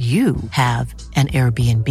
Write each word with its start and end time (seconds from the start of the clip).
you 0.00 0.36
have 0.52 0.94
an 1.14 1.28
Airbnb. 1.28 1.86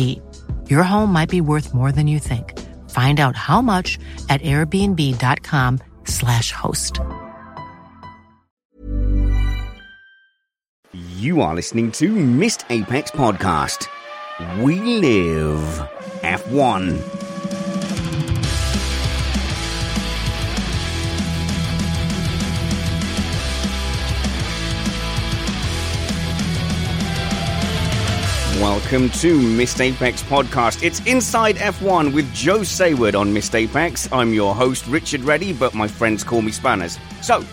Your 0.67 0.81
home 0.81 1.13
might 1.13 1.29
be 1.29 1.41
worth 1.41 1.75
more 1.75 1.91
than 1.91 2.07
you 2.07 2.17
think. 2.17 2.57
Find 2.89 3.19
out 3.19 3.35
how 3.35 3.61
much 3.61 3.99
at 4.29 4.41
airbnb.com/slash 4.41 6.51
host. 6.51 6.99
You 11.17 11.41
are 11.41 11.53
listening 11.53 11.91
to 11.91 12.09
Missed 12.09 12.65
Apex 12.71 13.11
Podcast. 13.11 13.87
We 14.63 14.79
live 14.79 15.59
F1. 16.23 17.28
Welcome 28.59 29.07
to 29.11 29.41
Missed 29.41 29.79
Apex 29.79 30.21
Podcast. 30.21 30.83
It's 30.83 30.99
Inside 31.07 31.55
F1 31.55 32.13
with 32.13 32.29
Joe 32.33 32.59
Saward 32.59 33.17
on 33.17 33.31
Missed 33.31 33.55
Apex. 33.55 34.11
I'm 34.11 34.33
your 34.33 34.53
host, 34.53 34.85
Richard 34.87 35.21
Reddy, 35.21 35.53
but 35.53 35.73
my 35.73 35.87
friends 35.87 36.25
call 36.25 36.41
me 36.41 36.51
Spanners. 36.51 36.99
So, 37.21 37.45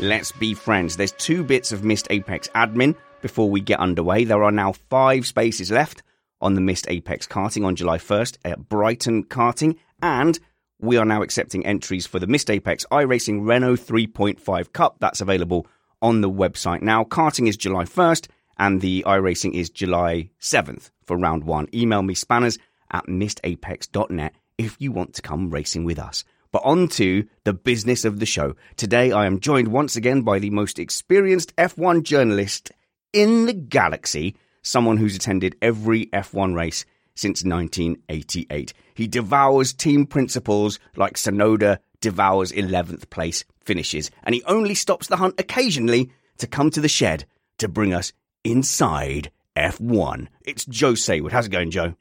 let's 0.00 0.32
be 0.32 0.52
friends. 0.52 0.98
There's 0.98 1.12
two 1.12 1.42
bits 1.44 1.72
of 1.72 1.82
Missed 1.82 2.08
Apex 2.10 2.48
admin 2.48 2.94
before 3.22 3.48
we 3.48 3.62
get 3.62 3.80
underway. 3.80 4.24
There 4.24 4.44
are 4.44 4.52
now 4.52 4.72
five 4.90 5.26
spaces 5.26 5.70
left 5.70 6.02
on 6.42 6.52
the 6.52 6.60
Missed 6.60 6.90
Apex 6.90 7.26
karting 7.26 7.64
on 7.64 7.74
July 7.74 7.96
1st 7.96 8.36
at 8.44 8.68
Brighton 8.68 9.24
Karting, 9.24 9.78
and 10.02 10.38
we 10.78 10.98
are 10.98 11.06
now 11.06 11.22
accepting 11.22 11.64
entries 11.64 12.06
for 12.06 12.18
the 12.18 12.26
Missed 12.26 12.50
Apex 12.50 12.84
iRacing 12.92 13.48
Renault 13.48 13.76
3.5 13.76 14.74
Cup. 14.74 14.96
That's 15.00 15.22
available 15.22 15.66
on 16.02 16.20
the 16.20 16.30
website 16.30 16.82
now. 16.82 17.04
Karting 17.04 17.48
is 17.48 17.56
July 17.56 17.84
1st 17.84 18.28
and 18.60 18.82
the 18.82 19.02
iRacing 19.06 19.54
is 19.54 19.70
July 19.70 20.28
7th 20.38 20.90
for 21.02 21.16
round 21.16 21.44
one. 21.44 21.66
Email 21.74 22.02
me 22.02 22.14
spanners 22.14 22.58
at 22.92 23.06
missedapex.net 23.06 24.34
if 24.58 24.76
you 24.78 24.92
want 24.92 25.14
to 25.14 25.22
come 25.22 25.50
racing 25.50 25.84
with 25.84 25.98
us. 25.98 26.24
But 26.52 26.62
on 26.62 26.88
to 26.88 27.26
the 27.44 27.54
business 27.54 28.04
of 28.04 28.20
the 28.20 28.26
show. 28.26 28.54
Today 28.76 29.12
I 29.12 29.24
am 29.24 29.40
joined 29.40 29.68
once 29.68 29.96
again 29.96 30.20
by 30.22 30.38
the 30.38 30.50
most 30.50 30.78
experienced 30.78 31.56
F1 31.56 32.02
journalist 32.02 32.70
in 33.14 33.46
the 33.46 33.54
galaxy, 33.54 34.36
someone 34.60 34.98
who's 34.98 35.16
attended 35.16 35.56
every 35.62 36.06
F1 36.06 36.54
race 36.54 36.84
since 37.14 37.42
1988. 37.42 38.74
He 38.92 39.06
devours 39.06 39.72
team 39.72 40.04
principals 40.04 40.78
like 40.96 41.14
Tsunoda 41.14 41.78
devours 42.02 42.52
11th 42.52 43.08
place 43.08 43.44
finishes, 43.60 44.10
and 44.22 44.34
he 44.34 44.42
only 44.44 44.74
stops 44.74 45.06
the 45.06 45.16
hunt 45.16 45.36
occasionally 45.38 46.10
to 46.36 46.46
come 46.46 46.70
to 46.70 46.80
the 46.82 46.88
shed 46.88 47.24
to 47.56 47.68
bring 47.68 47.94
us 47.94 48.12
inside 48.44 49.30
F1. 49.56 50.28
It's 50.44 50.64
Joe 50.64 50.92
Saward. 50.92 51.32
How's 51.32 51.46
it 51.46 51.50
going, 51.50 51.70
Joe? 51.70 51.94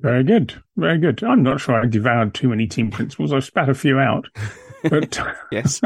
Very 0.00 0.22
good. 0.22 0.62
Very 0.76 0.98
good. 0.98 1.22
I'm 1.24 1.42
not 1.42 1.60
sure 1.60 1.74
I 1.74 1.86
devoured 1.86 2.34
too 2.34 2.48
many 2.48 2.66
team 2.66 2.90
principals. 2.90 3.32
I 3.32 3.40
spat 3.40 3.68
a 3.68 3.74
few 3.74 3.98
out. 3.98 4.28
But 4.82 5.18
yes. 5.52 5.80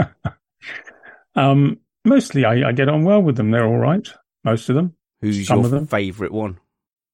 um, 1.35 1.79
mostly 2.05 2.45
I, 2.45 2.69
I, 2.69 2.73
get 2.73 2.89
on 2.89 3.05
well 3.05 3.23
with 3.23 3.37
them. 3.37 3.51
They're 3.51 3.67
all 3.67 3.79
right. 3.79 4.07
Most 4.45 4.69
of 4.69 4.75
them. 4.75 4.95
Who's 5.23 5.47
Some 5.47 5.63
your 5.63 5.87
favourite 5.87 6.33
one? 6.33 6.59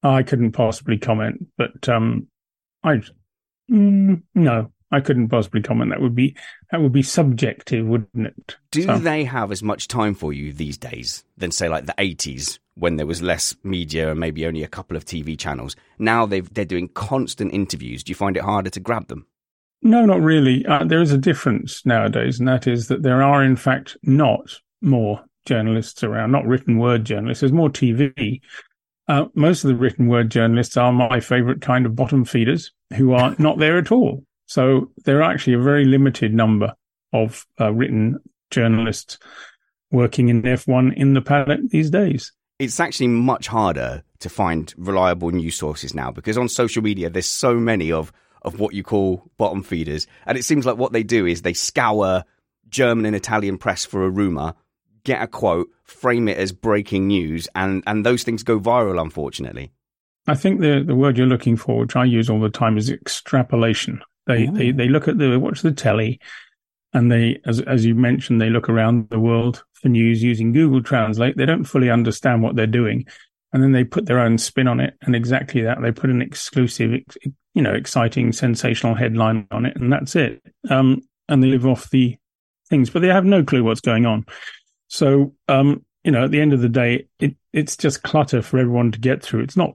I 0.03 0.23
couldn't 0.23 0.53
possibly 0.53 0.97
comment, 0.97 1.47
but 1.57 1.89
um, 1.89 2.29
I 2.83 3.03
mm, 3.71 4.23
no, 4.35 4.73
I 4.91 5.01
couldn't 5.01 5.29
possibly 5.29 5.61
comment. 5.61 5.91
That 5.91 6.01
would 6.01 6.15
be 6.15 6.35
that 6.71 6.81
would 6.81 6.93
be 6.93 7.03
subjective, 7.03 7.87
wouldn't 7.87 8.27
it? 8.27 8.57
Do 8.71 8.83
so. 8.83 8.99
they 8.99 9.25
have 9.25 9.53
as 9.53 9.63
much 9.63 9.89
time 9.89 10.15
for 10.15 10.33
you 10.33 10.53
these 10.53 10.79
days 10.79 11.25
than 11.37 11.51
say 11.51 11.69
like 11.69 11.87
the 11.87 11.95
eighties 11.99 12.59
when 12.75 12.97
there 12.97 13.07
was 13.07 13.21
less 13.21 13.55
media 13.65 14.11
and 14.11 14.21
maybe 14.21 14.47
only 14.47 14.63
a 14.63 14.69
couple 14.69 14.97
of 14.97 15.05
TV 15.05 15.39
channels? 15.39 15.77
Now 15.99 16.25
they've 16.27 16.53
they're 16.53 16.65
doing 16.65 16.89
constant 16.89 17.53
interviews. 17.53 18.03
Do 18.03 18.11
you 18.11 18.17
find 18.17 18.37
it 18.37 18.43
harder 18.43 18.71
to 18.71 18.81
grab 18.81 19.09
them? 19.09 19.27
No, 19.83 20.05
not 20.07 20.21
really. 20.21 20.65
Uh, 20.67 20.85
there 20.85 21.03
is 21.03 21.13
a 21.13 21.19
difference 21.19 21.85
nowadays, 21.87 22.39
and 22.39 22.49
that 22.49 22.67
is 22.67 22.89
that 22.89 23.03
there 23.03 23.23
are 23.23 23.45
in 23.45 23.57
fact 23.57 23.97
not 24.03 24.55
more 24.81 25.23
journalists 25.47 26.03
around, 26.03 26.33
not 26.33 26.47
written 26.47 26.79
word 26.79 27.05
journalists. 27.05 27.41
There's 27.41 27.53
more 27.53 27.71
TV. 27.71 28.41
Uh, 29.07 29.27
most 29.35 29.65
of 29.65 29.69
the 29.69 29.77
written 29.77 30.07
word 30.07 30.31
journalists 30.31 30.77
are 30.77 30.93
my 30.93 31.21
favorite 31.21 31.63
kind 31.63 31.87
of 31.87 31.97
bottom 31.97 32.25
feeders 32.25 32.73
who 32.97 33.13
are 33.13 33.35
not 33.39 33.59
there 33.59 33.79
at 33.79 33.93
all. 33.93 34.25
So 34.49 34.91
there 35.05 35.19
are 35.19 35.31
actually 35.31 35.53
a 35.53 35.61
very 35.61 35.85
limited 35.85 36.33
number 36.35 36.75
of 37.13 37.47
uh, 37.61 37.71
written 37.71 38.19
journalists 38.51 39.19
working 39.91 40.31
in 40.31 40.43
F1 40.43 40.97
in 40.97 41.13
the 41.13 41.21
paddock 41.21 41.61
these 41.69 41.91
days. 41.91 42.33
It's 42.59 42.81
actually 42.81 43.09
much 43.09 43.47
harder 43.47 44.03
to 44.21 44.29
find 44.29 44.75
reliable 44.79 45.31
news 45.31 45.55
sources 45.55 45.95
now 45.95 46.11
because 46.11 46.39
on 46.39 46.49
social 46.49 46.83
media 46.83 47.09
there's 47.11 47.27
so 47.27 47.55
many 47.55 47.93
of 47.93 48.11
of 48.43 48.59
what 48.59 48.73
you 48.73 48.83
call 48.83 49.31
bottom 49.37 49.63
feeders, 49.63 50.07
and 50.25 50.39
it 50.39 50.45
seems 50.45 50.65
like 50.65 50.79
what 50.79 50.93
they 50.93 51.03
do 51.03 51.27
is 51.27 51.43
they 51.43 51.53
scour 51.53 52.25
German 52.69 53.05
and 53.05 53.17
Italian 53.17 53.59
press 53.59 53.85
for 53.85 54.05
a 54.05 54.11
rumor, 54.11 54.55
get 55.05 55.21
a 55.21 55.27
quote, 55.27 55.69
frame 55.83 56.29
it 56.29 56.39
as 56.39 56.53
breaking 56.53 57.09
news, 57.09 57.49
and 57.55 57.83
and 57.87 58.07
those 58.07 58.23
things 58.23 58.45
go 58.45 58.59
viral. 58.61 59.03
Unfortunately, 59.03 59.73
I 60.27 60.37
think 60.37 60.61
the 60.61 60.83
the 60.87 60.95
word 60.95 61.19
you're 61.19 61.27
looking 61.27 61.57
for, 61.57 61.81
which 61.81 61.97
I 61.97 62.05
use 62.05 62.31
all 62.31 62.41
the 62.41 62.49
time, 62.49 62.79
is 62.79 62.91
extrapolation. 62.91 64.03
They, 64.29 64.47
they 64.47 64.71
they 64.73 64.89
look 64.89 65.09
at 65.09 65.17
the 65.17 65.41
watch 65.41 65.63
the 65.63 65.73
telly, 65.73 66.21
and 66.93 67.11
they, 67.11 67.41
as 67.47 67.61
as 67.63 67.85
you 67.85 67.95
mentioned, 67.95 68.41
they 68.41 68.51
look 68.51 68.69
around 68.69 69.09
the 69.09 69.19
world 69.19 69.65
for 69.73 69.89
news 69.89 70.23
using 70.23 70.53
Google 70.53 70.83
Translate. 70.83 71.37
They 71.37 71.47
don't 71.47 71.65
fully 71.65 71.91
understand 71.91 72.43
what 72.43 72.55
they're 72.55 72.67
doing, 72.67 73.07
and 73.53 73.63
then 73.63 73.73
they 73.73 73.85
put 73.85 74.05
their 74.05 74.21
own 74.21 74.37
spin 74.37 74.69
on 74.69 74.81
it. 74.81 74.95
And 75.01 75.17
exactly 75.17 75.63
that, 75.63 75.81
they 75.81 75.93
put 75.93 76.11
an 76.11 76.21
exclusive, 76.21 77.01
you 77.55 77.63
know, 77.63 77.73
exciting, 77.73 78.33
sensational 78.33 78.95
headline 78.95 79.47
on 79.51 79.65
it, 79.65 79.77
and 79.77 79.91
that's 79.91 80.15
it. 80.15 80.43
Um, 80.69 81.01
and 81.31 81.43
they 81.43 81.49
live 81.49 81.67
off 81.67 81.89
the 81.89 82.19
things, 82.69 82.91
but 82.91 83.01
they 83.01 83.09
have 83.09 83.25
no 83.25 83.43
clue 83.43 83.65
what's 83.65 83.81
going 83.81 84.05
on. 84.05 84.27
So, 84.89 85.35
um, 85.49 85.87
you 86.05 86.11
know, 86.11 86.25
at 86.25 86.33
the 86.33 86.41
end 86.41 86.53
of 86.53 86.61
the 86.61 86.69
day, 86.69 87.07
it 87.19 87.35
it's 87.55 87.79
just 87.79 88.03
clutter 88.03 88.43
for 88.43 88.59
everyone 88.59 88.93
to 88.93 89.01
get 89.01 89.23
through. 89.23 89.41
It's 89.41 89.57
not. 89.57 89.75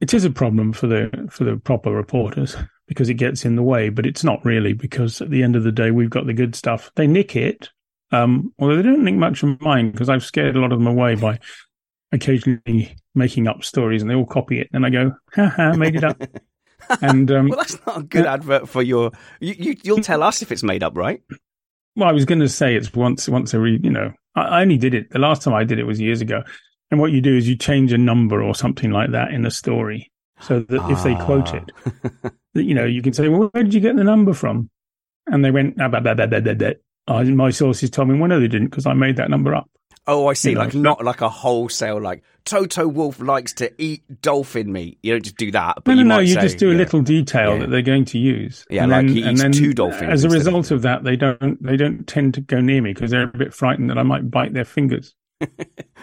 It 0.00 0.12
is 0.12 0.24
a 0.24 0.30
problem 0.30 0.72
for 0.72 0.88
the 0.88 1.28
for 1.30 1.44
the 1.44 1.56
proper 1.56 1.92
reporters 1.92 2.56
because 2.86 3.08
it 3.08 3.14
gets 3.14 3.44
in 3.44 3.56
the 3.56 3.62
way, 3.62 3.88
but 3.88 4.06
it's 4.06 4.24
not 4.24 4.44
really 4.44 4.72
because 4.72 5.20
at 5.20 5.30
the 5.30 5.42
end 5.42 5.56
of 5.56 5.64
the 5.64 5.72
day, 5.72 5.90
we've 5.90 6.10
got 6.10 6.26
the 6.26 6.32
good 6.32 6.54
stuff. 6.54 6.90
They 6.96 7.06
nick 7.06 7.36
it, 7.36 7.70
um, 8.12 8.52
although 8.58 8.76
they 8.76 8.82
don't 8.82 9.04
nick 9.04 9.14
much 9.14 9.42
of 9.42 9.60
mine 9.60 9.90
because 9.90 10.08
I've 10.08 10.24
scared 10.24 10.56
a 10.56 10.60
lot 10.60 10.72
of 10.72 10.78
them 10.78 10.86
away 10.86 11.14
by 11.14 11.38
occasionally 12.12 12.96
making 13.14 13.48
up 13.48 13.64
stories 13.64 14.02
and 14.02 14.10
they 14.10 14.14
all 14.14 14.26
copy 14.26 14.60
it. 14.60 14.68
And 14.72 14.84
I 14.86 14.90
go, 14.90 15.14
ha 15.34 15.48
ha, 15.48 15.72
made 15.72 15.96
it 15.96 16.04
up. 16.04 16.22
And 17.00 17.30
um, 17.30 17.48
well, 17.48 17.56
that's 17.56 17.78
not 17.86 18.00
a 18.00 18.02
good 18.02 18.26
advert 18.26 18.68
for 18.68 18.82
your. 18.82 19.12
You, 19.40 19.54
you, 19.58 19.76
you'll 19.82 20.02
tell 20.02 20.22
us 20.22 20.42
if 20.42 20.52
it's 20.52 20.62
made 20.62 20.82
up, 20.82 20.98
right? 20.98 21.22
Well, 21.96 22.06
I 22.06 22.12
was 22.12 22.26
going 22.26 22.40
to 22.40 22.48
say 22.48 22.74
it's 22.76 22.92
once 22.92 23.26
once 23.26 23.54
every. 23.54 23.80
You 23.82 23.88
know, 23.88 24.12
I, 24.34 24.42
I 24.42 24.60
only 24.60 24.76
did 24.76 24.92
it. 24.92 25.08
The 25.08 25.18
last 25.18 25.40
time 25.40 25.54
I 25.54 25.64
did 25.64 25.78
it 25.78 25.84
was 25.84 25.98
years 25.98 26.20
ago. 26.20 26.42
And 26.90 27.00
what 27.00 27.10
you 27.10 27.22
do 27.22 27.34
is 27.34 27.48
you 27.48 27.56
change 27.56 27.94
a 27.94 27.96
number 27.96 28.42
or 28.42 28.54
something 28.54 28.90
like 28.90 29.12
that 29.12 29.30
in 29.30 29.40
the 29.40 29.50
story, 29.50 30.12
so 30.40 30.60
that 30.60 30.90
if 30.90 31.02
they 31.04 31.14
quote 31.14 31.54
Ah. 31.54 31.64
it, 32.24 32.32
you 32.54 32.74
know, 32.74 32.84
you 32.84 33.02
can 33.02 33.12
say, 33.12 33.28
"Well, 33.28 33.48
where 33.52 33.62
did 33.64 33.74
you 33.74 33.80
get 33.80 33.96
the 33.96 34.04
number 34.04 34.32
from?" 34.34 34.70
And 35.26 35.44
they 35.44 35.50
went, 35.50 35.80
ah, 35.80 35.88
blah, 35.88 36.00
blah, 36.00 36.14
blah, 36.14 36.26
blah, 36.26 36.40
blah, 36.40 36.54
blah. 36.54 36.70
Oh, 37.08 37.24
my 37.24 37.50
sources 37.50 37.88
told 37.90 38.08
me, 38.08 38.18
well, 38.18 38.28
no, 38.28 38.40
they 38.40 38.48
didn't 38.48 38.68
because 38.68 38.84
I 38.84 38.92
made 38.92 39.16
that 39.16 39.30
number 39.30 39.54
up. 39.54 39.70
Oh, 40.06 40.26
I 40.26 40.34
see. 40.34 40.50
You 40.50 40.58
like 40.58 40.72
so- 40.72 40.78
not 40.80 41.02
like 41.02 41.22
a 41.22 41.30
wholesale. 41.30 41.98
Like 41.98 42.22
Toto 42.44 42.86
Wolff 42.86 43.20
likes 43.20 43.54
to 43.54 43.72
eat 43.82 44.02
dolphin 44.20 44.70
meat. 44.70 44.98
You 45.02 45.12
don't 45.12 45.22
just 45.24 45.38
do 45.38 45.50
that. 45.52 45.78
But 45.82 45.94
no, 45.94 46.02
no, 46.02 46.02
you 46.02 46.08
no. 46.08 46.18
You 46.18 46.34
say, 46.34 46.40
just 46.42 46.58
do 46.58 46.68
a 46.68 46.72
yeah. 46.72 46.78
little 46.78 47.00
detail 47.00 47.54
Yeah. 47.54 47.58
that 47.60 47.70
they're 47.70 47.80
going 47.80 48.04
to 48.06 48.18
use. 48.18 48.66
Yeah, 48.68 48.82
and 48.82 48.92
like 48.92 49.06
then, 49.06 49.16
he 49.16 49.26
eats 49.26 49.40
then 49.40 49.52
two 49.52 49.72
dolphins 49.72 50.12
As 50.12 50.24
a 50.24 50.28
result 50.28 50.70
of 50.70 50.82
that, 50.82 51.04
they 51.04 51.16
don't 51.16 51.62
they 51.62 51.78
don't 51.78 52.06
tend 52.06 52.34
to 52.34 52.42
go 52.42 52.60
near 52.60 52.82
me 52.82 52.92
because 52.92 53.10
they're 53.10 53.22
a 53.24 53.38
bit 53.38 53.54
frightened 53.54 53.88
that 53.88 53.96
I 53.96 54.02
might 54.02 54.30
bite 54.30 54.52
their 54.52 54.66
fingers. 54.66 55.14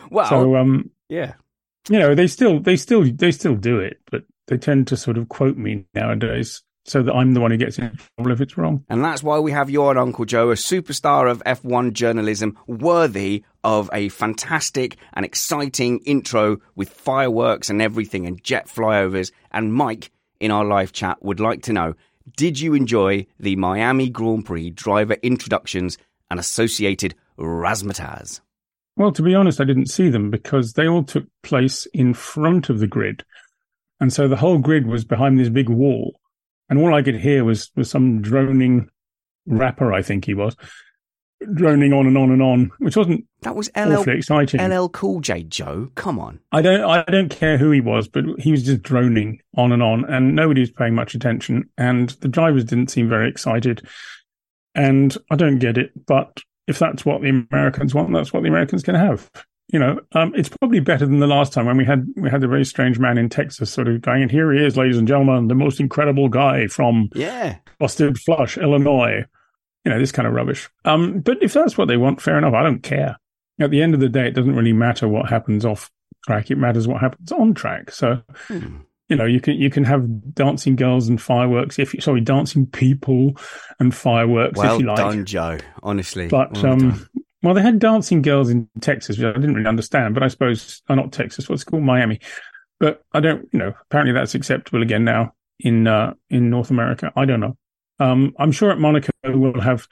Well, 0.10 0.28
So, 0.28 0.56
um, 0.58 0.90
yeah. 1.10 1.36
you 1.90 2.00
know, 2.00 2.16
they 2.16 2.26
still 2.28 2.60
they 2.60 2.76
still 2.76 3.04
they 3.04 3.32
still 3.32 3.56
do 3.56 3.80
it, 3.80 4.00
but 4.10 4.24
they 4.52 4.58
tend 4.58 4.86
to 4.86 4.98
sort 4.98 5.18
of 5.18 5.30
quote 5.30 5.56
me 5.56 5.86
nowadays 5.96 6.62
so 6.84 7.02
that 7.02 7.14
I'm 7.14 7.34
the 7.34 7.40
one 7.40 7.52
who 7.52 7.58
gets 7.58 7.80
in 7.80 7.98
trouble 8.18 8.34
if 8.34 8.42
it's 8.42 8.58
wrong. 8.58 8.84
And 8.90 9.02
that's 9.02 9.24
why 9.24 9.40
we 9.40 9.54
have 9.54 9.70
your 9.70 9.98
Uncle 9.98 10.26
Joe, 10.26 10.52
a 10.52 10.56
superstar 10.56 11.32
of 11.32 11.42
F1 11.46 11.94
journalism, 11.94 12.58
worthy 12.68 13.46
of 13.64 13.90
a 13.94 14.10
fantastic 14.10 14.98
and 15.14 15.24
exciting 15.24 16.00
intro 16.00 16.58
with 16.76 16.90
fireworks 16.90 17.70
and 17.70 17.82
everything 17.82 18.28
and 18.28 18.44
jet 18.44 18.68
flyovers. 18.68 19.32
And 19.52 19.74
Mike, 19.74 20.12
in 20.42 20.52
our 20.52 20.66
live 20.66 20.92
chat, 20.92 21.24
would 21.24 21.40
like 21.40 21.62
to 21.64 21.74
know 21.74 21.94
Did 22.36 22.60
you 22.60 22.74
enjoy 22.74 23.28
the 23.40 23.56
Miami 23.56 24.10
Grand 24.10 24.46
Prix 24.46 24.72
driver 24.72 25.16
introductions 25.22 25.98
and 26.30 26.42
associated 26.42 27.16
razzmatazz? 27.40 28.42
Well, 28.98 29.14
to 29.14 29.22
be 29.22 29.34
honest, 29.34 29.62
I 29.62 29.64
didn't 29.64 29.86
see 29.90 30.10
them 30.10 30.30
because 30.30 30.74
they 30.74 30.90
all 30.90 31.04
took 31.04 31.26
place 31.42 31.86
in 31.94 32.14
front 32.14 32.70
of 32.70 32.80
the 32.80 32.88
grid. 32.88 33.24
And 34.02 34.12
so 34.12 34.28
the 34.28 34.36
whole 34.36 34.58
grid 34.58 34.88
was 34.88 35.06
behind 35.06 35.40
this 35.40 35.48
big 35.48 35.70
wall. 35.70 36.20
And 36.70 36.80
all 36.80 36.94
I 36.94 37.04
could 37.04 37.16
hear 37.16 37.46
was, 37.46 37.72
was 37.76 37.90
some 37.90 38.22
droning 38.22 38.90
rapper, 39.46 39.94
I 39.94 40.02
think 40.02 40.26
he 40.26 40.34
was, 40.34 40.56
droning 41.54 41.94
on 41.94 42.08
and 42.08 42.18
on 42.18 42.32
and 42.32 42.42
on, 42.42 42.72
which 42.80 42.96
wasn't 42.96 43.26
That 43.42 43.56
was 43.56 43.70
LL, 43.76 44.00
awfully 44.00 44.18
exciting. 44.18 44.62
LL 44.62 44.90
Cool 44.90 45.22
J, 45.22 45.44
Joe. 45.44 45.92
Come 45.96 46.20
on. 46.20 46.40
I 46.52 46.62
don't 46.62 46.84
I 46.84 47.04
don't 47.04 47.30
care 47.30 47.58
who 47.58 47.72
he 47.72 47.82
was, 47.82 48.08
but 48.08 48.24
he 48.40 48.52
was 48.52 48.64
just 48.64 48.82
droning 48.82 49.42
on 49.56 49.72
and 49.72 49.84
on, 49.84 50.06
and 50.06 50.36
nobody 50.36 50.62
was 50.62 50.72
paying 50.72 50.96
much 50.96 51.14
attention. 51.14 51.70
And 51.78 52.10
the 52.22 52.28
drivers 52.28 52.66
didn't 52.66 52.92
seem 52.92 53.08
very 53.08 53.30
excited. 53.30 53.88
And 54.74 55.16
I 55.30 55.36
don't 55.36 55.60
get 55.60 55.78
it, 55.78 55.92
but 56.08 56.42
if 56.68 56.80
that's 56.80 57.06
what 57.06 57.22
the 57.22 57.46
Americans 57.52 57.94
want, 57.94 58.14
that's 58.14 58.32
what 58.32 58.44
the 58.44 58.50
Americans 58.50 58.84
can 58.84 58.96
have. 58.96 59.30
You 59.72 59.80
know, 59.80 60.00
um, 60.14 60.34
it's 60.36 60.50
probably 60.50 60.82
better 60.82 61.06
than 61.06 61.20
the 61.20 61.28
last 61.28 61.54
time 61.54 61.66
when 61.66 61.78
we 61.78 61.86
had 61.86 62.06
we 62.18 62.30
had 62.30 62.42
the 62.42 62.48
very 62.48 62.66
strange 62.66 63.00
man 63.00 63.18
in 63.18 63.30
Texas 63.30 63.72
sort 63.72 63.88
of 63.88 64.02
going, 64.02 64.22
and 64.22 64.30
here 64.32 64.52
he 64.52 64.64
is, 64.64 64.76
ladies 64.76 64.98
and 64.98 65.08
gentlemen, 65.08 65.48
the 65.48 65.56
most 65.56 65.80
incredible 65.80 66.28
guy 66.28 66.68
from 66.68 67.10
Yeah. 67.16 67.56
Busted 67.80 68.20
Flush, 68.20 68.58
Illinois. 68.58 69.26
You 69.86 69.92
know, 69.92 69.98
this 70.00 70.12
kind 70.12 70.28
of 70.28 70.34
rubbish. 70.34 70.70
Um, 70.86 71.22
but 71.22 71.42
if 71.42 71.54
that's 71.54 71.78
what 71.78 71.88
they 71.88 71.98
want, 71.98 72.22
fair 72.22 72.38
enough. 72.38 72.54
I 72.54 72.62
don't 72.64 72.84
care. 72.84 73.18
At 73.60 73.72
the 73.72 73.82
end 73.82 73.94
of 73.94 74.00
the 74.00 74.10
day, 74.10 74.28
it 74.28 74.36
doesn't 74.36 74.56
really 74.56 74.74
matter 74.74 75.08
what 75.08 75.30
happens 75.30 75.66
off 75.66 75.90
track. 76.28 76.52
It 76.52 76.58
matters 76.58 76.88
what 76.88 77.02
happens 77.02 77.32
on 77.32 77.54
track. 77.54 77.92
So, 77.92 78.22
Hmm. 78.48 78.78
you 79.10 79.16
know, 79.16 79.26
you 79.26 79.40
can 79.40 79.56
you 79.56 79.70
can 79.70 79.84
have 79.86 80.34
dancing 80.36 80.76
girls 80.76 81.08
and 81.10 81.20
fireworks. 81.22 81.80
If 81.80 81.94
you 81.94 82.02
sorry, 82.02 82.22
dancing 82.22 82.66
people 82.68 83.38
and 83.80 83.96
fireworks 83.96 84.58
Well 84.60 84.76
if 84.76 84.82
you 84.82 84.88
like. 84.88 84.98
done, 84.98 85.26
Joe. 85.26 85.58
Honestly. 85.82 86.28
But 86.28 86.54
Well 86.54 86.78
done. 86.78 87.08
Well, 87.44 87.54
they 87.54 87.62
had 87.62 87.80
dancing 87.80 88.22
girls 88.22 88.50
in 88.50 88.70
Texas, 88.82 89.18
which 89.18 89.26
I 89.26 89.34
didn't 89.34 89.56
really 89.56 89.68
understand. 89.68 90.14
But 90.14 90.24
I 90.24 90.28
suppose, 90.28 90.82
oh, 90.90 90.96
not 90.96 91.12
Texas. 91.12 91.50
What's 91.50 91.64
it 91.64 91.66
called 91.66 91.84
Miami? 91.84 92.20
But 92.80 93.04
I 93.14 93.20
don't, 93.20 93.48
you 93.52 93.60
know. 93.60 93.74
Apparently, 93.90 94.14
that's 94.14 94.36
acceptable 94.36 94.82
again 94.82 95.04
now 95.04 95.34
in 95.60 95.88
uh, 95.88 96.14
in 96.30 96.50
North 96.50 96.70
America. 96.70 97.12
I 97.16 97.26
don't 97.26 97.40
know. 97.40 97.58
Um, 98.00 98.34
I'm 98.40 98.52
sure 98.52 98.72
at 98.72 98.80
Monaco 98.80 99.12
we'll 99.24 99.60
have 99.62 99.88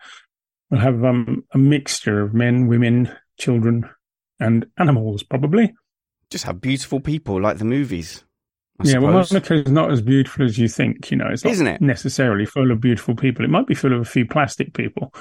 we'll 0.70 0.82
have 0.82 1.04
um, 1.04 1.44
a 1.54 1.58
mixture 1.58 2.22
of 2.22 2.34
men, 2.34 2.68
women, 2.68 3.12
children, 3.38 3.88
and 4.40 4.66
animals, 4.78 5.24
probably. 5.24 5.74
just 6.30 6.46
have 6.46 6.62
beautiful 6.62 7.00
people 7.00 7.42
like 7.42 7.58
the 7.58 7.66
movies. 7.66 8.24
I 8.80 8.88
yeah, 8.88 9.00
well, 9.00 9.24
suppose. 9.24 9.52
Monaco 9.52 9.70
is 9.70 9.74
not 9.74 9.92
as 9.92 10.02
beautiful 10.02 10.46
as 10.46 10.58
you 10.58 10.68
think. 10.68 11.12
You 11.12 11.18
know, 11.18 11.28
it's 11.28 11.44
not 11.44 11.52
Isn't 11.54 11.68
it? 11.68 11.82
necessarily 11.82 12.46
full 12.46 12.72
of 12.72 12.80
beautiful 12.80 13.16
people. 13.16 13.44
It 13.44 13.52
might 13.52 13.68
be 13.68 13.76
full 13.76 13.94
of 13.94 14.02
a 14.02 14.06
few 14.06 14.26
plastic 14.26 14.74
people. 14.74 15.14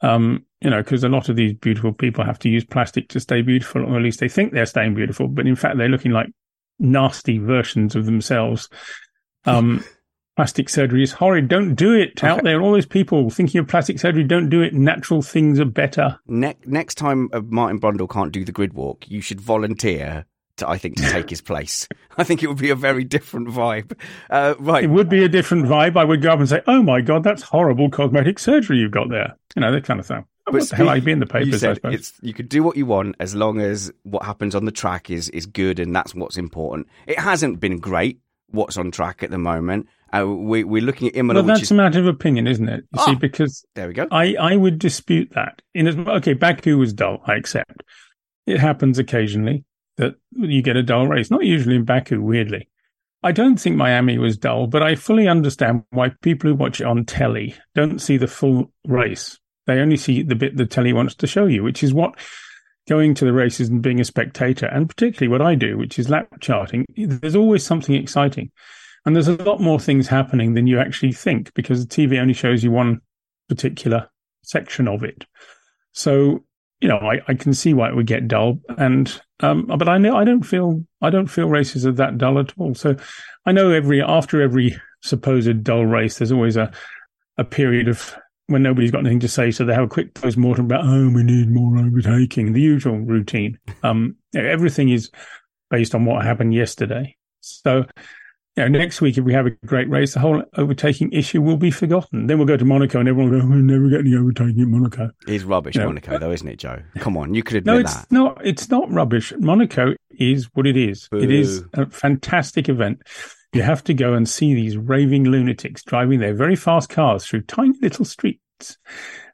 Um, 0.00 0.44
you 0.64 0.70
know, 0.70 0.82
because 0.82 1.04
a 1.04 1.08
lot 1.10 1.28
of 1.28 1.36
these 1.36 1.52
beautiful 1.52 1.92
people 1.92 2.24
have 2.24 2.38
to 2.38 2.48
use 2.48 2.64
plastic 2.64 3.08
to 3.10 3.20
stay 3.20 3.42
beautiful, 3.42 3.84
or 3.84 3.96
at 3.96 4.02
least 4.02 4.18
they 4.18 4.30
think 4.30 4.52
they're 4.52 4.64
staying 4.64 4.94
beautiful, 4.94 5.28
but 5.28 5.46
in 5.46 5.54
fact 5.54 5.76
they're 5.76 5.90
looking 5.90 6.10
like 6.10 6.28
nasty 6.78 7.38
versions 7.38 7.94
of 7.94 8.06
themselves. 8.06 8.68
Um, 9.46 9.84
plastic 10.36 10.70
surgery 10.70 11.02
is 11.02 11.12
horrid. 11.12 11.48
Don't 11.48 11.74
do 11.74 11.92
it 11.92 12.24
out 12.24 12.44
there. 12.44 12.62
All 12.62 12.72
those 12.72 12.86
people 12.86 13.28
thinking 13.28 13.58
of 13.58 13.68
plastic 13.68 14.00
surgery, 14.00 14.24
don't 14.24 14.48
do 14.48 14.62
it. 14.62 14.72
Natural 14.72 15.20
things 15.20 15.60
are 15.60 15.66
better. 15.66 16.18
Ne- 16.26 16.56
next 16.64 16.94
time 16.94 17.28
uh, 17.34 17.42
Martin 17.42 17.78
Brundle 17.78 18.08
can't 18.08 18.32
do 18.32 18.42
the 18.42 18.52
grid 18.52 18.72
walk, 18.72 19.04
you 19.06 19.20
should 19.20 19.38
volunteer 19.38 20.24
to, 20.56 20.66
I 20.66 20.78
think, 20.78 20.96
to 20.96 21.10
take 21.10 21.28
his 21.28 21.42
place. 21.42 21.86
I 22.16 22.24
think 22.24 22.42
it 22.42 22.46
would 22.46 22.56
be 22.56 22.70
a 22.70 22.74
very 22.74 23.04
different 23.04 23.48
vibe. 23.48 24.00
Uh, 24.30 24.54
right. 24.58 24.84
It 24.84 24.90
would 24.90 25.10
be 25.10 25.24
a 25.24 25.28
different 25.28 25.66
vibe. 25.66 25.98
I 25.98 26.04
would 26.04 26.22
go 26.22 26.32
up 26.32 26.38
and 26.38 26.48
say, 26.48 26.62
"Oh 26.66 26.82
my 26.82 27.02
god, 27.02 27.22
that's 27.22 27.42
horrible 27.42 27.90
cosmetic 27.90 28.38
surgery 28.38 28.78
you've 28.78 28.92
got 28.92 29.10
there." 29.10 29.36
You 29.54 29.60
know 29.60 29.72
that 29.72 29.84
kind 29.84 30.00
of 30.00 30.06
thing. 30.06 30.24
Hell? 30.72 30.88
I'd 30.88 31.04
be 31.04 31.12
in 31.12 31.20
the 31.20 31.26
papers, 31.26 31.60
suppose. 31.60 31.94
it's 31.94 32.12
you 32.22 32.34
could 32.34 32.48
do 32.48 32.62
what 32.62 32.76
you 32.76 32.86
want 32.86 33.16
as 33.20 33.34
long 33.34 33.60
as 33.60 33.92
what 34.02 34.24
happens 34.24 34.54
on 34.54 34.64
the 34.64 34.72
track 34.72 35.10
is 35.10 35.28
is 35.30 35.46
good 35.46 35.78
and 35.78 35.94
that's 35.94 36.14
what's 36.14 36.36
important. 36.36 36.86
It 37.06 37.18
hasn't 37.18 37.60
been 37.60 37.78
great 37.78 38.20
what's 38.50 38.76
on 38.76 38.90
track 38.90 39.22
at 39.22 39.30
the 39.30 39.38
moment. 39.38 39.88
Uh, 40.12 40.26
we, 40.28 40.62
we're 40.62 40.82
looking 40.82 41.08
at 41.08 41.16
Imola, 41.16 41.40
Well, 41.40 41.46
that's 41.48 41.62
is 41.62 41.70
a 41.72 41.74
matter 41.74 41.98
of 41.98 42.06
opinion, 42.06 42.46
isn't 42.46 42.68
it? 42.68 42.84
You 42.92 43.00
Ah. 43.00 43.06
see, 43.06 43.14
because 43.16 43.64
there 43.74 43.88
we 43.88 43.94
go. 43.94 44.06
I, 44.12 44.34
I 44.36 44.54
would 44.54 44.78
dispute 44.78 45.30
that. 45.34 45.60
In 45.74 45.88
as 45.88 45.96
okay, 45.96 46.34
Baku 46.34 46.78
was 46.78 46.92
dull. 46.92 47.20
I 47.26 47.34
accept. 47.34 47.82
It 48.46 48.60
happens 48.60 48.98
occasionally 48.98 49.64
that 49.96 50.14
you 50.36 50.62
get 50.62 50.76
a 50.76 50.82
dull 50.84 51.08
race. 51.08 51.30
Not 51.30 51.44
usually 51.44 51.76
in 51.76 51.84
Baku, 51.84 52.20
weirdly. 52.20 52.68
I 53.24 53.32
don't 53.32 53.56
think 53.58 53.74
Miami 53.76 54.18
was 54.18 54.36
dull, 54.36 54.66
but 54.66 54.82
I 54.82 54.94
fully 54.96 55.26
understand 55.26 55.82
why 55.90 56.10
people 56.20 56.50
who 56.50 56.54
watch 56.56 56.80
it 56.80 56.86
on 56.86 57.06
telly 57.06 57.54
don't 57.74 57.98
see 57.98 58.16
the 58.18 58.26
full 58.28 58.70
race. 58.86 59.40
They 59.66 59.78
only 59.78 59.96
see 59.96 60.22
the 60.22 60.34
bit 60.34 60.56
the 60.56 60.66
telly 60.66 60.92
wants 60.92 61.14
to 61.16 61.26
show 61.26 61.46
you, 61.46 61.62
which 61.62 61.82
is 61.82 61.94
what 61.94 62.18
going 62.88 63.14
to 63.14 63.24
the 63.24 63.32
races 63.32 63.68
and 63.68 63.82
being 63.82 64.00
a 64.00 64.04
spectator, 64.04 64.66
and 64.66 64.88
particularly 64.88 65.30
what 65.30 65.40
I 65.40 65.54
do, 65.54 65.78
which 65.78 65.98
is 65.98 66.10
lap 66.10 66.28
charting. 66.40 66.84
There's 66.96 67.36
always 67.36 67.64
something 67.64 67.94
exciting. 67.94 68.50
And 69.06 69.14
there's 69.14 69.28
a 69.28 69.42
lot 69.42 69.60
more 69.60 69.78
things 69.78 70.08
happening 70.08 70.54
than 70.54 70.66
you 70.66 70.78
actually 70.78 71.12
think 71.12 71.52
because 71.54 71.86
the 71.86 71.94
TV 71.94 72.18
only 72.20 72.34
shows 72.34 72.64
you 72.64 72.70
one 72.70 73.00
particular 73.48 74.08
section 74.42 74.88
of 74.88 75.04
it. 75.04 75.26
So, 75.92 76.44
you 76.80 76.88
know, 76.88 76.98
I, 76.98 77.20
I 77.28 77.34
can 77.34 77.52
see 77.52 77.74
why 77.74 77.88
it 77.88 77.96
would 77.96 78.06
get 78.06 78.28
dull. 78.28 78.60
And, 78.78 79.20
um, 79.40 79.66
but 79.66 79.88
I 79.88 79.98
know 79.98 80.16
I 80.16 80.24
don't 80.24 80.42
feel, 80.42 80.84
I 81.02 81.10
don't 81.10 81.26
feel 81.26 81.48
races 81.48 81.86
are 81.86 81.92
that 81.92 82.16
dull 82.16 82.38
at 82.38 82.54
all. 82.58 82.74
So 82.74 82.96
I 83.44 83.52
know 83.52 83.70
every, 83.70 84.02
after 84.02 84.40
every 84.40 84.76
supposed 85.02 85.64
dull 85.64 85.84
race, 85.84 86.18
there's 86.18 86.32
always 86.32 86.56
a, 86.56 86.72
a 87.36 87.44
period 87.44 87.88
of 87.88 88.16
when 88.46 88.62
nobody's 88.62 88.90
got 88.90 89.00
anything 89.00 89.20
to 89.20 89.28
say. 89.28 89.50
So 89.50 89.64
they 89.64 89.74
have 89.74 89.84
a 89.84 89.88
quick 89.88 90.14
post 90.14 90.36
mortem 90.36 90.66
about, 90.66 90.84
oh, 90.84 91.08
we 91.10 91.22
need 91.22 91.50
more 91.50 91.78
overtaking, 91.78 92.52
the 92.52 92.60
usual 92.60 92.98
routine. 92.98 93.58
Um, 93.82 94.16
everything 94.34 94.88
is 94.90 95.10
based 95.70 95.94
on 95.94 96.04
what 96.04 96.24
happened 96.24 96.54
yesterday. 96.54 97.16
So, 97.40 97.84
you 98.56 98.62
know, 98.62 98.68
next 98.78 99.00
week, 99.00 99.18
if 99.18 99.24
we 99.24 99.32
have 99.32 99.46
a 99.46 99.50
great 99.66 99.88
race, 99.90 100.14
the 100.14 100.20
whole 100.20 100.42
overtaking 100.56 101.10
issue 101.12 101.42
will 101.42 101.56
be 101.56 101.70
forgotten. 101.70 102.26
Then 102.26 102.38
we'll 102.38 102.46
go 102.46 102.56
to 102.56 102.64
Monaco 102.64 103.00
and 103.00 103.08
everyone 103.08 103.32
will 103.32 103.40
go, 103.40 103.46
oh, 103.46 103.48
we'll 103.50 103.58
never 103.58 103.88
get 103.88 104.00
any 104.00 104.14
overtaking 104.14 104.60
at 104.62 104.68
Monaco. 104.68 105.10
It's 105.26 105.44
rubbish, 105.44 105.74
Yeah. 105.76 105.86
Monaco, 105.86 106.18
though, 106.18 106.30
isn't 106.30 106.46
it, 106.46 106.58
Joe? 106.58 106.80
Come 106.98 107.16
on, 107.16 107.34
you 107.34 107.42
could 107.42 107.56
have 107.56 107.66
No, 107.66 107.78
it's 107.78 107.94
that. 107.96 108.12
not. 108.12 108.40
It's 108.46 108.68
not 108.70 108.90
rubbish. 108.92 109.32
Monaco 109.40 109.94
is 110.10 110.48
what 110.54 110.66
it 110.66 110.76
is. 110.76 111.08
It 111.12 111.30
is 111.32 111.64
a 111.72 111.86
fantastic 111.86 112.68
event. 112.68 113.02
You 113.54 113.62
have 113.62 113.84
to 113.84 113.94
go 113.94 114.14
and 114.14 114.28
see 114.28 114.52
these 114.52 114.76
raving 114.76 115.24
lunatics 115.24 115.84
driving 115.84 116.18
their 116.18 116.34
very 116.34 116.56
fast 116.56 116.90
cars 116.90 117.24
through 117.24 117.42
tiny 117.42 117.78
little 117.80 118.04
streets, 118.04 118.78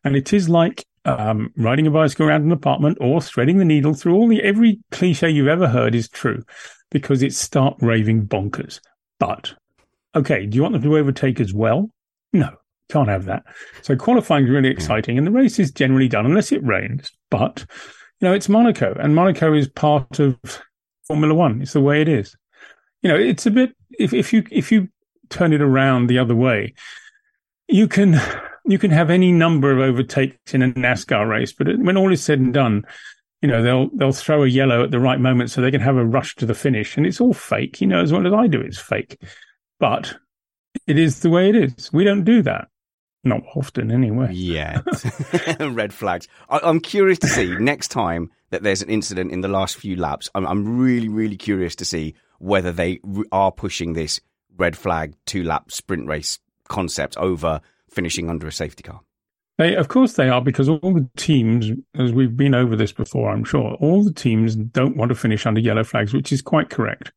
and 0.05 0.15
it 0.15 0.35
is 0.35 0.47
like 0.47 0.85
um, 1.07 1.55
riding 1.57 1.87
a 1.87 1.91
bicycle 1.91 2.27
around 2.27 2.43
an 2.43 2.53
apartment 2.53 2.99
or 3.01 3.23
threading 3.23 3.57
the 3.57 3.65
needle 3.65 3.95
through 3.95 4.15
all 4.15 4.29
the 4.29 4.43
every 4.43 4.79
cliche 4.91 5.31
you've 5.31 5.49
ever 5.49 5.67
heard 5.67 5.95
is 5.95 6.07
true, 6.07 6.43
because 6.91 7.23
it's 7.23 7.39
stark 7.39 7.77
raving 7.81 8.27
bonkers. 8.27 8.81
But 9.19 9.55
okay, 10.15 10.45
do 10.45 10.55
you 10.55 10.63
want 10.63 10.75
them 10.75 10.83
to 10.83 10.99
overtake 10.99 11.41
as 11.41 11.55
well? 11.55 11.91
No, 12.35 12.51
can't 12.91 13.09
have 13.09 13.25
that. 13.25 13.45
So 13.81 13.97
qualifying 13.97 14.45
is 14.45 14.51
really 14.51 14.69
exciting, 14.69 15.17
and 15.17 15.27
the 15.27 15.33
race 15.33 15.59
is 15.59 15.73
generally 15.73 16.09
done 16.09 16.27
unless 16.27 16.53
it 16.53 16.63
rains. 16.63 17.11
But 17.31 17.65
you 18.21 18.29
know, 18.29 18.35
it's 18.35 18.51
Monaco, 18.51 18.95
and 19.01 19.15
Monaco 19.15 19.55
is 19.55 19.67
part 19.67 20.19
of 20.19 20.39
Formula 21.07 21.33
One. 21.33 21.63
It's 21.63 21.73
the 21.73 21.81
way 21.81 22.03
it 22.03 22.09
is. 22.09 22.37
You 23.01 23.09
know, 23.09 23.17
it's 23.17 23.47
a 23.47 23.51
bit 23.51 23.75
if 24.01 24.13
if 24.13 24.33
you 24.33 24.45
if 24.51 24.73
you 24.73 24.89
turn 25.29 25.53
it 25.53 25.63
around 25.63 26.07
the 26.07 26.19
other 26.19 26.35
way. 26.35 26.75
You 27.69 27.87
can 27.87 28.21
you 28.65 28.79
can 28.79 28.91
have 28.91 29.11
any 29.11 29.33
number 29.33 29.73
of 29.73 29.79
overtakes 29.79 30.55
in 30.55 30.63
a 30.63 30.69
NASCAR 30.69 31.29
race, 31.29 31.53
but 31.53 31.67
when 31.79 31.97
all 31.97 32.13
is 32.13 32.23
said 32.23 32.41
and 32.41 32.53
done, 32.53 32.85
you 33.41 33.49
know 33.49 33.63
they'll 33.63 33.89
they'll 33.95 34.13
throw 34.13 34.43
a 34.43 34.49
yellow 34.49 34.83
at 34.83 34.91
the 34.91 35.01
right 35.01 35.21
moment 35.21 35.51
so 35.51 35.61
they 35.61 35.71
can 35.71 35.81
have 35.81 35.97
a 35.97 36.05
rush 36.05 36.35
to 36.37 36.47
the 36.47 36.55
finish, 36.55 36.97
and 36.97 37.07
it's 37.07 37.21
all 37.21 37.33
fake. 37.33 37.81
You 37.81 37.87
know 37.87 38.03
as 38.03 38.13
well 38.13 38.27
as 38.27 38.33
I 38.33 38.49
do, 38.49 38.61
it's 38.61 38.79
fake, 38.79 39.21
but 39.79 40.15
it 40.87 40.99
is 40.99 41.21
the 41.21 41.31
way 41.31 41.49
it 41.49 41.57
is. 41.57 41.93
We 41.93 42.05
don't 42.05 42.25
do 42.25 42.43
that. 42.43 42.69
Not 43.23 43.43
often, 43.55 43.91
anyway. 43.91 44.31
Yeah. 44.33 44.81
Red 45.61 45.93
flags. 45.93 46.27
I, 46.49 46.61
am 46.63 46.81
curious 46.81 47.19
to 47.19 47.29
see 47.29 47.55
next 47.57 47.89
time 47.89 48.31
that 48.49 48.63
there's 48.63 48.83
an 48.83 48.89
incident 48.89 49.31
in 49.31 49.43
the 49.43 49.49
last 49.49 49.77
few 49.77 49.97
laps. 49.97 50.31
I'm, 50.35 50.47
I'm 50.47 50.79
really, 50.79 51.09
really 51.09 51.37
curious 51.37 51.77
to 51.77 51.85
see 51.85 52.15
whether 52.41 52.73
they 52.73 52.99
are 53.31 53.53
pushing 53.53 53.93
this 53.93 54.21
red 54.57 54.77
flag 54.77 55.15
two 55.27 55.45
lap 55.45 55.71
sprint 55.71 56.09
race 56.09 56.39
concept 56.69 57.17
over 57.17 57.61
finishing 57.91 58.29
under 58.29 58.47
a 58.47 58.53
safety 58.53 58.83
car. 58.83 59.01
They, 59.59 59.77
of 59.77 59.89
course, 59.89 60.15
they 60.15 60.31
are 60.31 60.41
because 60.41 60.69
all 60.69 60.79
the 60.95 61.09
teams, 61.17 61.71
as 61.95 62.13
we've 62.13 62.37
been 62.37 62.55
over 62.55 62.77
this 62.77 62.93
before, 62.93 63.31
I'm 63.31 63.45
sure, 63.45 63.75
all 63.75 64.03
the 64.03 64.13
teams 64.13 64.57
don't 64.57 64.97
want 64.97 65.11
to 65.11 65.15
finish 65.15 65.45
under 65.45 65.61
yellow 65.61 65.85
flags, 65.85 66.15
which 66.15 66.33
is 66.33 66.41
quite 66.41 66.71
correct. 66.71 67.13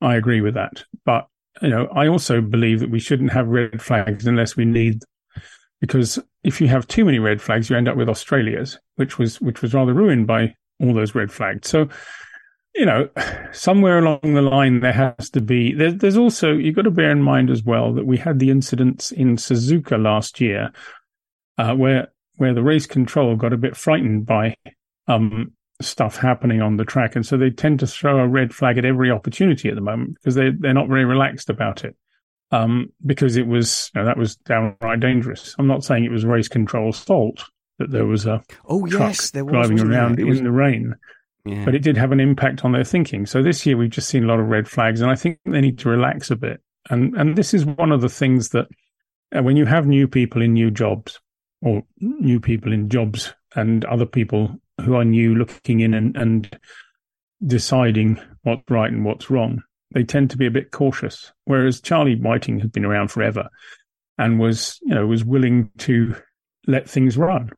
I 0.00 0.16
agree 0.16 0.40
with 0.40 0.54
that. 0.54 0.84
But 1.04 1.28
you 1.60 1.68
know, 1.68 1.86
I 1.94 2.08
also 2.08 2.40
believe 2.40 2.80
that 2.80 2.90
we 2.90 2.98
shouldn't 2.98 3.32
have 3.32 3.48
red 3.48 3.82
flags 3.82 4.26
unless 4.26 4.56
we 4.56 4.64
need 4.64 5.02
because 5.80 6.18
if 6.44 6.60
you 6.60 6.68
have 6.68 6.86
too 6.88 7.04
many 7.04 7.18
red 7.18 7.42
flags, 7.42 7.68
you 7.68 7.76
end 7.76 7.88
up 7.88 7.96
with 7.96 8.08
Australia's, 8.08 8.78
which 8.96 9.18
was 9.18 9.40
which 9.40 9.60
was 9.60 9.74
rather 9.74 9.92
ruined 9.92 10.26
by 10.26 10.54
all 10.80 10.94
those 10.94 11.14
red 11.14 11.30
flags. 11.30 11.68
So, 11.68 11.88
you 12.74 12.86
know, 12.86 13.08
somewhere 13.52 13.98
along 13.98 14.20
the 14.22 14.42
line 14.42 14.80
there 14.80 14.92
has 14.92 15.30
to 15.30 15.40
be. 15.40 15.74
There, 15.74 15.92
there's 15.92 16.16
also 16.16 16.52
you've 16.52 16.76
got 16.76 16.82
to 16.82 16.90
bear 16.90 17.10
in 17.10 17.22
mind 17.22 17.50
as 17.50 17.62
well 17.62 17.92
that 17.94 18.06
we 18.06 18.16
had 18.16 18.38
the 18.38 18.50
incidents 18.50 19.12
in 19.12 19.36
Suzuka 19.36 20.02
last 20.02 20.40
year, 20.40 20.72
uh, 21.58 21.74
where 21.74 22.08
where 22.36 22.54
the 22.54 22.62
race 22.62 22.86
control 22.86 23.36
got 23.36 23.52
a 23.52 23.58
bit 23.58 23.76
frightened 23.76 24.26
by 24.26 24.56
um, 25.06 25.52
stuff 25.80 26.16
happening 26.16 26.62
on 26.62 26.76
the 26.76 26.84
track, 26.84 27.14
and 27.14 27.26
so 27.26 27.36
they 27.36 27.50
tend 27.50 27.80
to 27.80 27.86
throw 27.86 28.18
a 28.18 28.28
red 28.28 28.54
flag 28.54 28.78
at 28.78 28.84
every 28.84 29.10
opportunity 29.10 29.68
at 29.68 29.74
the 29.74 29.80
moment 29.80 30.14
because 30.14 30.34
they 30.34 30.50
they're 30.50 30.74
not 30.74 30.88
very 30.88 31.04
relaxed 31.04 31.50
about 31.50 31.84
it 31.84 31.96
um, 32.52 32.92
because 33.04 33.36
it 33.36 33.46
was 33.46 33.90
you 33.94 34.00
know, 34.00 34.06
that 34.06 34.18
was 34.18 34.36
downright 34.36 35.00
dangerous. 35.00 35.56
I'm 35.58 35.66
not 35.66 35.84
saying 35.84 36.04
it 36.04 36.10
was 36.10 36.24
race 36.24 36.48
control's 36.48 37.00
fault 37.00 37.44
that 37.78 37.90
there 37.90 38.06
was 38.06 38.26
a 38.26 38.42
oh 38.66 38.86
yes, 38.86 39.30
there 39.30 39.44
was, 39.44 39.52
driving 39.52 39.80
around 39.80 40.20
in 40.20 40.28
was... 40.28 40.40
the 40.40 40.52
rain, 40.52 40.94
yeah. 41.44 41.64
but 41.64 41.74
it 41.74 41.82
did 41.82 41.96
have 41.96 42.12
an 42.12 42.20
impact 42.20 42.64
on 42.64 42.72
their 42.72 42.84
thinking. 42.84 43.26
So 43.26 43.42
this 43.42 43.64
year 43.66 43.76
we've 43.76 43.90
just 43.90 44.08
seen 44.08 44.24
a 44.24 44.26
lot 44.26 44.40
of 44.40 44.48
red 44.48 44.68
flags, 44.68 45.00
and 45.00 45.10
I 45.10 45.14
think 45.14 45.38
they 45.44 45.60
need 45.60 45.78
to 45.80 45.88
relax 45.88 46.30
a 46.30 46.36
bit. 46.36 46.60
And 46.90 47.14
and 47.14 47.36
this 47.36 47.54
is 47.54 47.64
one 47.64 47.92
of 47.92 48.00
the 48.00 48.08
things 48.08 48.50
that 48.50 48.66
uh, 49.36 49.42
when 49.42 49.56
you 49.56 49.66
have 49.66 49.86
new 49.86 50.06
people 50.08 50.42
in 50.42 50.52
new 50.52 50.70
jobs 50.70 51.20
or 51.60 51.82
new 52.00 52.40
people 52.40 52.72
in 52.72 52.88
jobs 52.88 53.32
and 53.54 53.84
other 53.84 54.06
people 54.06 54.56
who 54.84 54.96
are 54.96 55.04
new 55.04 55.34
looking 55.34 55.80
in 55.80 55.94
and, 55.94 56.16
and 56.16 56.58
deciding 57.46 58.20
what's 58.42 58.62
right 58.68 58.90
and 58.90 59.04
what's 59.04 59.30
wrong, 59.30 59.62
they 59.92 60.02
tend 60.02 60.30
to 60.30 60.36
be 60.36 60.46
a 60.46 60.50
bit 60.50 60.70
cautious. 60.70 61.32
Whereas 61.44 61.80
Charlie 61.80 62.16
Whiting 62.16 62.60
had 62.60 62.72
been 62.72 62.84
around 62.84 63.08
forever 63.08 63.48
and 64.18 64.38
was, 64.40 64.78
you 64.82 64.94
know, 64.94 65.06
was 65.06 65.24
willing 65.24 65.70
to 65.78 66.14
let 66.66 66.88
things 66.88 67.16
run. 67.16 67.50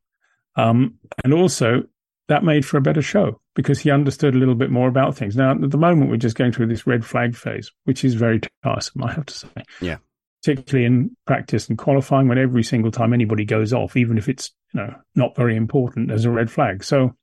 Um, 0.55 0.95
and 1.23 1.33
also 1.33 1.83
that 2.27 2.43
made 2.43 2.65
for 2.65 2.77
a 2.77 2.81
better 2.81 3.01
show 3.01 3.39
because 3.55 3.79
he 3.79 3.91
understood 3.91 4.35
a 4.35 4.37
little 4.37 4.55
bit 4.55 4.71
more 4.71 4.87
about 4.87 5.15
things. 5.15 5.35
Now, 5.35 5.51
at 5.51 5.69
the 5.71 5.77
moment, 5.77 6.09
we're 6.09 6.17
just 6.17 6.35
going 6.35 6.51
through 6.51 6.67
this 6.67 6.87
red 6.87 7.05
flag 7.05 7.35
phase, 7.35 7.71
which 7.83 8.03
is 8.03 8.15
very 8.15 8.41
tiresome, 8.63 9.03
I 9.03 9.13
have 9.13 9.25
to 9.27 9.33
say. 9.33 9.49
Yeah. 9.81 9.97
Particularly 10.43 10.85
in 10.85 11.17
practice 11.25 11.69
and 11.69 11.77
qualifying, 11.77 12.27
when 12.27 12.37
every 12.37 12.63
single 12.63 12.91
time 12.91 13.13
anybody 13.13 13.45
goes 13.45 13.73
off, 13.73 13.95
even 13.97 14.17
if 14.17 14.29
it's 14.29 14.51
you 14.73 14.81
know 14.81 14.95
not 15.15 15.35
very 15.35 15.55
important, 15.55 16.07
there's 16.07 16.25
a 16.25 16.31
red 16.31 16.51
flag. 16.51 16.83
So, 16.83 17.15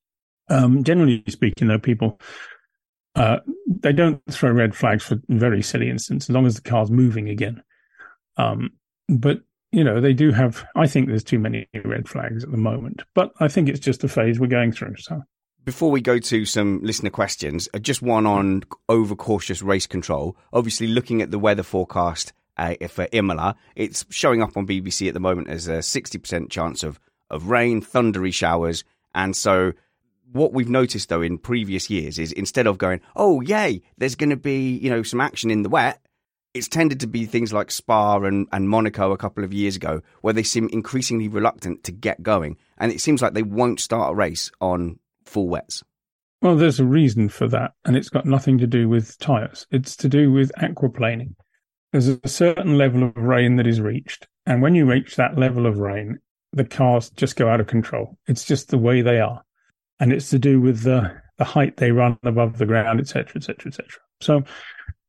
um, 0.49 0.83
generally 0.83 1.23
speaking, 1.29 1.69
though, 1.69 1.79
people 1.79 2.19
uh, 3.15 3.39
they 3.67 3.93
don't 3.93 4.21
throw 4.31 4.51
red 4.51 4.75
flags 4.75 5.05
for 5.05 5.21
very 5.29 5.63
silly 5.63 5.91
instances, 5.91 6.31
as 6.31 6.35
long 6.35 6.47
as 6.47 6.55
the 6.55 6.63
car's 6.63 6.91
moving 6.91 7.29
again. 7.29 7.63
Um, 8.37 8.71
but 9.09 9.41
you 9.73 9.83
know, 9.83 10.01
they 10.01 10.13
do 10.13 10.31
have. 10.33 10.65
I 10.77 10.87
think 10.87 11.09
there's 11.09 11.25
too 11.25 11.39
many 11.39 11.67
red 11.85 12.09
flags 12.09 12.45
at 12.45 12.51
the 12.51 12.59
moment, 12.59 13.03
but 13.15 13.33
I 13.41 13.49
think 13.49 13.69
it's 13.69 13.81
just 13.81 14.05
a 14.05 14.09
phase 14.09 14.39
we're 14.39 14.47
going 14.47 14.73
through. 14.73 14.97
So. 14.99 15.23
Before 15.65 15.91
we 15.91 16.01
go 16.01 16.19
to 16.19 16.45
some 16.45 16.81
listener 16.83 17.11
questions, 17.11 17.69
uh, 17.73 17.79
just 17.79 18.03
one 18.03 18.27
on 18.27 18.65
overcautious 18.89 19.63
race 19.63 19.87
control. 19.87 20.37
Obviously, 20.53 20.89
looking 20.89 21.23
at 21.23 21.31
the 21.31 21.39
weather 21.39 21.63
forecast 21.63 22.33
uh, 22.57 22.75
for 22.89 23.09
Imola, 23.13 23.57
it's 23.77 24.05
showing 24.11 24.43
up 24.43 24.57
on 24.57 24.67
BBC 24.67 25.09
at 25.09 25.15
the 25.15 25.21
moment 25.21 25.49
as 25.49 25.69
a 25.69 25.79
60% 25.79 26.51
chance 26.51 26.83
of, 26.83 27.01
of 27.31 27.49
rain, 27.49 27.81
thundery 27.81 28.33
showers. 28.33 28.85
And 29.15 29.37
so 29.37 29.73
what 30.33 30.53
we've 30.53 30.69
noticed 30.69 31.09
though 31.09 31.23
in 31.23 31.39
previous 31.39 31.91
years 31.91 32.19
is 32.19 32.33
instead 32.33 32.67
of 32.67 32.79
going, 32.79 33.01
oh 33.17 33.41
yay, 33.41 33.83
there's 33.99 34.17
going 34.17 34.31
to 34.31 34.37
be 34.37 34.77
you 34.79 34.91
know 34.91 35.03
some 35.03 35.21
action 35.21 35.51
in 35.51 35.63
the 35.63 35.69
wet, 35.69 36.01
it's 36.55 36.69
tended 36.69 37.01
to 37.01 37.07
be 37.07 37.25
things 37.25 37.53
like 37.53 37.71
Spa 37.71 38.19
and, 38.19 38.47
and 38.53 38.69
Monaco 38.69 39.13
a 39.13 39.17
couple 39.17 39.45
of 39.45 39.53
years 39.53 39.77
ago, 39.77 40.03
where 40.21 40.35
they 40.35 40.43
seem 40.43 40.69
increasingly 40.73 41.29
reluctant 41.29 41.85
to 41.85 41.93
get 41.93 42.23
going, 42.23 42.57
and 42.79 42.93
it 42.93 43.01
seems 43.01 43.23
like 43.23 43.35
they 43.35 43.43
won't 43.43 43.81
start 43.81 44.13
a 44.13 44.15
race 44.15 44.51
on 44.61 44.99
full 45.25 45.49
wets. 45.49 45.83
Well, 46.41 46.57
there's 46.57 46.81
a 46.81 46.85
reason 46.85 47.29
for 47.29 47.47
that, 47.49 47.73
and 47.85 47.97
it's 47.97 48.09
got 48.09 48.27
nothing 48.27 48.59
to 48.59 48.67
do 48.67 48.89
with 48.89 49.19
tyres. 49.19 49.67
It's 49.71 49.97
to 49.97 50.09
do 50.09 50.33
with 50.33 50.51
aquaplaning. 50.61 51.35
There's 51.93 52.09
a 52.09 52.29
certain 52.29 52.77
level 52.79 53.05
of 53.05 53.17
rain 53.17 53.57
that 53.57 53.67
is 53.67 53.81
reached, 53.81 54.27
and 54.47 54.61
when 54.61 54.75
you 54.75 54.87
reach 54.87 55.17
that 55.17 55.39
level 55.39 55.67
of 55.67 55.79
rain, 55.79 56.19
the 56.53 56.65
cars 56.65 57.11
just 57.11 57.37
go 57.37 57.49
out 57.49 57.61
of 57.61 57.67
control. 57.67 58.19
It's 58.27 58.45
just 58.45 58.69
the 58.69 58.79
way 58.79 59.01
they 59.03 59.21
are 59.21 59.43
and 60.03 60.13
it's 60.13 60.31
to 60.31 60.39
do 60.39 60.61
with 60.61 60.83
the 60.83 61.13
the 61.39 61.45
height 61.45 61.77
they 61.77 61.93
run 61.93 62.19
above 62.25 62.59
the 62.59 62.67
ground, 62.67 63.01
etc., 63.01 63.33
etc., 63.37 63.69
etc. 63.69 63.87
So, 64.21 64.43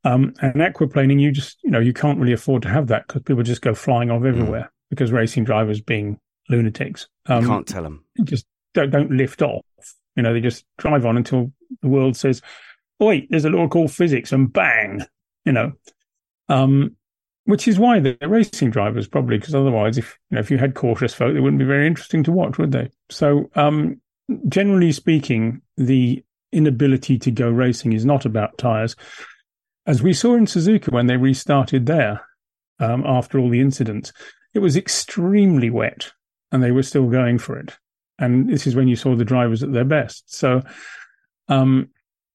um, 0.04 0.34
and 0.42 0.56
aquaplaning, 0.56 1.20
you 1.20 1.32
just 1.32 1.60
you 1.64 1.72
know 1.72 1.80
you 1.80 1.94
can't 1.94 2.20
really 2.20 2.34
afford 2.34 2.62
to 2.64 2.70
have 2.70 2.88
that 2.88 3.08
because 3.08 3.24
people 3.24 3.44
just 3.44 3.62
go 3.62 3.74
flying 3.74 4.12
off 4.12 4.24
everywhere 4.24 4.64
mm. 4.64 4.90
because 4.90 5.12
racing 5.12 5.44
drivers 5.44 5.82
being 5.82 6.20
lunatics. 6.50 7.08
Um, 7.28 7.44
you 7.44 7.48
can't 7.48 7.68
tell 7.68 7.84
them. 7.84 8.04
Just 8.24 8.46
don't 8.74 8.90
don't 8.90 9.12
lift 9.12 9.42
off. 9.42 9.64
You 10.16 10.24
know, 10.24 10.34
they 10.34 10.42
just 10.42 10.66
drive 10.78 11.06
on 11.06 11.18
until 11.18 11.52
the 11.82 11.88
world 11.88 12.18
says, 12.18 12.42
oh, 13.00 13.08
"Wait, 13.08 13.28
there's 13.30 13.46
a 13.46 13.50
law 13.50 13.68
called 13.68 13.92
physics," 13.92 14.32
and 14.32 14.52
bang, 14.52 15.02
you 15.46 15.52
know. 15.52 15.72
Um, 16.50 16.98
which 17.46 17.68
is 17.68 17.78
why 17.78 18.00
they're 18.00 18.16
racing 18.22 18.72
drivers 18.72 19.08
probably 19.08 19.38
because 19.38 19.56
otherwise, 19.56 19.98
if 19.98 20.18
you 20.30 20.36
know, 20.36 20.42
if 20.42 20.52
you 20.52 20.58
had 20.58 20.76
cautious 20.76 21.14
folk, 21.14 21.34
they 21.34 21.40
wouldn't 21.40 21.60
be 21.60 21.66
very 21.66 21.88
interesting 21.88 22.24
to 22.24 22.32
watch, 22.32 22.58
would 22.58 22.72
they? 22.72 22.90
So, 23.10 23.50
um, 23.56 24.02
generally 24.48 24.92
speaking, 24.92 25.62
the 25.78 26.24
inability 26.52 27.18
to 27.20 27.32
go 27.32 27.50
racing 27.50 27.94
is 27.94 28.06
not 28.06 28.26
about 28.26 28.58
tyres. 28.58 28.96
As 29.86 30.02
we 30.02 30.14
saw 30.14 30.36
in 30.36 30.46
Suzuka 30.46 30.92
when 30.92 31.08
they 31.08 31.18
restarted 31.18 31.86
there 31.86 32.22
um, 32.80 33.04
after 33.06 33.40
all 33.40 33.50
the 33.50 33.60
incidents, 33.60 34.14
it 34.54 34.60
was 34.60 34.78
extremely 34.78 35.70
wet 35.70 36.12
and 36.52 36.64
they 36.64 36.72
were 36.72 36.84
still 36.84 37.10
going 37.10 37.38
for 37.38 37.58
it. 37.58 37.78
And 38.20 38.50
this 38.50 38.68
is 38.68 38.76
when 38.76 38.88
you 38.88 38.96
saw 38.96 39.16
the 39.16 39.26
drivers 39.26 39.64
at 39.64 39.74
their 39.74 39.86
best. 39.86 40.34
So 40.34 40.62
um, 41.48 41.90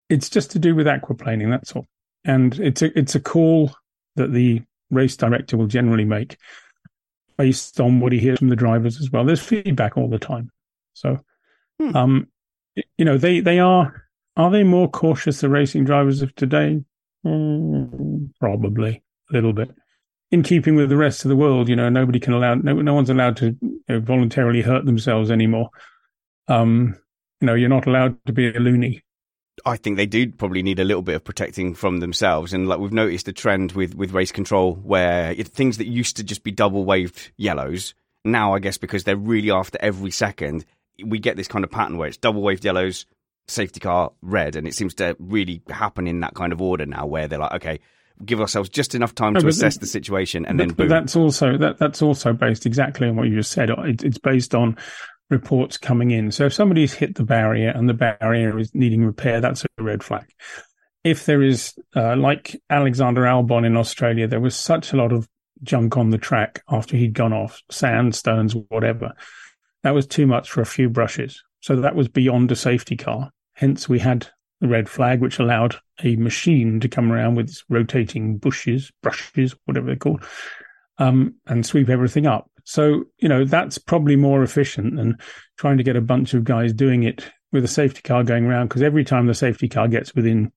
it's 0.08 0.28
just 0.28 0.50
to 0.52 0.58
do 0.58 0.74
with 0.74 0.86
aquaplaning, 0.86 1.50
that's 1.50 1.74
all. 1.74 1.86
And 2.24 2.58
it's 2.58 2.82
a, 2.82 2.98
it's 2.98 3.14
a 3.14 3.20
call 3.20 3.74
that 4.16 4.32
the 4.32 4.62
race 4.90 5.16
director 5.16 5.56
will 5.56 5.66
generally 5.66 6.04
make 6.04 6.36
based 7.36 7.80
on 7.80 8.00
what 8.00 8.12
he 8.12 8.18
hears 8.18 8.40
from 8.40 8.48
the 8.48 8.56
drivers 8.56 9.00
as 9.00 9.10
well. 9.10 9.24
There's 9.24 9.40
feedback 9.40 9.96
all 9.96 10.08
the 10.08 10.18
time. 10.18 10.50
So 10.94 11.20
Hmm. 11.80 11.96
Um, 11.96 12.28
you 12.96 13.04
know, 13.04 13.18
they 13.18 13.40
they 13.40 13.58
are 13.58 14.04
are 14.36 14.50
they 14.50 14.62
more 14.62 14.88
cautious 14.88 15.40
the 15.40 15.48
racing 15.48 15.84
drivers 15.84 16.22
of 16.22 16.34
today? 16.34 16.82
Mm, 17.26 18.32
probably 18.40 19.02
a 19.30 19.32
little 19.32 19.52
bit. 19.52 19.70
In 20.30 20.42
keeping 20.42 20.76
with 20.76 20.90
the 20.90 20.96
rest 20.96 21.24
of 21.24 21.30
the 21.30 21.36
world, 21.36 21.68
you 21.68 21.76
know, 21.76 21.88
nobody 21.88 22.20
can 22.20 22.34
allow 22.34 22.54
no 22.54 22.74
no 22.74 22.94
one's 22.94 23.10
allowed 23.10 23.36
to 23.38 23.56
you 23.60 23.80
know, 23.88 24.00
voluntarily 24.00 24.62
hurt 24.62 24.84
themselves 24.84 25.30
anymore. 25.30 25.70
Um, 26.48 26.96
you 27.40 27.46
know, 27.46 27.54
you're 27.54 27.68
not 27.68 27.86
allowed 27.86 28.18
to 28.26 28.32
be 28.32 28.48
a 28.48 28.60
loony. 28.60 29.02
I 29.64 29.76
think 29.76 29.96
they 29.96 30.06
do 30.06 30.30
probably 30.30 30.62
need 30.62 30.78
a 30.78 30.84
little 30.84 31.02
bit 31.02 31.16
of 31.16 31.24
protecting 31.24 31.74
from 31.74 31.98
themselves. 32.00 32.52
And 32.52 32.68
like 32.68 32.78
we've 32.78 32.92
noticed 32.92 33.28
a 33.28 33.32
trend 33.32 33.72
with, 33.72 33.94
with 33.94 34.12
race 34.12 34.32
control 34.32 34.74
where 34.74 35.32
it, 35.32 35.48
things 35.48 35.78
that 35.78 35.88
used 35.88 36.16
to 36.16 36.24
just 36.24 36.42
be 36.42 36.50
double 36.50 36.84
waved 36.84 37.32
yellows, 37.36 37.94
now 38.24 38.54
I 38.54 38.60
guess 38.60 38.78
because 38.78 39.04
they're 39.04 39.16
really 39.16 39.50
after 39.50 39.78
every 39.80 40.10
second, 40.10 40.64
we 41.04 41.18
get 41.18 41.36
this 41.36 41.48
kind 41.48 41.64
of 41.64 41.70
pattern 41.70 41.96
where 41.96 42.08
it's 42.08 42.16
double 42.16 42.42
waved 42.42 42.64
yellows, 42.64 43.06
safety 43.48 43.80
car 43.80 44.12
red, 44.22 44.54
and 44.56 44.68
it 44.68 44.74
seems 44.74 44.94
to 44.94 45.16
really 45.18 45.62
happen 45.68 46.06
in 46.06 46.20
that 46.20 46.34
kind 46.34 46.52
of 46.52 46.62
order 46.62 46.86
now, 46.86 47.06
where 47.06 47.26
they're 47.26 47.38
like, 47.38 47.54
okay, 47.54 47.80
give 48.24 48.40
ourselves 48.40 48.68
just 48.68 48.94
enough 48.94 49.14
time 49.14 49.32
no, 49.32 49.40
to 49.40 49.48
assess 49.48 49.78
the 49.78 49.86
situation, 49.86 50.46
and 50.46 50.60
then 50.60 50.70
boom. 50.70 50.88
That's 50.88 51.16
also 51.16 51.56
that 51.58 51.78
that's 51.78 52.02
also 52.02 52.32
based 52.32 52.66
exactly 52.66 53.08
on 53.08 53.16
what 53.16 53.28
you 53.28 53.36
just 53.36 53.52
said. 53.52 53.70
It, 53.70 54.04
it's 54.04 54.18
based 54.18 54.54
on 54.54 54.76
reports 55.30 55.76
coming 55.76 56.10
in. 56.10 56.30
So 56.32 56.46
if 56.46 56.54
somebody's 56.54 56.94
hit 56.94 57.14
the 57.14 57.24
barrier 57.24 57.68
and 57.68 57.88
the 57.88 57.94
barrier 57.94 58.58
is 58.58 58.74
needing 58.74 59.04
repair, 59.04 59.40
that's 59.40 59.64
a 59.64 59.82
red 59.82 60.02
flag. 60.02 60.26
if 61.04 61.26
there 61.26 61.42
is, 61.42 61.74
uh, 61.96 62.16
like 62.16 62.60
Alexander 62.70 63.22
Albon 63.22 63.64
in 63.64 63.76
Australia, 63.76 64.26
there 64.26 64.40
was 64.40 64.56
such 64.56 64.92
a 64.92 64.96
lot 64.96 65.12
of 65.12 65.28
junk 65.62 65.96
on 65.96 66.10
the 66.10 66.18
track 66.18 66.62
after 66.68 66.96
he'd 66.96 67.14
gone 67.14 67.32
off, 67.32 67.62
sand, 67.70 68.14
stones, 68.14 68.54
whatever. 68.68 69.12
That 69.82 69.94
was 69.94 70.06
too 70.06 70.26
much 70.26 70.50
for 70.50 70.60
a 70.60 70.66
few 70.66 70.88
brushes. 70.88 71.42
So 71.60 71.76
that 71.76 71.94
was 71.94 72.08
beyond 72.08 72.50
a 72.52 72.56
safety 72.56 72.96
car. 72.96 73.30
Hence, 73.58 73.88
we 73.88 73.98
had 73.98 74.28
the 74.60 74.68
red 74.68 74.88
flag, 74.88 75.20
which 75.20 75.40
allowed 75.40 75.74
a 76.04 76.14
machine 76.14 76.78
to 76.78 76.88
come 76.88 77.10
around 77.10 77.34
with 77.34 77.60
rotating 77.68 78.38
bushes, 78.38 78.92
brushes, 79.02 79.56
whatever 79.64 79.86
they're 79.86 79.96
called, 79.96 80.24
um, 80.98 81.34
and 81.48 81.66
sweep 81.66 81.88
everything 81.88 82.24
up. 82.24 82.48
So, 82.62 83.06
you 83.18 83.28
know, 83.28 83.44
that's 83.44 83.76
probably 83.76 84.14
more 84.14 84.44
efficient 84.44 84.94
than 84.94 85.18
trying 85.56 85.76
to 85.78 85.82
get 85.82 85.96
a 85.96 86.00
bunch 86.00 86.34
of 86.34 86.44
guys 86.44 86.72
doing 86.72 87.02
it 87.02 87.28
with 87.50 87.64
a 87.64 87.68
safety 87.68 88.00
car 88.00 88.22
going 88.22 88.46
around. 88.46 88.68
Because 88.68 88.82
every 88.82 89.02
time 89.02 89.26
the 89.26 89.34
safety 89.34 89.68
car 89.68 89.88
gets 89.88 90.14
within 90.14 90.52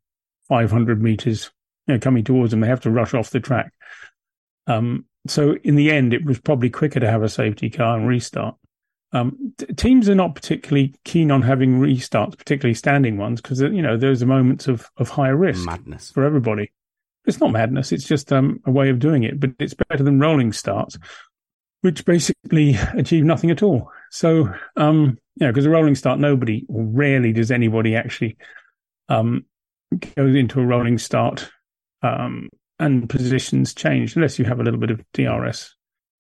500 0.47 1.01
meters, 1.01 1.49
you 1.87 1.95
know, 1.95 1.99
coming 1.99 2.23
towards 2.23 2.51
them, 2.51 2.59
they 2.59 2.67
have 2.67 2.81
to 2.81 2.91
rush 2.91 3.15
off 3.15 3.31
the 3.31 3.39
track. 3.39 3.73
Um, 4.67 5.05
so 5.25 5.55
in 5.63 5.73
the 5.73 5.89
end, 5.89 6.13
it 6.13 6.23
was 6.23 6.39
probably 6.39 6.69
quicker 6.69 6.99
to 6.99 7.09
have 7.09 7.23
a 7.23 7.29
safety 7.29 7.71
car 7.71 7.97
and 7.97 8.07
restart. 8.07 8.57
Um, 9.13 9.53
t- 9.57 9.65
teams 9.73 10.09
are 10.09 10.15
not 10.15 10.35
particularly 10.35 10.95
keen 11.03 11.31
on 11.31 11.41
having 11.41 11.79
restarts, 11.79 12.37
particularly 12.37 12.73
standing 12.73 13.17
ones, 13.17 13.41
because 13.41 13.61
you 13.61 13.81
know 13.81 13.97
there's 13.97 14.23
moments 14.23 14.67
of 14.67 14.89
of 14.97 15.09
higher 15.09 15.35
risk 15.35 15.65
Madness. 15.65 16.11
for 16.11 16.23
everybody. 16.23 16.71
It's 17.25 17.39
not 17.39 17.51
madness; 17.51 17.91
it's 17.91 18.07
just 18.07 18.31
um, 18.31 18.61
a 18.65 18.71
way 18.71 18.89
of 18.89 18.99
doing 18.99 19.23
it. 19.23 19.39
But 19.39 19.51
it's 19.59 19.73
better 19.73 20.03
than 20.03 20.19
rolling 20.19 20.53
starts, 20.53 20.97
which 21.81 22.05
basically 22.05 22.75
achieve 22.95 23.25
nothing 23.25 23.51
at 23.51 23.63
all. 23.63 23.91
So, 24.11 24.53
um, 24.77 25.17
you 25.35 25.45
know, 25.45 25.51
because 25.51 25.65
a 25.65 25.69
rolling 25.69 25.95
start, 25.95 26.19
nobody 26.19 26.65
or 26.69 26.83
rarely 26.83 27.33
does 27.33 27.51
anybody 27.51 27.95
actually 27.95 28.37
um, 29.09 29.45
go 30.15 30.25
into 30.25 30.59
a 30.61 30.65
rolling 30.65 30.97
start 30.97 31.49
um, 32.01 32.49
and 32.79 33.09
positions 33.09 33.73
change 33.73 34.15
unless 34.15 34.39
you 34.39 34.45
have 34.45 34.59
a 34.59 34.63
little 34.63 34.79
bit 34.79 34.91
of 34.91 35.01
DRS. 35.13 35.75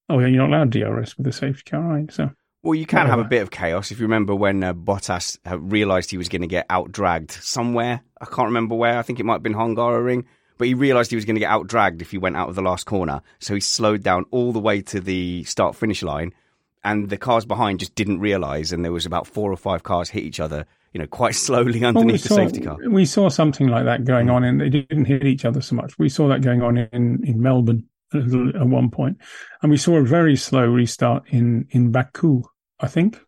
Oh, 0.09 0.19
yeah, 0.19 0.27
you're 0.27 0.45
not 0.45 0.49
allowed 0.49 0.69
DRS 0.71 1.17
with 1.17 1.27
a 1.27 1.31
safety 1.31 1.63
car, 1.69 1.81
right? 1.81 2.11
So. 2.11 2.31
Well, 2.63 2.75
you 2.75 2.85
can 2.85 3.07
have 3.07 3.19
a 3.19 3.23
bit 3.23 3.41
of 3.41 3.49
chaos. 3.49 3.89
If 3.89 3.99
you 3.99 4.05
remember 4.05 4.35
when 4.35 4.63
uh, 4.63 4.73
Bottas 4.73 5.39
uh, 5.49 5.59
realised 5.59 6.11
he 6.11 6.17
was 6.17 6.29
going 6.29 6.43
to 6.43 6.47
get 6.47 6.67
out 6.69 6.91
dragged 6.91 7.31
somewhere, 7.31 8.01
I 8.19 8.25
can't 8.25 8.45
remember 8.45 8.75
where. 8.75 8.99
I 8.99 9.01
think 9.01 9.19
it 9.19 9.25
might 9.25 9.33
have 9.33 9.43
been 9.43 9.55
Hungaroring, 9.55 10.25
but 10.59 10.67
he 10.67 10.75
realised 10.75 11.09
he 11.09 11.15
was 11.15 11.25
going 11.25 11.37
to 11.37 11.39
get 11.39 11.49
out 11.49 11.65
dragged 11.65 12.03
if 12.03 12.11
he 12.11 12.19
went 12.19 12.37
out 12.37 12.49
of 12.49 12.55
the 12.55 12.61
last 12.61 12.85
corner. 12.85 13.21
So 13.39 13.55
he 13.55 13.61
slowed 13.61 14.03
down 14.03 14.25
all 14.29 14.53
the 14.53 14.59
way 14.59 14.81
to 14.83 14.99
the 14.99 15.43
start 15.45 15.75
finish 15.75 16.03
line, 16.03 16.33
and 16.83 17.09
the 17.09 17.17
cars 17.17 17.45
behind 17.45 17.79
just 17.79 17.95
didn't 17.95 18.19
realise, 18.19 18.71
and 18.71 18.85
there 18.85 18.91
was 18.91 19.07
about 19.07 19.25
four 19.25 19.51
or 19.51 19.57
five 19.57 19.81
cars 19.81 20.09
hit 20.09 20.23
each 20.23 20.39
other, 20.39 20.67
you 20.93 20.99
know, 20.99 21.07
quite 21.07 21.33
slowly 21.35 21.81
Well, 21.81 21.93
we 21.93 21.99
underneath 22.01 22.23
the 22.23 22.35
safety 22.35 22.61
car. 22.61 22.77
We 22.87 23.05
saw 23.05 23.29
something 23.29 23.69
like 23.69 23.85
that 23.85 24.05
going 24.05 24.29
on, 24.29 24.43
and 24.43 24.61
they 24.61 24.69
didn't 24.69 25.05
hit 25.05 25.25
each 25.25 25.45
other 25.45 25.61
so 25.61 25.75
much. 25.75 25.97
We 25.97 26.09
saw 26.09 26.27
that 26.27 26.43
going 26.43 26.61
on 26.61 26.77
in, 26.77 27.23
in 27.25 27.41
Melbourne 27.41 27.87
at 28.13 28.67
one 28.67 28.89
point, 28.89 29.17
and 29.61 29.71
we 29.71 29.77
saw 29.77 29.97
a 29.97 30.03
very 30.03 30.35
slow 30.35 30.65
restart 30.65 31.23
in 31.29 31.67
in 31.71 31.91
Baku. 31.91 32.43
I 32.79 32.87
think 32.87 33.19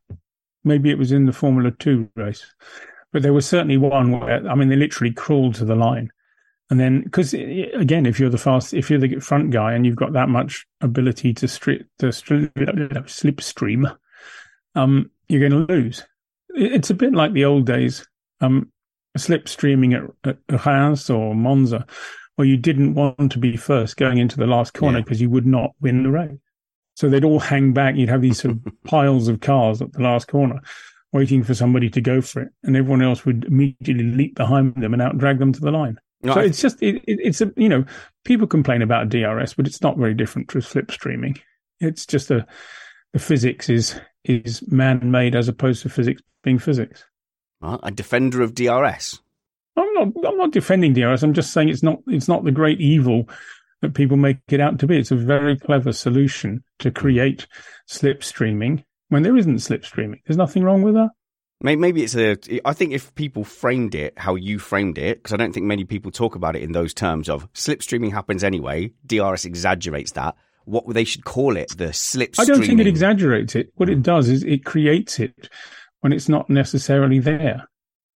maybe 0.63 0.89
it 0.89 0.97
was 0.97 1.11
in 1.11 1.25
the 1.25 1.33
Formula 1.33 1.71
Two 1.71 2.09
race, 2.15 2.45
but 3.11 3.21
there 3.21 3.33
was 3.33 3.47
certainly 3.47 3.77
one 3.77 4.11
where 4.11 4.47
I 4.47 4.55
mean 4.55 4.69
they 4.69 4.75
literally 4.75 5.13
crawled 5.13 5.55
to 5.55 5.65
the 5.65 5.75
line, 5.75 6.11
and 6.69 6.79
then 6.79 7.03
because 7.03 7.33
again, 7.33 8.05
if 8.05 8.19
you're 8.19 8.29
the 8.29 8.37
fast, 8.37 8.73
if 8.73 8.89
you're 8.89 8.99
the 8.99 9.19
front 9.19 9.51
guy 9.51 9.73
and 9.73 9.85
you've 9.85 9.95
got 9.95 10.13
that 10.13 10.29
much 10.29 10.65
ability 10.81 11.33
to 11.35 11.47
strip 11.47 11.87
stri- 11.99 12.51
slipstream, 12.55 13.95
um, 14.75 15.11
you're 15.27 15.47
going 15.47 15.67
to 15.67 15.73
lose. 15.73 16.03
It's 16.49 16.89
a 16.89 16.95
bit 16.95 17.13
like 17.13 17.33
the 17.33 17.45
old 17.45 17.65
days, 17.65 18.07
um, 18.41 18.71
slipstreaming 19.17 20.11
at, 20.25 20.37
at 20.49 20.65
Reims 20.65 21.09
or 21.09 21.35
Monza, 21.35 21.85
where 22.35 22.47
you 22.47 22.57
didn't 22.57 22.95
want 22.95 23.31
to 23.31 23.39
be 23.39 23.55
first 23.57 23.97
going 23.97 24.17
into 24.17 24.37
the 24.37 24.47
last 24.47 24.73
corner 24.73 24.97
Yeah. 24.99 25.03
because 25.03 25.21
you 25.21 25.29
would 25.29 25.45
not 25.45 25.71
win 25.81 26.03
the 26.03 26.11
race. 26.11 26.39
So 26.95 27.09
they'd 27.09 27.23
all 27.23 27.39
hang 27.39 27.73
back. 27.73 27.95
You'd 27.95 28.09
have 28.09 28.21
these 28.21 28.39
sort 28.41 28.55
of 28.55 28.73
piles 28.83 29.27
of 29.27 29.39
cars 29.39 29.81
at 29.81 29.93
the 29.93 30.01
last 30.01 30.27
corner, 30.27 30.59
waiting 31.11 31.43
for 31.43 31.53
somebody 31.53 31.89
to 31.91 32.01
go 32.01 32.21
for 32.21 32.41
it, 32.43 32.49
and 32.63 32.75
everyone 32.75 33.01
else 33.01 33.25
would 33.25 33.45
immediately 33.45 34.03
leap 34.03 34.35
behind 34.35 34.75
them 34.75 34.93
and 34.93 35.01
out 35.01 35.17
drag 35.17 35.39
them 35.39 35.53
to 35.53 35.59
the 35.61 35.71
line. 35.71 35.97
No, 36.21 36.35
so 36.35 36.39
I- 36.41 36.43
it's 36.45 36.61
just 36.61 36.81
it, 36.81 36.97
it, 37.07 37.19
it's 37.21 37.41
a 37.41 37.51
you 37.57 37.67
know 37.69 37.83
people 38.25 38.47
complain 38.47 38.81
about 38.81 39.09
DRS, 39.09 39.53
but 39.55 39.67
it's 39.67 39.81
not 39.81 39.97
very 39.97 40.13
different 40.13 40.49
to 40.49 40.59
slipstreaming. 40.59 41.39
It's 41.79 42.05
just 42.05 42.31
a 42.31 42.45
the 43.11 43.19
physics 43.19 43.69
is 43.69 43.99
is 44.23 44.63
man 44.71 45.11
made 45.11 45.35
as 45.35 45.47
opposed 45.49 45.81
to 45.83 45.89
physics 45.89 46.21
being 46.43 46.59
physics. 46.59 47.03
Right, 47.61 47.79
a 47.83 47.91
defender 47.91 48.41
of 48.41 48.53
DRS. 48.55 49.19
I'm 49.75 49.93
not 49.93 50.25
I'm 50.25 50.37
not 50.37 50.51
defending 50.51 50.93
DRS. 50.93 51.23
I'm 51.23 51.33
just 51.33 51.53
saying 51.53 51.69
it's 51.69 51.83
not 51.83 51.99
it's 52.07 52.27
not 52.27 52.43
the 52.43 52.51
great 52.51 52.79
evil 52.79 53.27
that 53.81 53.93
people 53.93 54.17
make 54.17 54.37
it 54.49 54.61
out 54.61 54.79
to 54.79 54.87
be. 54.87 54.97
It's 54.97 55.11
a 55.11 55.15
very 55.15 55.57
clever 55.57 55.91
solution 55.91 56.63
to 56.79 56.91
create 56.91 57.47
slipstreaming 57.89 58.83
when 59.09 59.23
there 59.23 59.37
isn't 59.37 59.57
slipstreaming. 59.57 60.21
There's 60.25 60.37
nothing 60.37 60.63
wrong 60.63 60.81
with 60.81 60.95
that. 60.95 61.09
Maybe 61.61 62.03
it's 62.03 62.15
a. 62.15 62.35
I 62.65 62.73
think 62.73 62.91
if 62.91 63.15
people 63.15 63.45
framed 63.45 63.95
it 63.95 64.13
how 64.17 64.35
you 64.35 64.59
framed 64.59 64.97
it, 64.97 65.19
because 65.19 65.33
I 65.33 65.37
don't 65.37 65.53
think 65.53 65.65
many 65.65 65.85
people 65.85 66.11
talk 66.11 66.35
about 66.35 66.57
it 66.57 66.61
in 66.61 66.73
those 66.73 66.93
terms 66.93 67.29
of 67.29 67.51
slipstreaming 67.53 68.11
happens 68.11 68.43
anyway. 68.43 68.91
DRS 69.05 69.45
exaggerates 69.45 70.11
that. 70.11 70.35
What 70.65 70.93
they 70.93 71.05
should 71.05 71.23
call 71.23 71.55
it, 71.55 71.77
the 71.77 71.87
slipstreaming. 71.87 72.39
I 72.39 72.45
don't 72.45 72.65
think 72.65 72.81
it 72.81 72.87
exaggerates 72.87 73.55
it. 73.55 73.71
What 73.75 73.89
it 73.89 74.01
does 74.01 74.27
is 74.27 74.43
it 74.43 74.65
creates 74.65 75.19
it 75.19 75.49
when 76.01 76.11
it's 76.11 76.27
not 76.27 76.49
necessarily 76.49 77.19
there. 77.19 77.67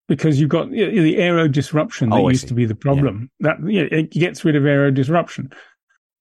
Because 0.08 0.40
you've 0.40 0.50
got 0.50 0.72
you 0.72 0.90
know, 0.90 1.04
the 1.04 1.18
aero 1.18 1.48
disruption 1.48 2.10
that 2.10 2.16
Oh, 2.16 2.30
used 2.30 2.48
to 2.48 2.54
be 2.54 2.66
the 2.66 2.76
problem. 2.76 3.30
That 3.42 3.58
yeah, 3.66 3.84
it 3.92 4.12
gets 4.12 4.46
rid 4.46 4.56
of 4.56 4.66
aero 4.66 4.90
disruption 4.90 5.52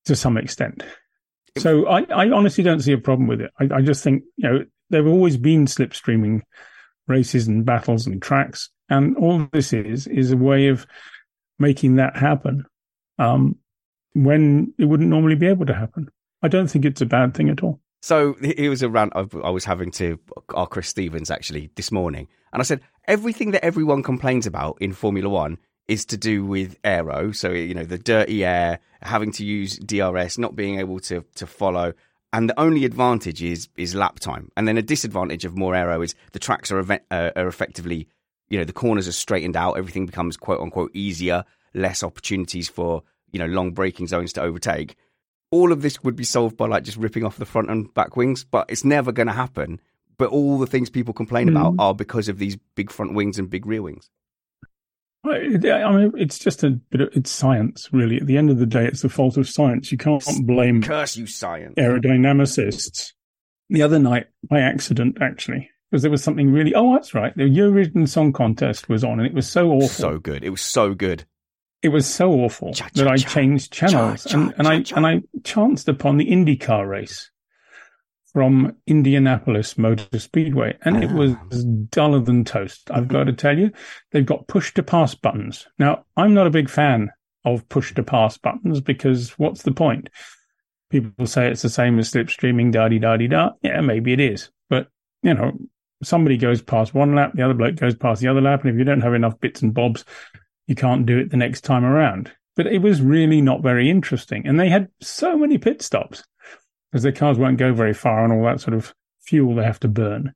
to 0.07 0.16
some 0.16 0.37
extent. 0.37 0.83
So 1.59 1.87
I, 1.87 2.03
I 2.11 2.31
honestly 2.31 2.64
don't 2.64 2.81
see 2.81 2.92
a 2.92 2.99
problem 2.99 3.29
with 3.29 3.40
it. 3.40 3.51
I, 3.61 3.77
I 3.77 3.83
just 3.83 4.03
think 4.03 4.25
you 4.37 4.49
know 4.49 4.64
there 4.90 5.03
have 5.03 5.12
always 5.12 5.37
been 5.37 5.66
slipstreaming 5.66 6.42
races 7.07 7.46
and 7.46 7.64
battles 7.64 8.07
and 8.07 8.20
tracks, 8.20 8.70
and 8.88 9.16
all 9.16 9.46
this 9.53 9.72
is 9.72 10.07
is 10.07 10.33
a 10.33 10.37
way 10.37 10.68
of 10.68 10.87
making 11.59 11.96
that 11.96 12.16
happen 12.16 12.66
um, 13.18 13.57
when 14.14 14.75
it 14.79 14.85
wouldn't 14.87 15.09
normally 15.09 15.37
be 15.37 15.46
able 15.46 15.66
to 15.66 15.75
happen. 15.75 16.09
I 16.42 16.49
don't 16.49 16.68
think 16.68 16.85
it's 16.85 17.01
a 17.01 17.07
bad 17.07 17.35
thing 17.35 17.49
at 17.49 17.62
all. 17.62 17.81
So 18.07 18.37
it 18.40 18.69
was 18.69 18.85
a 18.85 18.88
rant 18.88 19.14
I 19.16 19.51
was 19.51 19.64
having 19.64 19.90
to 19.90 20.21
our 20.55 20.69
Chris 20.69 20.87
Stevens 20.87 21.29
actually 21.29 21.71
this 21.75 21.90
morning, 21.90 22.29
and 22.53 22.62
I 22.62 22.64
said 22.64 22.81
everything 23.09 23.51
that 23.51 23.64
everyone 23.64 24.05
complains 24.05 24.47
about 24.47 24.79
in 24.81 24.92
Formula 24.92 25.29
One 25.29 25.59
is 25.88 26.05
to 26.05 26.16
do 26.16 26.45
with 26.45 26.77
aero. 26.85 27.33
So 27.33 27.51
you 27.51 27.75
know 27.75 27.83
the 27.83 27.99
dirty 27.99 28.45
air, 28.45 28.79
having 29.03 29.33
to 29.33 29.45
use 29.45 29.77
DRS, 29.79 30.38
not 30.38 30.55
being 30.55 30.79
able 30.79 31.01
to 31.01 31.25
to 31.35 31.49
follow, 31.49 31.95
and 32.33 32.49
the 32.49 32.61
only 32.61 32.85
advantage 32.85 33.42
is 33.42 33.69
is 33.77 33.97
lap 33.97 34.21
time, 34.21 34.53
and 34.57 34.69
then 34.69 34.79
a 34.79 34.83
disadvantage 34.83 35.45
of 35.45 35.59
more 35.59 35.75
aero 35.75 36.01
is 36.01 36.14
the 36.31 36.38
tracks 36.38 36.71
are 36.71 36.79
event, 36.79 37.03
uh, 37.11 37.33
are 37.35 37.49
effectively, 37.49 38.07
you 38.49 38.57
know, 38.57 38.64
the 38.64 38.73
corners 38.73 39.09
are 39.09 39.12
straightened 39.12 39.57
out, 39.57 39.79
everything 39.79 40.07
becomes 40.07 40.37
quote 40.37 40.61
unquote 40.61 40.92
easier, 40.95 41.42
less 41.75 42.05
opportunities 42.05 42.69
for 42.69 43.03
you 43.33 43.40
know 43.40 43.47
long 43.47 43.73
braking 43.73 44.07
zones 44.07 44.33
to 44.35 44.42
overtake 44.42 44.95
all 45.50 45.72
of 45.72 45.82
this 45.82 46.02
would 46.02 46.16
be 46.16 46.24
solved 46.24 46.56
by 46.56 46.66
like 46.66 46.82
just 46.85 46.96
ripping 46.98 47.24
off 47.24 47.37
the 47.37 47.44
front 47.46 47.70
and 47.70 47.92
back 47.94 48.16
wings, 48.16 48.44
but 48.44 48.66
it's 48.68 48.85
never 48.85 49.12
going 49.12 49.28
to 49.28 49.32
happen. 49.32 49.80
But 50.18 50.30
all 50.30 50.59
the 50.59 50.66
things 50.66 50.88
people 50.90 51.12
complain 51.14 51.48
about 51.48 51.74
Mm. 51.74 51.80
are 51.80 51.94
because 51.94 52.28
of 52.28 52.38
these 52.38 52.56
big 52.74 52.90
front 52.90 53.14
wings 53.14 53.38
and 53.38 53.50
big 53.50 53.66
rear 53.66 53.82
wings. 53.82 54.09
I 55.24 55.30
I 55.30 55.92
mean, 55.96 56.12
it's 56.16 56.38
just 56.38 56.62
a 56.62 56.70
bit 56.70 57.00
of 57.00 57.09
it's 57.12 57.30
science, 57.30 57.88
really. 57.92 58.16
At 58.18 58.26
the 58.26 58.38
end 58.38 58.48
of 58.50 58.59
the 58.59 58.66
day, 58.66 58.87
it's 58.87 59.02
the 59.02 59.09
fault 59.09 59.37
of 59.37 59.48
science. 59.48 59.90
You 59.90 59.98
can't 59.98 60.22
blame 60.46 60.82
Curse 60.82 61.16
you, 61.16 61.26
science! 61.26 61.74
aerodynamicists. 61.76 63.12
The 63.68 63.82
other 63.82 63.98
night, 63.98 64.26
by 64.48 64.61
accident, 64.61 65.18
actually, 65.20 65.68
because 65.90 66.02
there 66.02 66.11
was 66.12 66.22
something 66.22 66.52
really. 66.52 66.74
Oh, 66.74 66.92
that's 66.94 67.12
right. 67.12 67.37
The 67.37 67.42
Eurovision 67.42 68.09
Song 68.09 68.32
Contest 68.32 68.88
was 68.88 69.02
on, 69.02 69.18
and 69.18 69.26
it 69.26 69.35
was 69.35 69.48
so 69.48 69.70
awful. 69.72 69.88
So 69.88 70.18
good. 70.18 70.44
It 70.44 70.50
was 70.50 70.62
so 70.62 70.94
good. 70.94 71.24
It 71.87 71.92
was 71.92 72.07
so 72.07 72.31
awful 72.33 72.72
Cha, 72.75 72.85
cha, 72.88 72.90
that 73.05 73.09
I 73.09 73.16
cha. 73.16 73.29
changed 73.31 73.72
channels, 73.72 74.25
Cha, 74.25 74.31
cha, 74.31 74.38
and, 74.38 74.55
and 74.59 74.68
I 74.68 74.85
and 74.96 75.07
I 75.07 75.22
chanced 75.44 75.88
upon 75.88 76.16
the 76.18 76.27
IndyCar 76.27 76.87
race 76.88 77.31
from 78.33 78.77
Indianapolis 78.87 79.79
Motor 79.79 80.18
Speedway, 80.18 80.77
and 80.83 81.03
it 81.03 81.11
was 81.12 81.33
Ah. 81.35 81.62
duller 81.90 82.20
than 82.20 82.44
toast. 82.44 82.90
I've 82.90 83.09
got 83.09 83.25
to 83.25 83.33
tell 83.33 83.57
you, 83.59 83.70
they've 84.12 84.27
got 84.27 84.46
push 84.49 84.75
to 84.75 84.83
pass 84.83 85.14
buttons. 85.14 85.66
Now, 85.79 86.05
I'm 86.18 86.35
not 86.35 86.46
a 86.46 86.51
big 86.51 86.68
fan 86.68 87.11
of 87.46 87.66
push 87.70 87.94
to 87.94 88.03
pass 88.03 88.37
buttons 88.37 88.81
because 88.83 89.31
what's 89.38 89.62
the 89.62 89.72
point? 89.72 90.11
People 90.90 91.27
say 91.27 91.49
it's 91.49 91.62
the 91.62 91.70
same 91.70 91.99
as 91.99 92.11
slipstreaming, 92.11 92.72
da 92.72 92.88
di 92.88 92.99
da 92.99 93.16
di 93.16 93.29
da. 93.29 93.53
Yeah, 93.62 93.81
maybe 93.81 94.12
it 94.12 94.20
is, 94.20 94.51
but 94.68 94.88
you 95.22 95.33
know, 95.33 95.53
somebody 96.03 96.37
goes 96.37 96.61
past 96.61 96.92
one 96.94 97.14
lap, 97.14 97.33
the 97.35 97.42
other 97.42 97.55
bloke 97.55 97.77
goes 97.77 97.94
past 97.96 98.20
the 98.20 98.29
other 98.29 98.42
lap, 98.42 98.62
and 98.62 98.70
if 98.70 98.77
you 98.79 98.85
don't 98.85 99.01
have 99.01 99.14
enough 99.14 99.40
bits 99.40 99.62
and 99.62 99.72
bobs, 99.72 100.05
you 100.66 100.74
can't 100.74 101.07
do 101.07 101.18
it 101.18 101.31
the 101.31 101.37
next 101.37 101.62
time 101.62 101.85
around. 101.85 102.33
But 102.57 102.66
it 102.66 102.79
was 102.83 103.02
really 103.02 103.40
not 103.42 103.62
very 103.62 103.90
interesting, 103.90 104.46
and 104.46 104.59
they 104.59 104.68
had 104.68 104.88
so 105.00 105.37
many 105.37 105.59
pit 105.59 105.83
stops 105.83 106.24
because 106.90 107.02
their 107.02 107.12
cars 107.12 107.38
won't 107.38 107.59
go 107.59 107.72
very 107.74 107.92
far 107.94 108.24
and 108.24 108.33
all 108.33 108.44
that 108.44 108.61
sort 108.61 108.74
of 108.74 108.94
fuel 109.20 109.55
they 109.55 109.64
have 109.64 109.81
to 109.81 109.88
burn. 109.88 110.33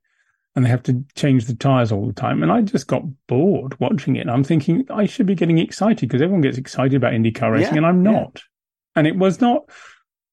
and 0.55 0.65
they 0.65 0.69
have 0.69 0.83
to 0.83 1.03
change 1.15 1.45
the 1.45 1.55
tires 1.55 1.91
all 1.93 2.05
the 2.05 2.13
time. 2.13 2.43
And 2.43 2.51
I 2.51 2.61
just 2.61 2.85
got 2.87 3.03
bored 3.27 3.79
watching 3.79 4.17
it. 4.17 4.21
And 4.21 4.29
I'm 4.31 4.43
thinking 4.43 4.85
I 4.89 5.05
should 5.05 5.25
be 5.25 5.33
getting 5.33 5.57
excited 5.59 6.01
because 6.09 6.21
everyone 6.21 6.41
gets 6.41 6.57
excited 6.57 6.93
about 6.95 7.13
IndyCar 7.13 7.53
racing, 7.53 7.71
Yeah, 7.73 7.77
and 7.77 7.85
I'm 7.85 8.03
yeah. 8.05 8.11
not. 8.11 8.41
And 8.95 9.07
it 9.07 9.15
was 9.15 9.39
not. 9.39 9.63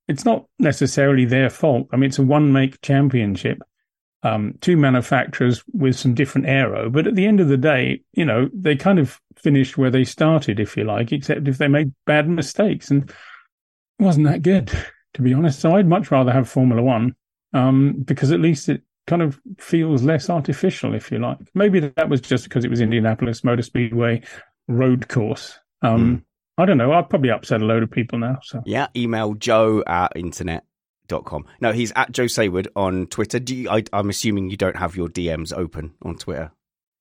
It's 0.08 0.24
not 0.24 0.46
necessarily 0.58 1.24
their 1.24 1.48
fault. 1.50 1.86
I 1.92 1.96
mean, 1.96 2.08
it's 2.08 2.18
a 2.18 2.22
one 2.24 2.52
make 2.52 2.80
championship, 2.82 3.58
um, 4.22 4.54
two 4.60 4.76
manufacturers 4.76 5.62
with 5.72 5.96
some 5.96 6.14
different 6.14 6.48
aero. 6.48 6.90
But 6.90 7.06
at 7.06 7.14
the 7.14 7.26
end 7.26 7.40
of 7.40 7.48
the 7.48 7.56
day, 7.56 8.02
you 8.12 8.24
know, 8.24 8.48
they 8.52 8.76
kind 8.76 8.98
of 8.98 9.20
finished 9.36 9.78
where 9.78 9.90
they 9.90 10.04
started, 10.04 10.58
if 10.58 10.76
you 10.76 10.84
like, 10.84 11.12
except 11.12 11.46
if 11.46 11.58
they 11.58 11.68
made 11.68 11.92
bad 12.06 12.28
mistakes. 12.28 12.90
And 12.90 13.08
it 13.10 14.02
wasn't 14.02 14.26
that 14.26 14.42
good, 14.42 14.72
to 15.14 15.22
be 15.22 15.32
honest. 15.32 15.60
So 15.60 15.76
I'd 15.76 15.86
much 15.86 16.10
rather 16.10 16.32
have 16.32 16.48
Formula 16.48 16.82
One 16.82 17.14
um, 17.52 18.02
because 18.04 18.32
at 18.32 18.40
least 18.40 18.68
it 18.68 18.82
kind 19.06 19.22
of 19.22 19.40
feels 19.58 20.02
less 20.02 20.28
artificial, 20.28 20.94
if 20.94 21.10
you 21.10 21.18
like. 21.18 21.38
Maybe 21.54 21.80
that 21.80 22.08
was 22.08 22.20
just 22.20 22.44
because 22.44 22.64
it 22.64 22.70
was 22.70 22.80
Indianapolis 22.80 23.44
Motor 23.44 23.62
Speedway 23.62 24.22
road 24.66 25.08
course. 25.08 25.58
Um, 25.82 26.24
I 26.58 26.66
don't 26.66 26.76
know. 26.76 26.92
I'd 26.92 27.08
probably 27.08 27.30
upset 27.30 27.62
a 27.62 27.64
load 27.64 27.84
of 27.84 27.90
people 27.90 28.18
now. 28.18 28.40
So 28.42 28.62
Yeah, 28.66 28.88
email 28.96 29.34
joe 29.34 29.84
at 29.86 30.12
internet.com. 31.08 31.46
No, 31.60 31.72
he's 31.72 31.92
at 31.96 32.12
Joe 32.12 32.24
Saward 32.24 32.68
on 32.76 33.06
Twitter. 33.06 33.38
Do 33.38 33.54
you, 33.54 33.70
I, 33.70 33.82
I'm 33.92 34.10
assuming 34.10 34.50
you 34.50 34.56
don't 34.56 34.76
have 34.76 34.96
your 34.96 35.08
DMs 35.08 35.56
open 35.56 35.94
on 36.02 36.16
Twitter. 36.16 36.52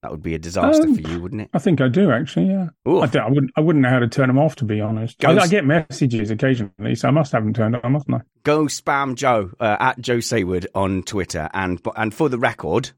That 0.04 0.12
would 0.12 0.22
be 0.22 0.36
a 0.36 0.40
disaster 0.40 0.84
Um, 0.84 0.96
for 0.96 1.02
you, 1.02 1.20
wouldn't 1.20 1.42
it? 1.42 1.50
I 1.54 1.60
think 1.60 1.82
I 1.82 1.88
do 1.88 2.12
actually. 2.12 2.48
Yeah. 2.48 2.68
I, 2.86 3.08
don't, 3.08 3.18
I 3.24 3.30
wouldn't. 3.30 3.52
I 3.58 3.62
wouldn't 3.62 3.82
know 3.82 3.90
how 3.90 4.00
to 4.00 4.08
turn 4.08 4.28
them 4.28 4.38
off, 4.38 4.56
to 4.58 4.66
be 4.66 4.80
honest. 4.80 5.24
I, 5.26 5.36
I 5.36 5.48
get 5.48 5.66
messages 5.66 6.30
occasionally, 6.30 6.94
so 6.96 7.08
I 7.08 7.12
must 7.12 7.32
have 7.32 7.44
them 7.44 7.54
turned 7.54 7.76
on, 7.76 7.92
mustn't 7.92 8.14
I? 8.14 8.22
Go 8.44 8.66
spam 8.66 9.16
Joe 9.16 9.52
uh, 9.60 9.78
at 9.80 10.00
Joe 10.00 10.18
Saward 10.18 10.68
on 10.76 11.02
Twitter. 11.02 11.50
And, 11.52 11.82
and 11.96 12.14
for 12.14 12.30
the 12.30 12.38
record, 12.38 12.92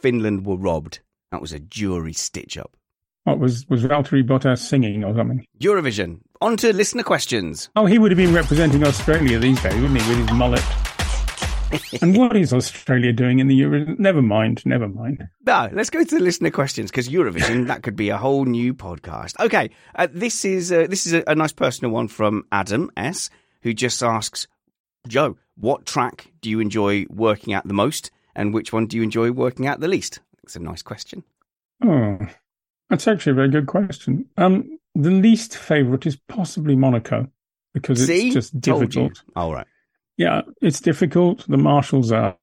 Finland 0.00 0.44
were 0.44 0.56
robbed. 0.56 1.00
That 1.32 1.40
was 1.40 1.52
a 1.52 1.58
jury 1.58 2.12
stitch 2.12 2.58
up. 2.58 2.76
What 3.24 3.40
was 3.40 3.66
was 3.68 3.82
Valtteri 3.82 4.22
Bottas 4.22 4.58
singing 4.58 5.04
or 5.04 5.14
something? 5.16 5.44
Eurovision. 5.58 6.20
On 6.40 6.56
to 6.58 6.72
listener 6.72 7.02
questions. 7.02 7.70
Oh, 7.76 7.86
he 7.86 7.98
would 7.98 8.10
have 8.10 8.18
been 8.18 8.34
representing 8.34 8.84
Australia 8.84 9.38
these 9.38 9.62
days, 9.62 9.74
wouldn't 9.74 10.00
he, 10.02 10.08
with 10.08 10.28
his 10.28 10.32
mullet? 10.32 10.62
and 12.02 12.16
what 12.16 12.36
is 12.36 12.52
Australia 12.52 13.12
doing 13.12 13.38
in 13.38 13.48
the 13.48 13.58
Eurovision? 13.58 13.98
Never 13.98 14.22
mind, 14.22 14.64
never 14.66 14.86
mind. 14.86 15.28
No, 15.46 15.68
let's 15.72 15.90
go 15.90 16.04
to 16.04 16.14
the 16.18 16.22
listener 16.22 16.50
questions 16.50 16.90
because 16.90 17.08
Eurovision 17.08 17.66
that 17.68 17.82
could 17.82 17.96
be 17.96 18.10
a 18.10 18.18
whole 18.18 18.44
new 18.44 18.74
podcast. 18.74 19.38
Okay, 19.40 19.70
uh, 19.94 20.08
this 20.10 20.44
is 20.44 20.70
uh, 20.70 20.86
this 20.88 21.06
is 21.06 21.14
a, 21.14 21.24
a 21.26 21.34
nice 21.34 21.52
personal 21.52 21.90
one 21.90 22.08
from 22.08 22.44
Adam 22.52 22.90
S, 22.96 23.30
who 23.62 23.72
just 23.72 24.02
asks, 24.02 24.46
Joe, 25.08 25.38
what 25.56 25.86
track 25.86 26.30
do 26.40 26.50
you 26.50 26.60
enjoy 26.60 27.06
working 27.08 27.54
at 27.54 27.66
the 27.66 27.74
most, 27.74 28.10
and 28.34 28.52
which 28.52 28.72
one 28.72 28.86
do 28.86 28.96
you 28.96 29.02
enjoy 29.02 29.30
working 29.32 29.66
at 29.66 29.80
the 29.80 29.88
least? 29.88 30.20
It's 30.42 30.56
a 30.56 30.60
nice 30.60 30.82
question. 30.82 31.24
Oh, 31.82 32.18
that's 32.90 33.08
actually 33.08 33.32
a 33.32 33.36
very 33.36 33.48
good 33.48 33.66
question. 33.66 34.26
Um, 34.36 34.78
the 34.96 35.10
least 35.10 35.56
favourite 35.56 36.06
is 36.06 36.16
possibly 36.28 36.76
Monaco 36.76 37.28
because 37.74 38.08
it's 38.08 38.34
just 38.34 38.60
difficult. 38.60 39.22
All 39.34 39.52
right. 39.52 39.66
Yeah, 40.16 40.42
it's 40.62 40.80
difficult. 40.80 41.46
The 41.48 41.58
marshals 41.58 42.10
are. 42.12 42.36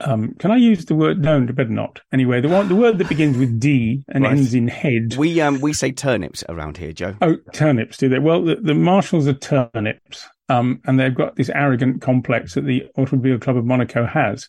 Um, 0.00 0.34
can 0.38 0.50
I 0.50 0.56
use 0.56 0.86
the 0.86 0.94
word? 0.94 1.22
No, 1.22 1.40
better 1.40 1.68
not. 1.68 2.00
Anyway, 2.12 2.40
the 2.40 2.48
one, 2.48 2.68
the 2.68 2.74
word 2.74 2.98
that 2.98 3.08
begins 3.08 3.36
with 3.38 3.60
D 3.60 4.04
and 4.08 4.24
Right. 4.24 4.32
ends 4.32 4.52
in 4.54 4.68
head. 4.68 5.14
We 5.16 5.40
um 5.40 5.60
we 5.60 5.72
say 5.72 5.92
turnips 5.92 6.42
around 6.48 6.78
here, 6.78 6.92
Joe. 6.92 7.14
Oh, 7.20 7.36
turnips, 7.52 7.98
do 7.98 8.08
they? 8.08 8.18
Well, 8.18 8.42
the, 8.42 8.56
the 8.56 8.74
marshals 8.74 9.28
are 9.28 9.34
turnips, 9.34 10.26
um, 10.48 10.80
and 10.84 10.98
they've 10.98 11.14
got 11.14 11.36
this 11.36 11.50
arrogant 11.50 12.00
complex 12.02 12.54
that 12.54 12.62
the 12.62 12.86
Automobile 12.96 13.38
Club 13.38 13.56
of 13.56 13.64
Monaco 13.64 14.04
has 14.04 14.48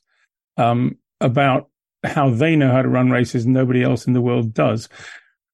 um, 0.58 0.98
about 1.22 1.70
how 2.04 2.30
they 2.30 2.56
know 2.56 2.72
how 2.72 2.82
to 2.82 2.88
run 2.90 3.10
races 3.12 3.46
and 3.46 3.54
nobody 3.54 3.84
else 3.84 4.08
in 4.08 4.14
the 4.14 4.22
world 4.22 4.54
does, 4.54 4.90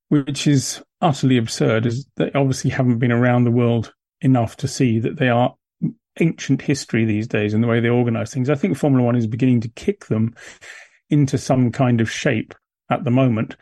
which 0.09 0.47
is 0.47 0.81
utterly 1.01 1.37
absurd, 1.37 1.85
is 1.85 2.05
they 2.17 2.31
obviously 2.33 2.71
haven't 2.71 2.99
been 2.99 3.11
around 3.11 3.43
the 3.43 3.51
world 3.51 3.93
enough 4.21 4.55
to 4.57 4.67
see 4.67 4.99
that 4.99 5.17
they 5.17 5.29
are 5.29 5.55
ancient 6.19 6.61
history 6.61 7.05
these 7.05 7.27
days 7.27 7.53
in 7.53 7.61
the 7.61 7.67
way 7.67 7.79
they 7.79 7.89
organize 7.89 8.31
things. 8.33 8.49
I 8.49 8.55
think 8.55 8.77
Formula 8.77 9.05
One 9.05 9.15
is 9.15 9.27
beginning 9.27 9.61
to 9.61 9.69
kick 9.69 10.05
them 10.05 10.35
into 11.09 11.37
some 11.37 11.71
kind 11.71 12.01
of 12.01 12.11
shape 12.11 12.53
at 12.89 13.03
the 13.03 13.11
moment 13.11 13.55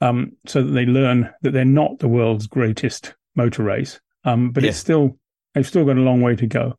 um, 0.00 0.32
so 0.46 0.62
that 0.62 0.70
they 0.70 0.86
learn 0.86 1.30
that 1.42 1.52
they're 1.52 1.64
not 1.64 1.98
the 1.98 2.08
world's 2.08 2.46
greatest 2.46 3.14
motor 3.36 3.62
race. 3.62 4.00
Um, 4.24 4.50
but 4.50 4.62
Yeah. 4.62 4.70
it's 4.70 4.78
still 4.78 5.18
they've 5.54 5.66
still 5.66 5.84
got 5.84 5.96
a 5.96 6.00
long 6.00 6.20
way 6.20 6.36
to 6.36 6.46
go. 6.46 6.76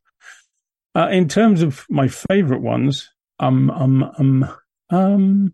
Uh, 0.96 1.08
in 1.08 1.28
terms 1.28 1.62
of 1.62 1.86
my 1.90 2.08
favorite 2.08 2.62
ones, 2.62 3.10
um, 3.40 3.70
um, 3.72 4.04
um, 4.18 4.50
um, 4.90 5.54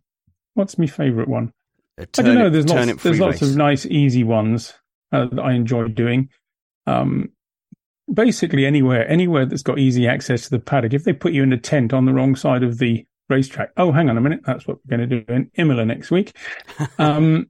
what's 0.54 0.78
my 0.78 0.88
favorite 0.88 1.28
one? 1.28 1.54
I 2.00 2.06
don't 2.12 2.36
know. 2.36 2.50
There's 2.50 2.68
lots. 2.68 3.04
There's 3.04 3.20
lots 3.20 3.42
race. 3.42 3.52
of 3.52 3.58
nice, 3.58 3.86
easy 3.86 4.24
ones 4.24 4.74
uh, 5.12 5.26
that 5.32 5.42
I 5.42 5.54
enjoy 5.54 5.88
doing. 5.88 6.30
Um, 6.86 7.30
basically, 8.12 8.66
anywhere, 8.66 9.08
anywhere 9.08 9.46
that's 9.46 9.64
got 9.64 9.80
easy 9.80 10.08
access 10.08 10.44
to 10.44 10.50
the 10.52 10.60
paddock. 10.60 10.94
If 10.94 11.04
they 11.04 11.14
put 11.14 11.34
you 11.34 11.44
in 11.44 11.54
a 11.54 11.58
tent 11.58 11.94
on 11.94 12.06
the 12.06 12.14
wrong 12.14 12.36
side 12.36 12.64
of 12.64 12.78
the 12.78 13.06
racetrack, 13.30 13.72
oh, 13.78 13.92
hang 13.92 14.10
on 14.10 14.18
a 14.18 14.22
minute, 14.22 14.42
that's 14.46 14.68
what 14.68 14.78
we're 14.78 14.98
going 14.98 15.10
to 15.10 15.22
do 15.22 15.34
in 15.34 15.52
Imola 15.56 15.86
next 15.86 16.12
week. 16.12 16.36
Um, 17.00 17.50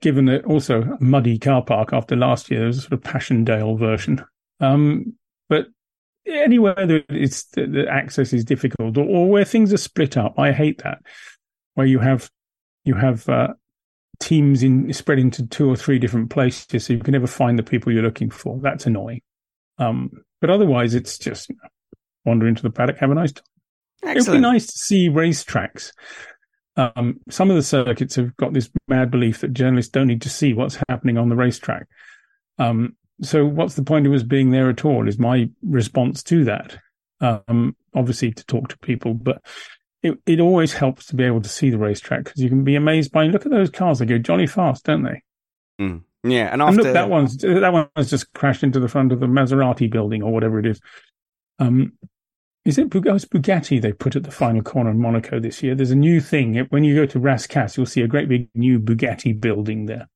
given 0.00 0.26
that 0.26 0.44
also 0.44 0.82
a 0.82 1.02
muddy 1.02 1.38
car 1.38 1.62
park 1.62 1.92
after 1.92 2.14
last 2.16 2.50
year, 2.50 2.60
there 2.60 2.66
was 2.66 2.78
a 2.78 2.80
sort 2.82 2.92
of 2.92 3.02
Passchendaele 3.02 3.76
version. 3.76 4.22
Um, 4.60 5.14
but 5.48 5.68
anywhere 6.26 6.74
that 6.74 7.04
it's 7.08 7.44
the, 7.44 7.66
the 7.66 7.88
access 7.88 8.32
is 8.32 8.44
difficult, 8.44 8.98
or, 8.98 9.04
or 9.04 9.30
where 9.30 9.44
things 9.44 9.72
are 9.72 9.78
split 9.78 10.16
up, 10.16 10.38
I 10.38 10.52
hate 10.52 10.82
that. 10.82 10.98
Where 11.74 11.86
you 11.86 12.00
have 12.00 12.30
you 12.84 12.94
have 12.94 13.28
uh, 13.28 13.48
teams 14.20 14.62
in 14.62 14.92
spread 14.92 15.18
into 15.18 15.46
two 15.46 15.68
or 15.68 15.76
three 15.76 15.98
different 15.98 16.30
places, 16.30 16.86
so 16.86 16.92
you 16.92 17.00
can 17.00 17.12
never 17.12 17.26
find 17.26 17.58
the 17.58 17.62
people 17.62 17.92
you're 17.92 18.02
looking 18.02 18.30
for. 18.30 18.58
That's 18.60 18.86
annoying. 18.86 19.22
Um, 19.78 20.10
but 20.40 20.50
otherwise, 20.50 20.94
it's 20.94 21.18
just 21.18 21.48
you 21.48 21.56
know, 21.56 21.68
wander 22.24 22.46
into 22.46 22.62
the 22.62 22.70
paddock, 22.70 22.98
have 22.98 23.10
a 23.10 23.14
nice 23.14 23.32
time. 23.32 23.44
It 24.04 24.26
would 24.26 24.32
be 24.32 24.40
nice 24.40 24.66
to 24.66 24.72
see 24.76 25.08
racetracks. 25.08 25.92
Um, 26.76 27.20
some 27.28 27.50
of 27.50 27.56
the 27.56 27.62
circuits 27.62 28.16
have 28.16 28.36
got 28.36 28.52
this 28.52 28.70
mad 28.88 29.10
belief 29.10 29.40
that 29.40 29.52
journalists 29.52 29.92
don't 29.92 30.06
need 30.06 30.22
to 30.22 30.30
see 30.30 30.54
what's 30.54 30.78
happening 30.88 31.18
on 31.18 31.28
the 31.28 31.36
racetrack. 31.36 31.86
Um, 32.58 32.96
so, 33.22 33.46
what's 33.46 33.74
the 33.74 33.84
point 33.84 34.06
of 34.06 34.12
us 34.12 34.22
being 34.22 34.50
there 34.50 34.68
at 34.70 34.84
all? 34.84 35.06
Is 35.08 35.18
my 35.18 35.48
response 35.62 36.22
to 36.24 36.44
that. 36.44 36.78
Um, 37.20 37.76
obviously, 37.94 38.32
to 38.32 38.44
talk 38.46 38.68
to 38.68 38.78
people, 38.78 39.14
but 39.14 39.40
it, 40.02 40.18
it 40.26 40.40
always 40.40 40.72
helps 40.72 41.06
to 41.06 41.16
be 41.16 41.24
able 41.24 41.40
to 41.40 41.48
see 41.48 41.70
the 41.70 41.78
racetrack 41.78 42.24
because 42.24 42.42
you 42.42 42.48
can 42.48 42.64
be 42.64 42.76
amazed 42.76 43.12
by 43.12 43.24
look 43.24 43.46
at 43.46 43.52
those 43.52 43.70
cars; 43.70 43.98
they 43.98 44.06
go 44.06 44.18
jolly 44.18 44.46
fast, 44.46 44.84
don't 44.84 45.02
they? 45.02 45.22
Yeah, 46.24 46.52
and 46.52 46.62
And 46.62 46.76
look, 46.76 46.92
that 46.92 47.10
one's 47.10 47.36
that 47.38 47.72
one's 47.72 48.10
just 48.10 48.32
crashed 48.32 48.62
into 48.62 48.80
the 48.80 48.88
front 48.88 49.12
of 49.12 49.20
the 49.20 49.26
Maserati 49.26 49.90
building 49.90 50.22
or 50.22 50.32
whatever 50.32 50.58
it 50.58 50.66
is. 50.66 50.80
Um, 51.58 51.92
is 52.64 52.78
it 52.78 52.84
oh, 52.84 53.00
Bugatti 53.00 53.80
they 53.80 53.92
put 53.92 54.14
at 54.14 54.22
the 54.22 54.30
final 54.30 54.62
corner 54.62 54.90
in 54.90 55.00
Monaco 55.00 55.40
this 55.40 55.62
year? 55.62 55.74
There's 55.74 55.90
a 55.90 55.96
new 55.96 56.20
thing. 56.20 56.56
When 56.70 56.84
you 56.84 56.94
go 56.94 57.06
to 57.06 57.18
Rascasse, 57.18 57.76
you'll 57.76 57.86
see 57.86 58.02
a 58.02 58.08
great 58.08 58.28
big 58.28 58.48
new 58.54 58.78
Bugatti 58.78 59.38
building 59.38 59.86
there. 59.86 60.08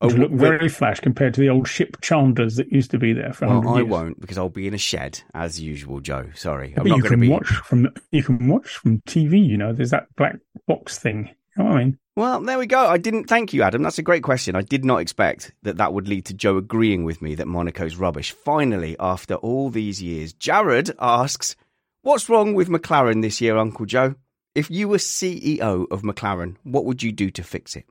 Oh, 0.00 0.06
look 0.08 0.30
very 0.30 0.68
flash 0.68 1.00
compared 1.00 1.34
to 1.34 1.40
the 1.40 1.48
old 1.48 1.66
ship 1.66 2.00
Chandlers 2.00 2.54
that 2.56 2.70
used 2.70 2.92
to 2.92 2.98
be 2.98 3.12
there 3.12 3.32
for 3.32 3.46
Well, 3.48 3.56
100 3.62 3.74
I 3.74 3.80
years. 3.80 3.90
won't 3.90 4.20
because 4.20 4.38
I'll 4.38 4.48
be 4.48 4.68
in 4.68 4.74
a 4.74 4.78
shed 4.78 5.20
as 5.34 5.60
usual, 5.60 6.00
Joe. 6.00 6.26
Sorry, 6.36 6.68
I'm 6.76 6.84
But 6.84 6.88
not 6.90 6.96
you 6.98 7.02
going 7.02 7.12
to 7.12 7.18
be. 7.18 7.28
watch 7.28 7.46
from 7.48 7.88
you 8.12 8.22
can 8.22 8.46
watch 8.46 8.68
from 8.76 9.00
TV. 9.02 9.44
You 9.44 9.56
know, 9.56 9.72
there's 9.72 9.90
that 9.90 10.06
black 10.16 10.36
box 10.68 10.98
thing. 10.98 11.30
You 11.56 11.64
know 11.64 11.70
what 11.70 11.76
I 11.78 11.84
mean? 11.84 11.98
Well, 12.14 12.40
there 12.40 12.58
we 12.58 12.66
go. 12.66 12.86
I 12.86 12.98
didn't 12.98 13.24
thank 13.24 13.52
you, 13.52 13.62
Adam. 13.62 13.82
That's 13.82 13.98
a 13.98 14.02
great 14.02 14.22
question. 14.22 14.54
I 14.54 14.62
did 14.62 14.84
not 14.84 14.98
expect 15.00 15.52
that 15.62 15.78
that 15.78 15.92
would 15.92 16.06
lead 16.08 16.26
to 16.26 16.34
Joe 16.34 16.56
agreeing 16.58 17.02
with 17.04 17.20
me 17.20 17.34
that 17.36 17.46
Monaco's 17.48 17.96
rubbish. 17.96 18.30
Finally, 18.32 18.94
after 19.00 19.34
all 19.34 19.68
these 19.70 20.00
years, 20.02 20.32
Jared 20.32 20.90
asks, 21.00 21.56
"What's 22.02 22.28
wrong 22.28 22.54
with 22.54 22.68
McLaren 22.68 23.22
this 23.22 23.40
year, 23.40 23.56
Uncle 23.56 23.86
Joe? 23.86 24.14
If 24.54 24.70
you 24.70 24.88
were 24.88 24.98
CEO 24.98 25.86
of 25.90 26.02
McLaren, 26.02 26.56
what 26.62 26.84
would 26.84 27.02
you 27.02 27.10
do 27.10 27.30
to 27.32 27.42
fix 27.42 27.74
it?" 27.76 27.84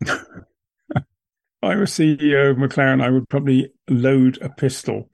If 1.62 1.68
I 1.70 1.74
were 1.76 1.84
CEO 1.86 2.50
of 2.50 2.56
McLaren, 2.56 3.02
I 3.02 3.10
would 3.10 3.28
probably 3.28 3.72
load 3.88 4.38
a 4.40 4.48
pistol. 4.48 5.08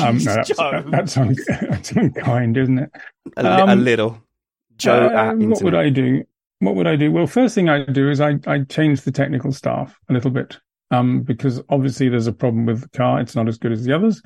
Um, 0.00 0.18
no, 0.18 0.34
that's, 0.34 0.48
Joe. 0.48 0.54
that- 0.72 0.90
that's, 0.90 1.16
un- 1.16 1.36
that's 1.68 1.92
unkind, 1.92 2.56
isn't 2.56 2.78
it? 2.78 2.90
a, 3.36 3.42
li- 3.42 3.48
a 3.48 3.66
um, 3.66 3.84
little. 3.84 4.22
Joe 4.78 5.06
Uh, 5.08 5.34
what 5.34 5.62
would 5.62 5.74
I 5.74 5.90
do? 5.90 6.24
What 6.58 6.74
would 6.74 6.86
I 6.86 6.96
do? 6.96 7.12
Well, 7.12 7.26
first 7.26 7.54
thing 7.54 7.68
I 7.68 7.84
do 7.84 8.10
is 8.10 8.20
I 8.20 8.38
I 8.46 8.60
change 8.68 9.02
the 9.02 9.12
technical 9.12 9.52
staff 9.52 9.96
a 10.08 10.12
little 10.12 10.30
bit, 10.30 10.58
um, 10.90 11.22
because 11.22 11.62
obviously 11.68 12.08
there's 12.08 12.26
a 12.26 12.32
problem 12.32 12.66
with 12.66 12.80
the 12.82 12.88
car; 12.88 13.20
it's 13.20 13.36
not 13.36 13.48
as 13.48 13.58
good 13.58 13.72
as 13.72 13.84
the 13.84 13.94
others, 13.94 14.22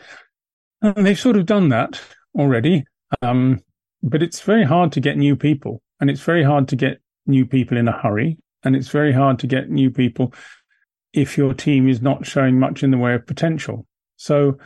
and 0.81 1.05
they've 1.07 1.19
sort 1.19 1.37
of 1.37 1.47
done 1.47 1.69
that 1.71 2.01
already. 2.37 2.85
Um, 3.23 3.61
but 4.03 4.23
it's 4.23 4.41
very 4.41 4.65
hard 4.65 4.93
to 4.93 5.01
get 5.01 5.17
new 5.17 5.37
people, 5.37 5.83
and 6.01 6.09
it's 6.09 6.23
very 6.23 6.43
hard 6.43 6.69
to 6.69 6.77
get 6.77 7.01
new 7.27 7.45
people 7.47 7.77
in 7.77 7.89
a 7.89 7.93
hurry, 7.93 8.39
and 8.65 8.75
it's 8.75 8.89
very 8.89 9.13
hard 9.13 9.39
to 9.41 9.47
get 9.47 9.71
new 9.71 9.91
people 9.91 10.33
if 11.15 11.39
your 11.39 11.55
team 11.55 11.89
is 11.89 12.03
not 12.03 12.27
showing 12.27 12.59
much 12.59 12.83
in 12.83 12.91
the 12.91 12.99
way 12.99 13.15
of 13.15 13.27
potential. 13.27 13.87
So, 14.17 14.59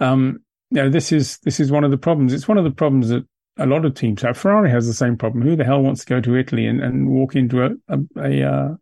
um, 0.00 0.40
you 0.70 0.82
know, 0.82 0.90
this 0.90 1.12
is 1.12 1.38
this 1.38 1.60
is 1.60 1.70
one 1.70 1.84
of 1.84 1.90
the 1.90 1.96
problems. 1.96 2.32
It's 2.32 2.48
one 2.48 2.58
of 2.58 2.64
the 2.64 2.72
problems 2.72 3.08
that 3.08 3.24
a 3.56 3.66
lot 3.66 3.84
of 3.84 3.94
teams 3.94 4.22
have. 4.22 4.36
Ferrari 4.36 4.70
has 4.70 4.86
the 4.86 4.92
same 4.92 5.16
problem. 5.16 5.42
Who 5.42 5.56
the 5.56 5.64
hell 5.64 5.80
wants 5.80 6.04
to 6.04 6.14
go 6.14 6.20
to 6.20 6.36
Italy 6.36 6.66
and, 6.66 6.82
and 6.82 7.08
walk 7.08 7.36
into 7.36 7.64
a, 7.64 7.70
a, 7.88 7.98
a, 8.18 8.42
uh, 8.42 8.74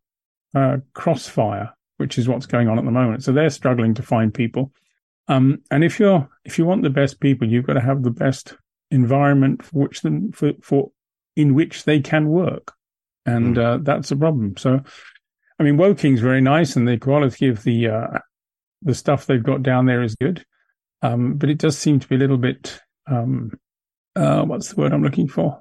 a, 0.55 0.83
crossfire, 0.95 1.71
which 1.99 2.19
is 2.19 2.27
what's 2.27 2.47
going 2.47 2.69
on 2.69 2.79
at 2.79 2.85
the 2.85 2.91
moment? 2.91 3.23
So 3.23 3.33
they're 3.33 3.51
struggling 3.51 3.95
to 3.95 4.03
find 4.03 4.33
people. 4.33 4.73
Um, 5.29 5.61
and 5.71 5.85
if 5.85 6.01
you're 6.01 6.29
if 6.45 6.59
you 6.59 6.65
want 6.65 6.83
the 6.83 6.91
best 6.91 7.21
people, 7.21 7.49
you've 7.49 7.67
got 7.67 7.75
to 7.75 7.81
have 7.81 8.03
the 8.03 8.11
best 8.11 8.57
environment 8.91 9.63
for 9.63 9.85
which 9.85 10.01
them 10.01 10.33
for, 10.33 10.53
for 10.63 10.91
in 11.37 11.55
which 11.55 11.85
they 11.85 12.01
can 12.01 12.29
work, 12.29 12.73
and 13.27 13.57
mm. 13.57 13.63
uh, 13.63 13.79
that's 13.83 14.11
a 14.11 14.17
problem. 14.17 14.57
So, 14.57 14.81
I 15.59 15.63
mean, 15.63 15.77
Woking's 15.77 16.21
very 16.21 16.41
nice, 16.41 16.77
and 16.77 16.87
the 16.87 16.99
quality 16.99 17.49
of 17.49 17.63
the 17.63 17.89
uh, 17.89 18.19
the 18.83 18.95
stuff 18.95 19.27
they've 19.27 19.43
got 19.43 19.63
down 19.63 19.87
there 19.87 20.03
is 20.03 20.15
good, 20.15 20.45
um, 21.03 21.35
but 21.35 21.49
it 21.49 21.59
does 21.59 21.79
seem 21.79 22.01
to 22.01 22.09
be 22.09 22.17
a 22.17 22.19
little 22.19 22.39
bit 22.39 22.81
um, 23.07 23.53
uh, 24.17 24.43
what's 24.43 24.69
the 24.69 24.81
word 24.81 24.93
I'm 24.93 25.03
looking 25.03 25.29
for? 25.29 25.61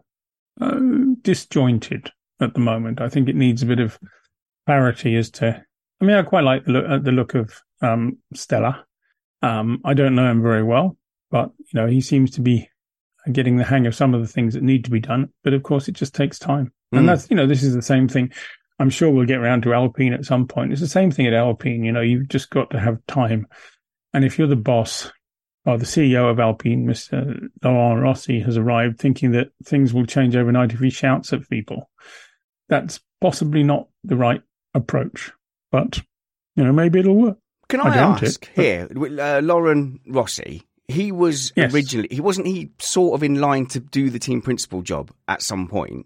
Uh, 0.60 0.79
disjointed 1.21 2.12
at 2.39 2.53
the 2.53 2.60
moment. 2.60 3.01
I 3.01 3.10
think 3.10 3.27
it 3.27 3.36
needs 3.36 3.63
a 3.63 3.67
bit 3.67 3.79
of 3.79 3.97
clarity 4.65 5.15
as 5.15 5.29
to. 5.32 5.63
I 6.01 6.06
mean, 6.06 6.15
I 6.15 6.21
quite 6.21 6.43
like 6.43 6.65
the 6.65 6.71
look, 6.71 6.86
uh, 6.88 6.99
the 6.99 7.12
look 7.12 7.36
of 7.36 7.60
um, 7.82 8.17
Stella. 8.34 8.86
Um, 9.41 9.82
I 9.84 9.93
don't 9.93 10.15
know 10.15 10.29
him 10.29 10.41
very 10.41 10.63
well, 10.63 10.97
but 11.32 11.51
you 11.58 11.79
know, 11.79 11.88
he 11.88 12.01
seems 12.01 12.32
to 12.32 12.41
be 12.41 12.69
getting 13.32 13.58
the 13.58 13.63
hang 13.63 13.88
of 13.88 13.95
some 13.95 14.13
of 14.13 14.21
the 14.21 14.27
things 14.27 14.53
that 14.53 14.63
need 14.63 14.86
to 14.86 14.91
be 14.91 14.99
done. 14.99 15.29
But 15.43 15.53
of 15.53 15.63
course, 15.63 15.88
it 15.88 15.93
just 15.93 16.13
takes 16.13 16.39
time, 16.39 16.71
mm. 16.93 16.99
and 16.99 17.10
that's 17.10 17.29
you 17.29 17.36
know, 17.36 17.47
this 17.47 17.63
is 17.63 17.73
the 17.73 17.82
same 17.82 18.08
thing. 18.08 18.32
I'm 18.79 18.89
sure 18.89 19.09
we'll 19.09 19.25
get 19.25 19.39
around 19.39 19.63
to 19.63 19.73
Alpine 19.73 20.13
at 20.13 20.25
some 20.25 20.47
point. 20.47 20.71
It's 20.71 20.81
the 20.81 20.88
same 20.88 21.12
thing 21.12 21.27
at 21.27 21.33
Alpine. 21.33 21.83
You 21.83 21.91
know, 21.91 22.01
you've 22.01 22.27
just 22.27 22.49
got 22.49 22.71
to 22.71 22.79
have 22.79 23.05
time, 23.07 23.47
and 24.13 24.25
if 24.25 24.38
you're 24.38 24.47
the 24.47 24.55
boss, 24.55 25.12
or 25.65 25.77
the 25.77 25.86
CEO 25.86 26.29
of 26.29 26.39
Alpine, 26.39 26.86
Mr. 26.86 27.47
Laurent 27.63 28.01
Rossi, 28.01 28.39
has 28.41 28.57
arrived 28.57 28.99
thinking 28.99 29.31
that 29.31 29.49
things 29.63 29.93
will 29.93 30.05
change 30.05 30.36
overnight 30.36 30.73
if 30.73 30.79
he 30.79 30.89
shouts 30.89 31.31
at 31.31 31.49
people. 31.49 31.89
That's 32.67 32.99
possibly 33.21 33.63
not 33.63 33.88
the 34.03 34.17
right 34.17 34.41
approach, 34.73 35.31
but 35.71 36.01
you 36.55 36.63
know 36.63 36.73
maybe 36.73 36.99
it'll 36.99 37.15
work. 37.15 37.38
Can 37.69 37.79
I, 37.79 37.95
I 37.95 37.97
ask 37.97 38.23
it, 38.23 38.49
here, 38.55 38.88
uh, 39.19 39.41
Laurent 39.41 40.01
Rossi? 40.07 40.63
He 40.88 41.12
was 41.12 41.53
yes. 41.55 41.73
originally 41.73 42.09
he 42.12 42.19
wasn't 42.19 42.47
he 42.47 42.71
sort 42.79 43.15
of 43.15 43.23
in 43.23 43.39
line 43.39 43.67
to 43.67 43.79
do 43.79 44.09
the 44.09 44.19
team 44.19 44.41
principal 44.41 44.81
job 44.81 45.12
at 45.27 45.41
some 45.41 45.67
point, 45.67 46.05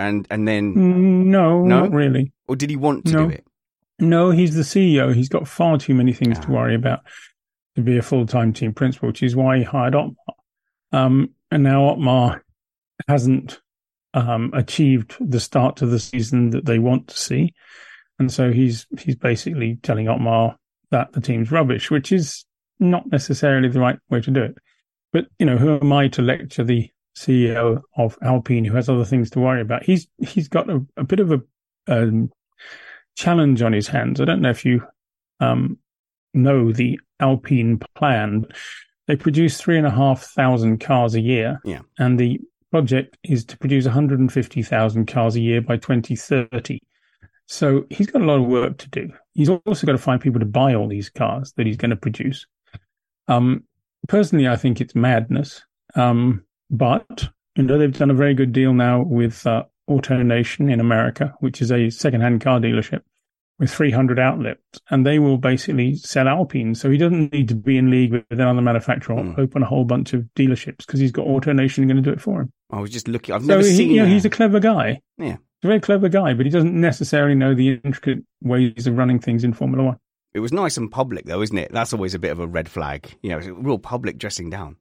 and 0.00 0.26
and 0.30 0.48
then 0.48 0.74
mm, 0.74 1.24
no, 1.26 1.62
no, 1.62 1.80
not 1.80 1.92
really. 1.92 2.32
Or 2.48 2.56
did 2.56 2.70
he 2.70 2.76
want 2.76 3.04
to 3.06 3.12
no. 3.12 3.18
do 3.26 3.34
it? 3.34 3.46
No, 3.98 4.30
he's 4.30 4.54
the 4.54 4.62
CEO. 4.62 5.14
He's 5.14 5.28
got 5.28 5.46
far 5.46 5.78
too 5.78 5.94
many 5.94 6.12
things 6.12 6.38
to 6.40 6.48
ah. 6.48 6.52
worry 6.52 6.74
about 6.74 7.00
to 7.76 7.82
be 7.82 7.98
a 7.98 8.02
full 8.02 8.26
time 8.26 8.52
team 8.52 8.72
principal, 8.72 9.08
which 9.08 9.22
is 9.22 9.36
why 9.36 9.58
he 9.58 9.62
hired 9.62 9.94
Otmar. 9.94 10.14
Um, 10.92 11.30
and 11.50 11.62
now 11.62 11.88
Otmar 11.90 12.42
hasn't 13.06 13.60
um, 14.14 14.50
achieved 14.54 15.16
the 15.20 15.40
start 15.40 15.76
to 15.76 15.86
the 15.86 16.00
season 16.00 16.50
that 16.50 16.64
they 16.64 16.78
want 16.78 17.08
to 17.08 17.18
see, 17.18 17.54
and 18.18 18.32
so 18.32 18.50
he's 18.50 18.86
he's 18.98 19.16
basically 19.16 19.76
telling 19.82 20.08
Otmar 20.08 20.56
that 20.90 21.12
the 21.12 21.20
team's 21.20 21.52
rubbish, 21.52 21.90
which 21.90 22.10
is 22.10 22.44
not 22.80 23.10
necessarily 23.12 23.68
the 23.68 23.80
right 23.80 23.98
way 24.08 24.20
to 24.22 24.30
do 24.30 24.42
it. 24.42 24.56
But 25.12 25.26
you 25.38 25.46
know, 25.46 25.58
who 25.58 25.78
am 25.78 25.92
I 25.92 26.08
to 26.08 26.22
lecture 26.22 26.64
the 26.64 26.90
CEO 27.16 27.82
of 27.96 28.18
Alpine 28.22 28.64
who 28.64 28.74
has 28.74 28.88
other 28.88 29.04
things 29.04 29.30
to 29.30 29.40
worry 29.40 29.60
about? 29.60 29.84
He's 29.84 30.06
he's 30.18 30.48
got 30.48 30.70
a, 30.70 30.84
a 30.96 31.04
bit 31.04 31.20
of 31.20 31.32
a 31.32 31.40
um, 31.88 32.30
challenge 33.16 33.62
on 33.62 33.72
his 33.72 33.88
hands. 33.88 34.20
I 34.20 34.24
don't 34.24 34.40
know 34.40 34.50
if 34.50 34.64
you 34.64 34.86
um, 35.40 35.78
know 36.34 36.72
the 36.72 37.00
Alpine 37.18 37.80
plan. 37.94 38.46
They 39.06 39.16
produce 39.16 39.60
three 39.60 39.76
and 39.76 39.86
a 39.86 39.90
half 39.90 40.22
thousand 40.22 40.78
cars 40.80 41.14
a 41.14 41.20
year. 41.20 41.60
Yeah. 41.64 41.80
And 41.98 42.18
the 42.18 42.40
project 42.70 43.18
is 43.24 43.44
to 43.46 43.58
produce 43.58 43.84
150,000 43.84 45.06
cars 45.06 45.36
a 45.36 45.40
year 45.40 45.60
by 45.60 45.76
2030. 45.76 46.80
So 47.46 47.84
he's 47.90 48.06
got 48.06 48.22
a 48.22 48.24
lot 48.24 48.40
of 48.40 48.46
work 48.46 48.78
to 48.78 48.88
do. 48.90 49.10
He's 49.34 49.48
also 49.48 49.86
got 49.86 49.92
to 49.92 49.98
find 49.98 50.20
people 50.20 50.40
to 50.40 50.46
buy 50.46 50.74
all 50.74 50.86
these 50.86 51.10
cars 51.10 51.52
that 51.56 51.66
he's 51.66 51.76
going 51.76 51.90
to 51.90 51.96
produce. 51.96 52.46
Um, 53.26 53.64
personally, 54.06 54.48
I 54.48 54.56
think 54.56 54.80
it's 54.80 54.94
madness. 54.94 55.62
Um, 55.96 56.44
but 56.70 57.28
you 57.56 57.64
know 57.64 57.78
they've 57.78 57.96
done 57.96 58.10
a 58.10 58.14
very 58.14 58.34
good 58.34 58.52
deal 58.52 58.72
now 58.72 59.02
with 59.02 59.46
uh, 59.46 59.64
AutoNation 59.88 60.72
in 60.72 60.80
America, 60.80 61.34
which 61.40 61.60
is 61.60 61.72
a 61.72 61.90
second-hand 61.90 62.40
car 62.40 62.60
dealership, 62.60 63.02
with 63.58 63.70
300 63.70 64.18
outlets, 64.18 64.80
and 64.88 65.04
they 65.04 65.18
will 65.18 65.36
basically 65.36 65.94
sell 65.94 66.26
Alpine. 66.26 66.74
So 66.74 66.90
he 66.90 66.96
doesn't 66.96 67.32
need 67.32 67.48
to 67.48 67.54
be 67.54 67.76
in 67.76 67.90
league 67.90 68.12
with 68.12 68.24
another 68.30 68.62
manufacturer 68.62 69.16
or 69.16 69.22
mm. 69.22 69.38
open 69.38 69.62
a 69.62 69.66
whole 69.66 69.84
bunch 69.84 70.14
of 70.14 70.22
dealerships 70.34 70.78
because 70.78 70.98
he's 70.98 71.12
got 71.12 71.26
AutoNation 71.26 71.86
going 71.86 71.96
to 71.96 72.02
do 72.02 72.10
it 72.10 72.20
for 72.20 72.40
him. 72.40 72.52
I 72.70 72.80
was 72.80 72.90
just 72.90 73.06
looking. 73.06 73.34
I've 73.34 73.44
never 73.44 73.62
he, 73.62 73.76
seen. 73.76 73.90
You 73.90 74.02
know, 74.02 74.08
he's 74.08 74.24
a 74.24 74.30
clever 74.30 74.60
guy. 74.60 75.02
Yeah, 75.18 75.36
he's 75.36 75.64
a 75.64 75.66
very 75.66 75.80
clever 75.80 76.08
guy, 76.08 76.34
but 76.34 76.46
he 76.46 76.50
doesn't 76.50 76.74
necessarily 76.74 77.34
know 77.34 77.54
the 77.54 77.80
intricate 77.84 78.24
ways 78.40 78.86
of 78.86 78.96
running 78.96 79.18
things 79.18 79.44
in 79.44 79.52
Formula 79.52 79.84
One. 79.84 79.98
It 80.32 80.40
was 80.40 80.52
nice 80.52 80.76
and 80.76 80.90
public, 80.90 81.26
though, 81.26 81.42
isn't 81.42 81.58
it? 81.58 81.72
That's 81.72 81.92
always 81.92 82.14
a 82.14 82.18
bit 82.18 82.30
of 82.30 82.38
a 82.38 82.46
red 82.46 82.68
flag. 82.68 83.14
You 83.20 83.30
know, 83.30 83.38
it's 83.38 83.48
a 83.48 83.52
real 83.52 83.78
public 83.78 84.16
dressing 84.16 84.48
down. 84.48 84.76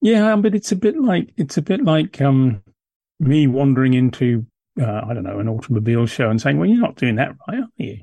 Yeah, 0.00 0.36
but 0.36 0.54
it's 0.54 0.72
a 0.72 0.76
bit 0.76 1.00
like 1.00 1.32
it's 1.36 1.56
a 1.56 1.62
bit 1.62 1.84
like 1.84 2.20
um, 2.20 2.62
me 3.18 3.46
wandering 3.46 3.94
into 3.94 4.46
uh, 4.80 5.02
I 5.06 5.14
don't 5.14 5.24
know 5.24 5.40
an 5.40 5.48
automobile 5.48 6.06
show 6.06 6.30
and 6.30 6.40
saying, 6.40 6.58
"Well, 6.58 6.68
you're 6.68 6.80
not 6.80 6.96
doing 6.96 7.16
that 7.16 7.34
right, 7.48 7.60
are 7.60 7.68
you?" 7.76 8.00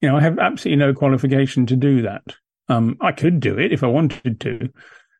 You 0.00 0.08
know, 0.08 0.16
I 0.16 0.20
have 0.20 0.38
absolutely 0.38 0.84
no 0.84 0.94
qualification 0.94 1.66
to 1.66 1.76
do 1.76 2.02
that. 2.02 2.22
Um, 2.68 2.96
I 3.00 3.12
could 3.12 3.40
do 3.40 3.58
it 3.58 3.72
if 3.72 3.82
I 3.82 3.88
wanted 3.88 4.40
to. 4.40 4.70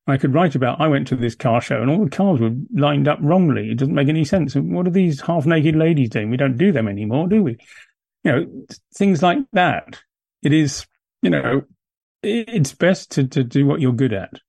I 0.08 0.16
could 0.16 0.32
write 0.32 0.54
about, 0.54 0.80
I 0.80 0.88
went 0.88 1.06
to 1.08 1.16
this 1.16 1.34
car 1.34 1.60
show 1.60 1.82
and 1.82 1.90
all 1.90 2.04
the 2.04 2.10
cars 2.10 2.40
were 2.40 2.54
lined 2.72 3.08
up 3.08 3.18
wrongly. 3.20 3.70
It 3.70 3.78
doesn't 3.78 3.94
make 3.94 4.08
any 4.08 4.24
sense. 4.24 4.54
And 4.54 4.74
what 4.74 4.86
are 4.86 4.90
these 4.90 5.20
half 5.20 5.44
naked 5.44 5.76
ladies 5.76 6.08
doing? 6.08 6.30
We 6.30 6.38
don't 6.38 6.56
do 6.56 6.72
them 6.72 6.88
anymore, 6.88 7.28
do 7.28 7.42
we? 7.42 7.58
You 8.24 8.32
know, 8.32 8.46
things 8.94 9.22
like 9.22 9.38
that. 9.52 10.00
It 10.42 10.54
is, 10.54 10.86
you 11.20 11.28
know, 11.28 11.62
it's 12.22 12.72
best 12.72 13.10
to, 13.12 13.26
to 13.28 13.44
do 13.44 13.66
what 13.66 13.80
you're 13.80 13.92
good 13.92 14.14
at. 14.14 14.40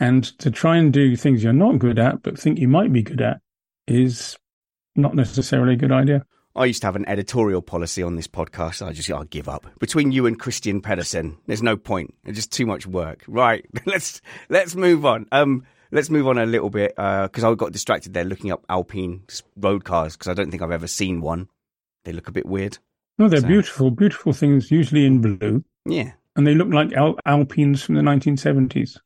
And 0.00 0.24
to 0.38 0.50
try 0.50 0.78
and 0.78 0.92
do 0.92 1.14
things 1.14 1.44
you're 1.44 1.52
not 1.52 1.78
good 1.78 1.98
at, 1.98 2.22
but 2.22 2.38
think 2.38 2.58
you 2.58 2.68
might 2.68 2.92
be 2.92 3.02
good 3.02 3.20
at 3.20 3.40
is 3.86 4.36
not 4.96 5.14
necessarily 5.14 5.74
a 5.74 5.76
good 5.76 5.92
idea. 5.92 6.24
I 6.56 6.64
used 6.64 6.80
to 6.80 6.88
have 6.88 6.96
an 6.96 7.08
editorial 7.08 7.62
policy 7.62 8.02
on 8.02 8.16
this 8.16 8.26
podcast. 8.26 8.84
I 8.84 8.92
just, 8.92 9.10
I'll 9.10 9.24
give 9.24 9.48
up. 9.48 9.66
Between 9.78 10.10
you 10.10 10.26
and 10.26 10.38
Christian 10.38 10.80
Pedersen, 10.80 11.38
there's 11.46 11.62
no 11.62 11.76
point. 11.76 12.14
It's 12.24 12.36
just 12.36 12.50
too 12.50 12.66
much 12.66 12.86
work. 12.86 13.22
Right. 13.28 13.66
let's, 13.86 14.20
let's 14.48 14.74
move 14.74 15.04
on. 15.04 15.26
Um, 15.30 15.64
let's 15.92 16.10
move 16.10 16.26
on 16.26 16.38
a 16.38 16.46
little 16.46 16.70
bit, 16.70 16.94
uh, 16.96 17.28
cause 17.28 17.44
I 17.44 17.54
got 17.54 17.72
distracted 17.72 18.14
there 18.14 18.24
looking 18.24 18.50
up 18.50 18.64
Alpine 18.68 19.22
road 19.56 19.84
cars, 19.84 20.16
cause 20.16 20.28
I 20.28 20.34
don't 20.34 20.50
think 20.50 20.62
I've 20.62 20.70
ever 20.70 20.88
seen 20.88 21.20
one. 21.20 21.48
They 22.04 22.12
look 22.12 22.28
a 22.28 22.32
bit 22.32 22.46
weird. 22.46 22.78
No, 23.18 23.28
they're 23.28 23.40
so. 23.40 23.46
beautiful, 23.46 23.90
beautiful 23.90 24.32
things, 24.32 24.70
usually 24.70 25.04
in 25.04 25.20
blue. 25.20 25.62
Yeah. 25.84 26.12
And 26.36 26.46
they 26.46 26.54
look 26.54 26.68
like 26.72 26.92
Al- 26.94 27.18
Alpines 27.26 27.82
from 27.82 27.96
the 27.96 28.02
1970s. 28.02 28.98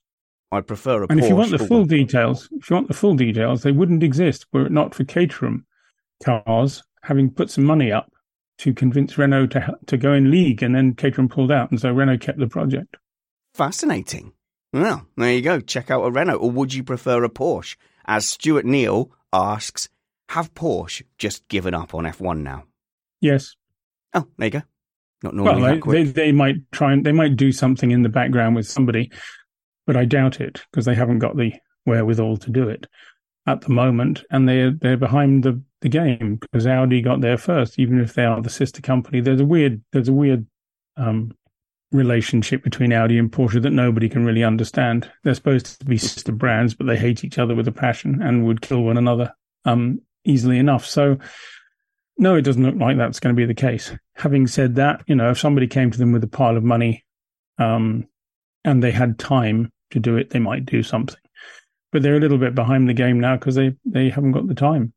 I 0.55 0.61
prefer 0.61 1.03
a 1.03 1.07
And 1.09 1.21
Porsche 1.21 1.25
if 1.25 1.29
you 1.29 1.37
want 1.37 1.51
the 1.51 1.59
full 1.59 1.81
one. 1.81 1.89
details, 1.89 2.49
if 2.53 2.71
you 2.71 2.75
want 2.77 2.89
the 2.89 2.95
full 2.95 3.15
details, 3.15 3.63
they 3.63 3.73
wouldn't 3.73 4.03
exist 4.03 4.47
were 4.53 4.67
it 4.67 4.73
not 4.73 4.95
for 4.95 5.05
Caterham 5.05 5.67
cars 6.23 6.83
having 7.03 7.31
put 7.31 7.51
some 7.51 7.65
money 7.65 7.93
up 7.93 8.11
to 8.59 8.73
convince 8.73 9.19
Renault 9.19 9.49
to 9.49 9.77
to 9.87 9.97
go 9.97 10.13
in 10.13 10.31
league, 10.31 10.63
and 10.63 10.75
then 10.75 10.95
Caterham 10.95 11.29
pulled 11.29 11.51
out, 11.53 11.71
and 11.71 11.81
so 11.81 11.91
Renault 11.91 12.19
kept 12.19 12.39
the 12.39 12.47
project. 12.47 12.97
Fascinating. 13.55 14.33
Well, 14.73 15.07
there 15.17 15.33
you 15.33 15.43
go. 15.43 15.61
Check 15.61 15.91
out 15.91 16.05
a 16.05 16.11
Renault, 16.11 16.39
or 16.39 16.51
would 16.51 16.75
you 16.75 16.83
prefer 16.83 17.23
a 17.23 17.29
Porsche? 17.29 17.77
As 18.07 18.27
Stuart 18.27 18.65
Neal 18.65 19.11
asks, 19.33 19.89
have 20.31 20.53
Porsche 20.55 21.03
just 21.19 21.47
given 21.49 21.75
up 21.75 21.95
on 21.95 22.05
F1 22.05 22.43
now? 22.43 22.65
Yes. 23.21 23.55
Oh, 24.13 24.27
there 24.37 24.47
you 24.47 24.51
go. 24.51 24.63
Not 25.23 25.35
normally 25.35 25.63
well, 25.63 25.95
they, 25.95 26.05
they, 26.05 26.11
they 26.11 26.33
might 26.33 26.57
try 26.73 26.93
and 26.93 27.05
they 27.07 27.13
might 27.13 27.37
do 27.37 27.51
something 27.53 27.91
in 27.91 28.03
the 28.03 28.09
background 28.09 28.57
with 28.57 28.67
somebody, 28.67 29.11
but 29.87 29.97
I 29.97 30.05
doubt 30.05 30.41
it 30.41 30.63
because 30.71 30.85
they 30.85 30.95
haven't 30.95 31.19
got 31.19 31.37
the 31.37 31.53
wherewithal 31.87 32.39
to 32.39 32.51
do 32.51 32.69
it 32.69 32.87
at 33.47 33.61
the 33.61 33.71
moment, 33.71 34.25
and 34.31 34.49
they're 34.49 34.71
they're 34.71 34.97
behind 34.97 35.43
the, 35.43 35.61
the 35.81 35.89
game 35.89 36.37
because 36.37 36.67
Audi 36.67 37.03
got 37.03 37.21
there 37.21 37.37
first, 37.37 37.79
even 37.79 38.01
if 38.01 38.15
they 38.15 38.25
are 38.25 38.41
the 38.41 38.51
sister 38.51 38.81
company. 38.81 39.21
There's 39.21 39.41
a 39.41 39.45
weird 39.45 39.83
there's 39.93 40.09
a 40.09 40.15
weird 40.15 40.47
um, 40.97 41.37
relationship 41.93 42.63
between 42.63 42.93
Audi 42.93 43.19
and 43.19 43.31
Porsche 43.31 43.63
that 43.63 43.71
nobody 43.71 44.09
can 44.09 44.25
really 44.25 44.45
understand. 44.45 45.11
They're 45.23 45.35
supposed 45.35 45.79
to 45.81 45.87
be 45.87 45.99
sister 45.99 46.33
brands, 46.33 46.75
but 46.75 46.87
they 46.87 46.97
hate 46.97 47.25
each 47.25 47.39
other 47.39 47.55
with 47.55 47.69
a 47.69 47.73
passion 47.73 48.23
and 48.23 48.47
would 48.47 48.63
kill 48.63 48.83
one 48.83 48.97
another 48.97 49.35
um, 49.65 50.01
easily 50.25 50.59
enough. 50.59 50.87
So. 50.87 51.19
No, 52.17 52.37
it 52.37 52.43
doesn't 52.43 52.63
look 52.63 52.77
like 52.77 52.97
that's 52.97 53.19
going 53.19 53.35
to 53.35 53.37
be 53.37 53.45
the 53.45 53.55
case. 53.55 53.91
Having 54.15 54.47
said 54.47 54.77
that, 54.77 55.03
you 55.09 55.17
know, 55.17 55.31
if 55.31 55.39
somebody 55.41 55.67
came 55.67 55.91
to 55.91 55.99
them 55.99 56.13
with 56.13 56.23
a 56.23 56.29
pile 56.29 56.57
of 56.57 56.63
money, 56.63 57.05
um, 57.59 58.07
and 58.65 58.81
they 58.81 58.93
had 58.93 59.19
time 59.19 59.73
to 59.91 60.01
do 60.01 60.17
it, 60.17 60.31
they 60.31 60.39
might 60.39 60.67
do 60.67 60.83
something 60.83 61.17
but 61.95 62.03
they're 62.03 62.17
a 62.17 62.21
little 62.21 62.39
bit 62.39 62.57
behind 62.57 62.89
the 62.89 62.93
game 62.93 63.21
now 63.21 63.37
because 63.37 63.55
they, 63.55 63.73
they 63.87 64.09
haven't 64.11 64.33
got 64.33 64.49
the 64.49 64.55
time. 64.55 64.93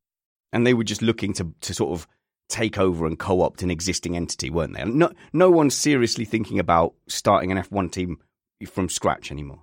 And 0.51 0.65
they 0.65 0.73
were 0.73 0.83
just 0.83 1.03
looking 1.03 1.31
to, 1.33 1.53
to 1.61 1.73
sort 1.75 1.91
of 1.91 2.07
take 2.49 2.79
over 2.79 3.05
and 3.05 3.19
co-opt 3.19 3.61
an 3.61 3.69
existing 3.69 4.15
entity, 4.15 4.49
weren't 4.49 4.75
they? 4.75 4.83
No, 4.83 5.11
no 5.31 5.51
one's 5.51 5.75
seriously 5.75 6.25
thinking 6.25 6.57
about 6.57 6.95
starting 7.07 7.51
an 7.51 7.59
F1 7.59 7.91
team 7.91 8.17
from 8.65 8.89
scratch 8.89 9.31
anymore. 9.31 9.61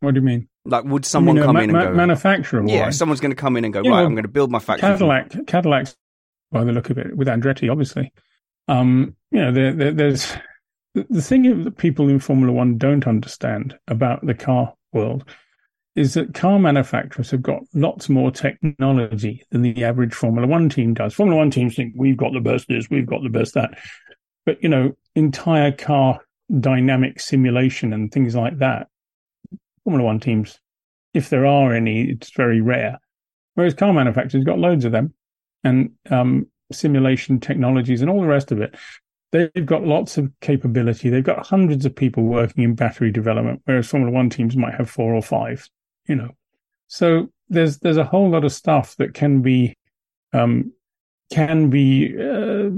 What 0.00 0.12
do 0.12 0.20
you 0.20 0.26
mean? 0.26 0.48
Like, 0.66 0.84
would 0.84 1.06
someone 1.06 1.38
I 1.38 1.40
mean, 1.40 1.46
come 1.46 1.54
ma- 1.54 1.60
in 1.62 1.70
and 1.70 1.78
ma- 1.78 1.84
go? 1.86 1.94
manufacturer? 1.94 2.62
yeah, 2.66 2.90
someone's 2.90 3.20
going 3.20 3.32
to 3.32 3.40
come 3.40 3.56
in 3.56 3.64
and 3.64 3.72
go. 3.72 3.80
Yeah, 3.82 3.92
right, 3.92 3.96
well, 3.96 4.06
I'm 4.06 4.12
going 4.12 4.24
to 4.24 4.28
build 4.28 4.50
my 4.50 4.58
factory. 4.58 4.86
from- 4.98 4.98
Cadillac, 4.98 5.46
Cadillac's 5.46 5.96
by 6.52 6.62
the 6.64 6.72
look 6.72 6.90
of 6.90 6.98
it, 6.98 7.16
with 7.16 7.26
Andretti, 7.28 7.72
obviously. 7.72 8.12
Um, 8.68 9.16
you 9.30 9.40
know, 9.40 9.50
there, 9.50 9.72
there, 9.72 9.92
there's 9.92 10.30
the 11.10 11.22
thing 11.22 11.64
that 11.64 11.76
people 11.76 12.08
in 12.08 12.18
Formula 12.18 12.52
One 12.52 12.78
don't 12.78 13.06
understand 13.06 13.78
about 13.88 14.24
the 14.24 14.34
car 14.34 14.72
world 14.92 15.24
is 15.94 16.14
that 16.14 16.34
car 16.34 16.58
manufacturers 16.58 17.30
have 17.30 17.42
got 17.42 17.62
lots 17.74 18.08
more 18.08 18.30
technology 18.30 19.42
than 19.50 19.62
the 19.62 19.84
average 19.84 20.14
Formula 20.14 20.46
One 20.46 20.68
team 20.68 20.94
does. 20.94 21.14
Formula 21.14 21.38
One 21.38 21.50
teams 21.50 21.74
think 21.74 21.94
we've 21.96 22.16
got 22.16 22.32
the 22.32 22.40
best 22.40 22.68
this, 22.68 22.88
we've 22.90 23.06
got 23.06 23.22
the 23.22 23.28
best 23.28 23.54
that, 23.54 23.78
but 24.44 24.62
you 24.62 24.68
know, 24.68 24.92
entire 25.14 25.72
car 25.72 26.20
dynamic 26.60 27.20
simulation 27.20 27.92
and 27.92 28.12
things 28.12 28.34
like 28.34 28.58
that. 28.58 28.88
Formula 29.84 30.04
One 30.04 30.20
teams, 30.20 30.58
if 31.14 31.30
there 31.30 31.46
are 31.46 31.74
any, 31.74 32.10
it's 32.10 32.30
very 32.34 32.60
rare. 32.60 32.98
Whereas 33.54 33.74
car 33.74 33.92
manufacturers 33.92 34.44
got 34.44 34.58
loads 34.58 34.84
of 34.84 34.92
them 34.92 35.14
and 35.64 35.92
um, 36.10 36.46
simulation 36.72 37.40
technologies 37.40 38.02
and 38.02 38.10
all 38.10 38.20
the 38.20 38.26
rest 38.26 38.52
of 38.52 38.60
it. 38.60 38.74
They've 39.32 39.66
got 39.66 39.84
lots 39.84 40.18
of 40.18 40.30
capability. 40.40 41.10
They've 41.10 41.24
got 41.24 41.46
hundreds 41.46 41.84
of 41.84 41.94
people 41.94 42.24
working 42.24 42.64
in 42.64 42.74
battery 42.74 43.10
development, 43.10 43.60
whereas 43.64 43.88
Formula 43.88 44.12
One 44.12 44.30
teams 44.30 44.56
might 44.56 44.74
have 44.74 44.88
four 44.88 45.14
or 45.14 45.22
five. 45.22 45.68
You 46.06 46.14
know, 46.14 46.30
so 46.86 47.30
there's 47.48 47.78
there's 47.78 47.96
a 47.96 48.04
whole 48.04 48.30
lot 48.30 48.44
of 48.44 48.52
stuff 48.52 48.96
that 48.96 49.14
can 49.14 49.42
be 49.42 49.76
um, 50.32 50.72
can 51.32 51.70
be 51.70 52.14
uh, 52.18 52.70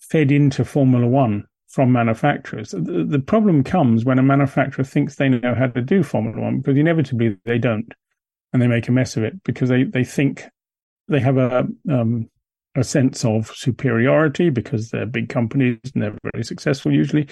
fed 0.00 0.32
into 0.32 0.64
Formula 0.64 1.06
One 1.06 1.46
from 1.68 1.92
manufacturers. 1.92 2.70
The, 2.70 3.04
the 3.06 3.18
problem 3.18 3.62
comes 3.62 4.04
when 4.04 4.18
a 4.18 4.22
manufacturer 4.22 4.84
thinks 4.84 5.16
they 5.16 5.28
know 5.28 5.54
how 5.54 5.66
to 5.66 5.82
do 5.82 6.02
Formula 6.02 6.40
One 6.40 6.58
because 6.58 6.78
inevitably 6.78 7.36
they 7.44 7.58
don't, 7.58 7.92
and 8.52 8.62
they 8.62 8.66
make 8.66 8.88
a 8.88 8.92
mess 8.92 9.16
of 9.16 9.24
it 9.24 9.42
because 9.44 9.68
they 9.68 9.84
they 9.84 10.04
think 10.04 10.44
they 11.08 11.20
have 11.20 11.36
a 11.36 11.68
um, 11.90 12.30
a 12.76 12.84
sense 12.84 13.24
of 13.24 13.48
superiority 13.48 14.50
because 14.50 14.90
they're 14.90 15.06
big 15.06 15.28
companies 15.28 15.78
and 15.94 16.02
they're 16.02 16.18
very 16.32 16.44
successful 16.44 16.92
usually, 16.92 17.26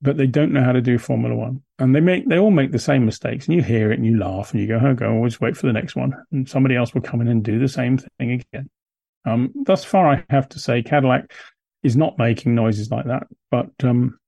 but 0.00 0.16
they 0.16 0.26
don't 0.26 0.52
know 0.52 0.64
how 0.64 0.72
to 0.72 0.80
do 0.80 0.98
Formula 0.98 1.34
One, 1.34 1.62
and 1.78 1.94
they 1.94 2.00
make 2.00 2.28
they 2.28 2.38
all 2.38 2.50
make 2.50 2.72
the 2.72 2.78
same 2.78 3.04
mistakes, 3.04 3.46
and 3.46 3.54
you 3.54 3.62
hear 3.62 3.92
it 3.92 3.98
and 3.98 4.06
you 4.06 4.18
laugh 4.18 4.52
and 4.52 4.60
you 4.60 4.66
go, 4.66 4.80
"Oh, 4.82 4.94
go 4.94 5.12
always 5.12 5.40
wait 5.40 5.56
for 5.56 5.66
the 5.66 5.72
next 5.72 5.94
one," 5.94 6.14
and 6.32 6.48
somebody 6.48 6.74
else 6.74 6.92
will 6.92 7.02
come 7.02 7.20
in 7.20 7.28
and 7.28 7.44
do 7.44 7.58
the 7.58 7.68
same 7.68 7.98
thing 7.98 8.32
again. 8.32 8.68
Um, 9.24 9.52
thus 9.64 9.84
far, 9.84 10.08
I 10.08 10.24
have 10.30 10.48
to 10.50 10.58
say 10.58 10.82
Cadillac 10.82 11.32
is 11.82 11.96
not 11.96 12.18
making 12.18 12.54
noises 12.54 12.90
like 12.90 13.06
that, 13.06 13.28
but 13.50 13.70
um, 13.84 14.18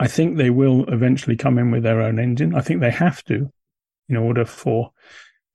I 0.00 0.08
think 0.08 0.36
they 0.36 0.50
will 0.50 0.84
eventually 0.92 1.36
come 1.36 1.58
in 1.58 1.70
with 1.70 1.82
their 1.82 2.00
own 2.00 2.18
engine. 2.18 2.54
I 2.54 2.60
think 2.60 2.80
they 2.80 2.90
have 2.90 3.22
to 3.24 3.52
in 4.08 4.16
order 4.16 4.44
for 4.44 4.90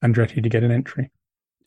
Andretti 0.03 0.41
to 0.41 0.49
get 0.49 0.63
an 0.63 0.71
entry. 0.71 1.11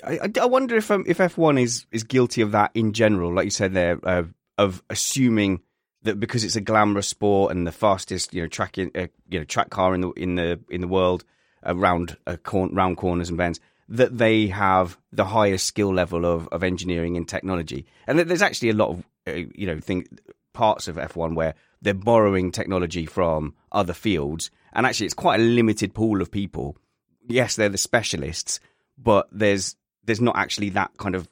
I, 0.02 0.30
I- 0.40 0.46
wonder 0.46 0.76
if 0.76 0.90
um, 0.90 1.04
if 1.07 1.18
F1 1.18 1.61
is 1.61 1.87
is 1.92 2.04
guilty 2.04 2.40
of 2.42 2.52
that 2.52 2.70
in 2.74 2.92
general, 2.92 3.33
like 3.33 3.44
you 3.44 3.50
said 3.50 3.74
there, 3.74 3.98
uh, 4.02 4.24
of 4.59 4.83
assuming 4.90 5.61
that 6.02 6.20
because 6.20 6.44
it's 6.44 6.57
a 6.57 6.61
glamorous 6.61 7.09
sport 7.09 7.52
and 7.52 7.66
the 7.66 7.72
fastest, 7.72 8.35
you 8.35 8.42
know, 8.42 8.48
track 8.48 8.76
in, 8.78 8.90
uh, 8.94 9.07
you 9.28 9.38
know 9.38 9.44
track 9.44 9.70
car 9.70 9.94
in 9.94 10.00
the 10.00 10.11
in 10.12 10.35
the 10.35 10.61
in 10.68 10.80
the 10.80 10.88
world 10.88 11.24
around 11.64 12.16
uh, 12.26 12.37
cor- 12.42 12.68
round 12.68 12.96
corners 12.96 13.28
and 13.28 13.38
bends, 13.38 13.61
that 13.88 14.16
they 14.18 14.48
have 14.48 14.98
the 15.12 15.24
highest 15.24 15.66
skill 15.66 15.92
level 15.92 16.24
of 16.26 16.48
of 16.48 16.62
engineering 16.62 17.16
and 17.16 17.28
technology, 17.28 17.87
and 18.07 18.18
there's 18.18 18.42
actually 18.42 18.70
a 18.70 18.74
lot 18.74 18.90
of 18.90 19.04
uh, 19.26 19.33
you 19.54 19.66
know 19.66 19.78
thing 19.80 20.07
parts 20.52 20.87
of 20.88 20.96
F1 20.96 21.35
where 21.35 21.54
they're 21.83 21.94
borrowing 21.94 22.52
technology 22.52 23.07
from 23.07 23.54
other 23.72 23.92
fields, 23.92 24.50
and 24.72 24.87
actually 24.87 25.07
it's 25.07 25.14
quite 25.14 25.40
a 25.40 25.42
limited 25.42 25.94
pool 25.94 26.20
of 26.20 26.30
people. 26.30 26.76
Yes, 27.26 27.57
they're 27.57 27.68
the 27.70 27.78
specialists, 27.78 28.61
but 28.98 29.26
there's 29.33 29.76
there's 30.06 30.20
not 30.20 30.36
actually 30.36 30.70
that 30.70 30.90
kind 30.98 31.14
of 31.14 31.28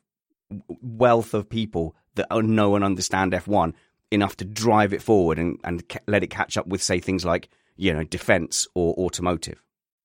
wealth 0.82 1.35
of 1.35 1.48
people 1.48 1.94
that 2.14 2.26
know 2.44 2.74
and 2.74 2.85
understand 2.85 3.32
F1 3.32 3.72
enough 4.11 4.37
to 4.37 4.44
drive 4.44 4.92
it 4.92 5.02
forward 5.02 5.38
and, 5.38 5.58
and 5.64 5.82
let 6.06 6.22
it 6.22 6.28
catch 6.28 6.56
up 6.56 6.66
with, 6.66 6.82
say, 6.82 7.00
things 7.00 7.24
like, 7.24 7.48
you 7.76 7.92
know, 7.92 8.04
defense 8.04 8.66
or 8.74 8.94
automotive. 8.94 9.62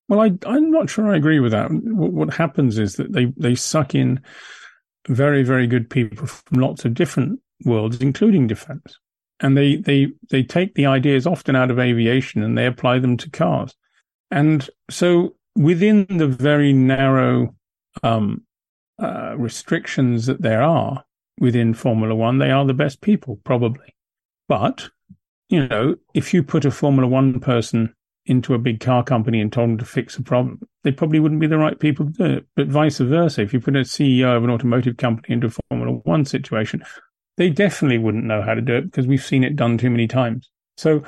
Well, 0.08 0.20
I, 0.20 0.32
I'm 0.46 0.70
not 0.70 0.88
sure 0.88 1.12
I 1.12 1.16
agree 1.16 1.40
with 1.40 1.52
that. 1.52 1.70
What, 1.70 2.12
what 2.12 2.34
happens 2.34 2.78
is 2.78 2.94
that 2.94 3.12
they, 3.12 3.26
they 3.36 3.54
suck 3.54 3.94
in 3.94 4.20
very, 5.06 5.42
very 5.42 5.66
good 5.66 5.90
people 5.90 6.26
from 6.26 6.60
lots 6.60 6.84
of 6.84 6.94
different 6.94 7.40
worlds, 7.64 8.00
including 8.00 8.46
defense. 8.46 8.98
And 9.40 9.56
they, 9.56 9.76
they, 9.76 10.08
they 10.30 10.42
take 10.42 10.74
the 10.74 10.86
ideas 10.86 11.26
often 11.26 11.54
out 11.54 11.70
of 11.70 11.78
aviation 11.78 12.42
and 12.42 12.56
they 12.56 12.66
apply 12.66 12.98
them 12.98 13.16
to 13.18 13.30
cars. 13.30 13.74
And 14.30 14.68
so 14.90 15.36
within 15.54 16.06
the 16.08 16.26
very 16.26 16.72
narrow 16.72 17.54
um, 18.02 18.42
uh, 18.98 19.34
restrictions 19.36 20.26
that 20.26 20.42
there 20.42 20.62
are 20.62 21.04
within 21.40 21.74
Formula 21.74 22.14
One, 22.14 22.38
they 22.38 22.50
are 22.50 22.64
the 22.64 22.74
best 22.74 23.00
people, 23.00 23.40
probably. 23.44 23.94
But, 24.48 24.90
you 25.48 25.66
know, 25.66 25.96
if 26.14 26.34
you 26.34 26.42
put 26.42 26.64
a 26.64 26.70
Formula 26.70 27.06
One 27.06 27.40
person 27.40 27.94
into 28.26 28.54
a 28.54 28.58
big 28.58 28.80
car 28.80 29.02
company 29.02 29.40
and 29.40 29.52
told 29.52 29.70
them 29.70 29.78
to 29.78 29.84
fix 29.84 30.16
a 30.16 30.22
problem, 30.22 30.60
they 30.84 30.92
probably 30.92 31.20
wouldn't 31.20 31.40
be 31.40 31.46
the 31.46 31.58
right 31.58 31.78
people 31.78 32.06
to 32.06 32.12
do 32.12 32.24
it. 32.24 32.46
But 32.56 32.68
vice 32.68 32.98
versa, 32.98 33.42
if 33.42 33.52
you 33.52 33.60
put 33.60 33.76
a 33.76 33.80
CEO 33.80 34.36
of 34.36 34.44
an 34.44 34.50
automotive 34.50 34.96
company 34.96 35.32
into 35.32 35.46
a 35.46 35.54
Formula 35.70 36.00
One 36.04 36.24
situation, 36.24 36.82
they 37.36 37.50
definitely 37.50 37.98
wouldn't 37.98 38.24
know 38.24 38.42
how 38.42 38.54
to 38.54 38.60
do 38.60 38.76
it 38.76 38.82
because 38.82 39.06
we've 39.06 39.24
seen 39.24 39.44
it 39.44 39.56
done 39.56 39.78
too 39.78 39.90
many 39.90 40.06
times. 40.06 40.50
So, 40.76 41.02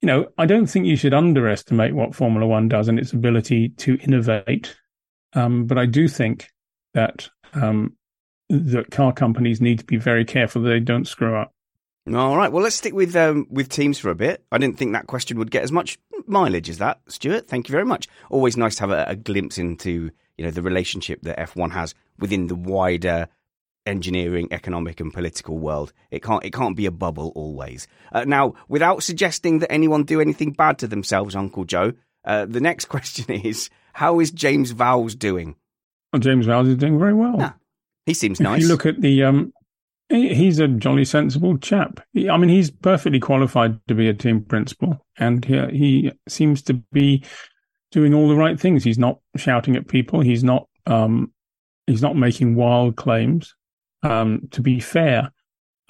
you 0.00 0.06
know, 0.06 0.28
I 0.38 0.46
don't 0.46 0.66
think 0.66 0.86
you 0.86 0.96
should 0.96 1.14
underestimate 1.14 1.94
what 1.94 2.14
Formula 2.14 2.46
One 2.46 2.68
does 2.68 2.88
and 2.88 2.98
its 2.98 3.12
ability 3.12 3.70
to 3.70 3.98
innovate. 4.02 4.76
Um, 5.34 5.66
but 5.66 5.76
I 5.76 5.86
do 5.86 6.08
think 6.08 6.48
that 6.94 7.28
um, 7.54 7.96
that 8.48 8.90
car 8.90 9.12
companies 9.12 9.60
need 9.60 9.78
to 9.78 9.84
be 9.84 9.96
very 9.96 10.24
careful 10.24 10.62
they 10.62 10.80
don't 10.80 11.06
screw 11.06 11.36
up. 11.36 11.52
All 12.14 12.36
right. 12.36 12.50
Well, 12.50 12.62
let's 12.62 12.76
stick 12.76 12.94
with 12.94 13.14
um, 13.16 13.46
with 13.50 13.68
teams 13.68 13.98
for 13.98 14.10
a 14.10 14.14
bit. 14.14 14.42
I 14.50 14.58
didn't 14.58 14.78
think 14.78 14.92
that 14.92 15.06
question 15.06 15.38
would 15.38 15.50
get 15.50 15.62
as 15.62 15.72
much 15.72 15.98
mileage 16.26 16.70
as 16.70 16.78
that, 16.78 17.00
Stuart. 17.08 17.46
Thank 17.46 17.68
you 17.68 17.72
very 17.72 17.84
much. 17.84 18.08
Always 18.30 18.56
nice 18.56 18.76
to 18.76 18.82
have 18.82 18.90
a, 18.90 19.04
a 19.08 19.16
glimpse 19.16 19.58
into 19.58 20.10
you 20.38 20.44
know 20.44 20.50
the 20.50 20.62
relationship 20.62 21.20
that 21.22 21.38
F1 21.38 21.72
has 21.72 21.94
within 22.18 22.46
the 22.46 22.54
wider 22.54 23.28
engineering, 23.84 24.48
economic, 24.52 25.00
and 25.00 25.12
political 25.12 25.58
world. 25.58 25.92
It 26.10 26.22
can't 26.22 26.44
it 26.44 26.52
can't 26.52 26.76
be 26.76 26.86
a 26.86 26.90
bubble 26.90 27.32
always. 27.34 27.86
Uh, 28.10 28.24
now, 28.24 28.54
without 28.68 29.02
suggesting 29.02 29.58
that 29.58 29.72
anyone 29.72 30.04
do 30.04 30.20
anything 30.20 30.52
bad 30.52 30.78
to 30.78 30.86
themselves, 30.86 31.36
Uncle 31.36 31.64
Joe, 31.64 31.92
uh, 32.24 32.46
the 32.46 32.60
next 32.60 32.84
question 32.94 33.30
is: 33.34 33.68
How 33.92 34.20
is 34.20 34.30
James 34.30 34.72
Vowles 34.72 35.18
doing? 35.18 35.56
Well, 36.12 36.20
James 36.20 36.46
Vowles 36.46 36.68
is 36.68 36.76
doing 36.76 36.98
very 36.98 37.14
well. 37.14 37.54
He 38.06 38.14
seems 38.14 38.40
If 38.40 38.44
nice. 38.44 38.62
you 38.62 38.68
look 38.68 38.86
at 38.86 39.00
the, 39.00 39.22
um, 39.24 39.52
he- 40.08 40.34
he's 40.34 40.58
a 40.58 40.68
jolly 40.68 41.04
sensible 41.04 41.58
chap. 41.58 42.00
He- 42.14 42.30
I 42.30 42.36
mean, 42.38 42.48
he's 42.48 42.70
perfectly 42.70 43.20
qualified 43.20 43.78
to 43.88 43.94
be 43.94 44.08
a 44.08 44.14
team 44.14 44.42
principal, 44.42 45.04
and 45.18 45.44
he, 45.44 45.58
he 45.70 46.12
seems 46.26 46.62
to 46.62 46.74
be 46.92 47.22
doing 47.92 48.14
all 48.14 48.28
the 48.28 48.36
right 48.36 48.58
things. 48.58 48.84
He's 48.84 48.98
not 48.98 49.18
shouting 49.36 49.76
at 49.76 49.88
people. 49.88 50.20
He's 50.20 50.42
not, 50.42 50.66
um, 50.86 51.32
he's 51.86 52.00
not 52.02 52.16
making 52.16 52.54
wild 52.54 52.96
claims. 52.96 53.54
Um, 54.02 54.48
to 54.52 54.62
be 54.62 54.80
fair, 54.80 55.30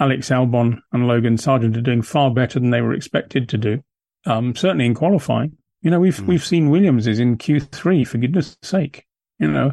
Alex 0.01 0.31
Albon 0.31 0.81
and 0.93 1.07
Logan 1.07 1.37
Sargeant 1.37 1.77
are 1.77 1.81
doing 1.83 2.03
far 2.03 2.31
better 2.33 2.59
than 2.59 2.71
they 2.71 2.81
were 2.81 2.95
expected 2.95 3.49
to 3.51 3.59
do. 3.59 3.83
Um, 4.27 4.55
certainly 4.57 4.87
in 4.87 4.95
qualifying. 4.95 5.57
You 5.83 5.91
know, 5.93 6.01
we've 6.01 6.17
Mm. 6.17 6.27
we've 6.27 6.45
seen 6.45 6.71
Williams 6.71 7.07
is 7.07 7.21
in 7.21 7.37
Q 7.37 7.61
three 7.61 8.03
for 8.05 8.19
goodness 8.19 8.57
sake. 8.63 9.05
You 9.39 9.49
know, 9.49 9.73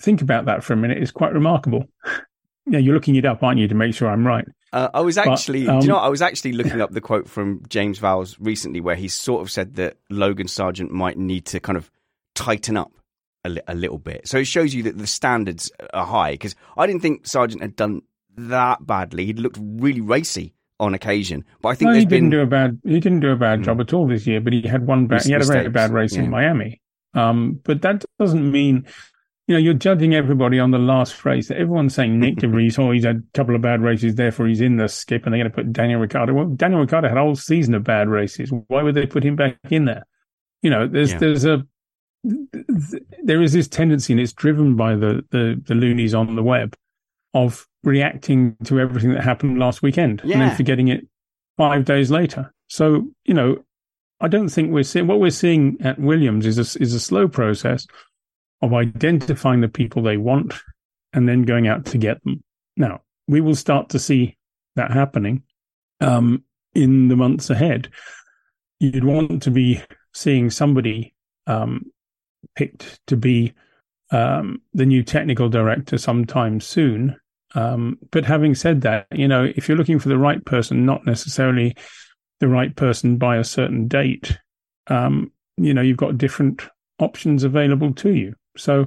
think 0.00 0.22
about 0.22 0.46
that 0.46 0.62
for 0.64 0.72
a 0.72 0.76
minute. 0.76 0.98
It's 0.98 1.10
quite 1.10 1.32
remarkable. 1.32 1.84
Yeah, 2.66 2.78
you're 2.78 2.94
looking 2.94 3.16
it 3.16 3.26
up, 3.26 3.42
aren't 3.42 3.58
you, 3.60 3.68
to 3.68 3.74
make 3.74 3.94
sure 3.94 4.08
I'm 4.08 4.26
right? 4.26 4.46
Uh, 4.72 4.88
I 4.94 5.02
was 5.02 5.16
But, 5.16 5.28
actually, 5.28 5.64
do 5.64 5.70
um, 5.70 5.80
you 5.82 5.88
know, 5.88 5.96
what? 5.96 6.04
I 6.04 6.08
was 6.08 6.22
actually 6.22 6.52
looking 6.52 6.80
up 6.80 6.92
the 6.92 7.02
quote 7.02 7.28
from 7.28 7.60
James 7.68 7.98
Vowles 7.98 8.36
recently, 8.40 8.80
where 8.80 8.96
he 8.96 9.06
sort 9.08 9.42
of 9.42 9.50
said 9.50 9.74
that 9.74 9.98
Logan 10.08 10.46
Sargeant 10.46 10.88
might 10.88 11.18
need 11.18 11.44
to 11.44 11.60
kind 11.60 11.76
of 11.76 11.90
tighten 12.34 12.78
up 12.78 12.90
a, 13.44 13.50
li- 13.50 13.60
a 13.68 13.74
little 13.74 13.98
bit. 13.98 14.26
So 14.26 14.38
it 14.38 14.46
shows 14.46 14.72
you 14.74 14.82
that 14.84 14.96
the 14.96 15.06
standards 15.06 15.70
are 15.92 16.06
high. 16.06 16.30
Because 16.30 16.56
I 16.74 16.86
didn't 16.86 17.02
think 17.02 17.24
Sargeant 17.24 17.60
had 17.60 17.76
done 17.76 18.00
that 18.38 18.86
badly. 18.86 19.26
He'd 19.26 19.40
looked 19.40 19.58
really 19.60 20.00
racy 20.00 20.54
on 20.80 20.94
occasion, 20.94 21.44
but 21.60 21.68
I 21.68 21.74
think 21.74 21.90
No, 21.90 21.94
he 21.98 22.06
didn't 22.06 22.30
been 22.30 22.30
do 22.30 22.40
a 22.40 22.46
bad 22.46 22.80
he 22.82 22.98
didn't 22.98 23.20
do 23.20 23.30
a 23.30 23.36
bad 23.36 23.60
Mm. 23.60 23.64
job 23.64 23.80
at 23.82 23.92
all 23.92 24.06
this 24.08 24.26
year, 24.26 24.40
but 24.40 24.54
he 24.54 24.62
had 24.62 24.86
one 24.86 25.06
bad 25.06 25.22
he 25.22 25.32
had 25.32 25.42
a 25.42 25.44
very 25.44 25.68
bad 25.68 25.92
race 25.92 26.16
yeah. 26.16 26.22
in 26.22 26.30
Miami. 26.30 26.80
Um, 27.14 27.60
but 27.64 27.82
that 27.82 28.04
doesn't 28.18 28.50
mean 28.50 28.86
you 29.46 29.54
know 29.54 29.58
you're 29.58 29.74
judging 29.74 30.14
everybody 30.14 30.58
on 30.58 30.70
the 30.70 30.78
last 30.78 31.24
race. 31.24 31.50
Everyone's 31.50 31.94
saying 31.94 32.18
Nick 32.18 32.36
De 32.36 32.48
Vries, 32.48 32.78
oh, 32.78 32.90
he's 32.90 33.04
had 33.04 33.16
a 33.16 33.36
couple 33.36 33.54
of 33.54 33.60
bad 33.62 33.82
races, 33.82 34.14
therefore 34.14 34.46
he's 34.46 34.60
in 34.60 34.76
the 34.76 34.88
skip, 34.88 35.24
and 35.24 35.32
they're 35.32 35.40
going 35.40 35.50
to 35.50 35.54
put 35.54 35.72
Daniel 35.72 36.00
Ricciardo. 36.00 36.32
Well, 36.32 36.46
Daniel 36.46 36.80
Ricciardo 36.80 37.08
had 37.08 37.18
a 37.18 37.20
whole 37.22 37.36
season 37.36 37.74
of 37.74 37.84
bad 37.84 38.08
races. 38.08 38.52
Why 38.68 38.82
would 38.82 38.94
they 38.94 39.06
put 39.06 39.24
him 39.24 39.36
back 39.36 39.58
in 39.70 39.84
there? 39.84 40.04
You 40.62 40.70
know, 40.70 40.86
there's 40.86 41.12
Yeah. 41.12 41.18
there's 41.18 41.44
a 41.44 41.66
there 43.22 43.42
is 43.42 43.52
this 43.52 43.68
tendency, 43.68 44.12
and 44.12 44.20
it's 44.20 44.32
driven 44.32 44.76
by 44.76 44.96
the, 44.96 45.24
the 45.30 45.60
the 45.66 45.74
loonies 45.74 46.14
on 46.14 46.34
the 46.36 46.42
web 46.42 46.74
of 47.34 47.66
reacting 47.82 48.56
to 48.64 48.80
everything 48.80 49.12
that 49.12 49.22
happened 49.24 49.58
last 49.58 49.82
weekend 49.82 50.20
and 50.22 50.30
then 50.40 50.56
forgetting 50.56 50.88
it 50.88 51.06
five 51.58 51.84
days 51.84 52.10
later. 52.10 52.52
So, 52.68 53.08
you 53.24 53.34
know, 53.34 53.63
I 54.24 54.28
don't 54.28 54.48
think 54.48 54.72
we're 54.72 54.84
seeing 54.84 55.06
what 55.06 55.20
we're 55.20 55.30
seeing 55.30 55.76
at 55.80 55.98
Williams 55.98 56.46
is 56.46 56.56
a, 56.56 56.82
is 56.82 56.94
a 56.94 57.00
slow 57.00 57.28
process 57.28 57.86
of 58.62 58.72
identifying 58.72 59.60
the 59.60 59.68
people 59.68 60.02
they 60.02 60.16
want 60.16 60.54
and 61.12 61.28
then 61.28 61.42
going 61.42 61.68
out 61.68 61.84
to 61.86 61.98
get 61.98 62.24
them. 62.24 62.42
Now, 62.74 63.02
we 63.28 63.42
will 63.42 63.54
start 63.54 63.90
to 63.90 63.98
see 63.98 64.38
that 64.76 64.90
happening 64.90 65.42
um, 66.00 66.42
in 66.74 67.08
the 67.08 67.16
months 67.16 67.50
ahead. 67.50 67.90
You'd 68.80 69.04
want 69.04 69.42
to 69.42 69.50
be 69.50 69.82
seeing 70.14 70.48
somebody 70.48 71.14
um, 71.46 71.92
picked 72.56 73.06
to 73.08 73.18
be 73.18 73.52
um, 74.10 74.62
the 74.72 74.86
new 74.86 75.02
technical 75.02 75.50
director 75.50 75.98
sometime 75.98 76.60
soon. 76.60 77.20
Um, 77.54 77.98
but 78.10 78.24
having 78.24 78.54
said 78.54 78.80
that, 78.80 79.06
you 79.12 79.28
know, 79.28 79.44
if 79.54 79.68
you're 79.68 79.76
looking 79.76 79.98
for 79.98 80.08
the 80.08 80.18
right 80.18 80.42
person, 80.46 80.86
not 80.86 81.04
necessarily 81.04 81.76
the 82.44 82.48
right 82.48 82.76
person 82.76 83.16
by 83.16 83.38
a 83.38 83.44
certain 83.44 83.88
date, 83.88 84.38
um, 84.88 85.32
you 85.56 85.72
know, 85.72 85.80
you've 85.80 85.96
got 85.96 86.18
different 86.18 86.60
options 86.98 87.42
available 87.42 87.94
to 87.94 88.12
you. 88.12 88.34
So 88.58 88.86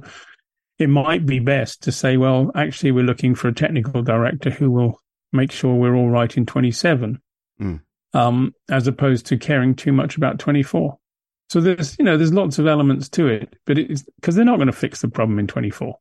it 0.78 0.88
might 0.88 1.26
be 1.26 1.40
best 1.40 1.82
to 1.82 1.92
say, 1.92 2.16
well, 2.16 2.52
actually, 2.54 2.92
we're 2.92 3.04
looking 3.04 3.34
for 3.34 3.48
a 3.48 3.54
technical 3.54 4.00
director 4.02 4.50
who 4.50 4.70
will 4.70 5.00
make 5.32 5.50
sure 5.50 5.74
we're 5.74 5.96
all 5.96 6.08
right 6.08 6.36
in 6.36 6.46
27, 6.46 7.20
mm. 7.60 7.80
um, 8.14 8.54
as 8.70 8.86
opposed 8.86 9.26
to 9.26 9.36
caring 9.36 9.74
too 9.74 9.90
much 9.90 10.16
about 10.16 10.38
24. 10.38 10.96
So 11.50 11.60
there's, 11.60 11.98
you 11.98 12.04
know, 12.04 12.16
there's 12.16 12.32
lots 12.32 12.60
of 12.60 12.68
elements 12.68 13.08
to 13.10 13.26
it, 13.26 13.56
but 13.66 13.76
it's 13.76 14.04
because 14.20 14.36
they're 14.36 14.44
not 14.44 14.58
going 14.58 14.68
to 14.68 14.72
fix 14.72 15.00
the 15.00 15.08
problem 15.08 15.40
in 15.40 15.48
24. 15.48 15.98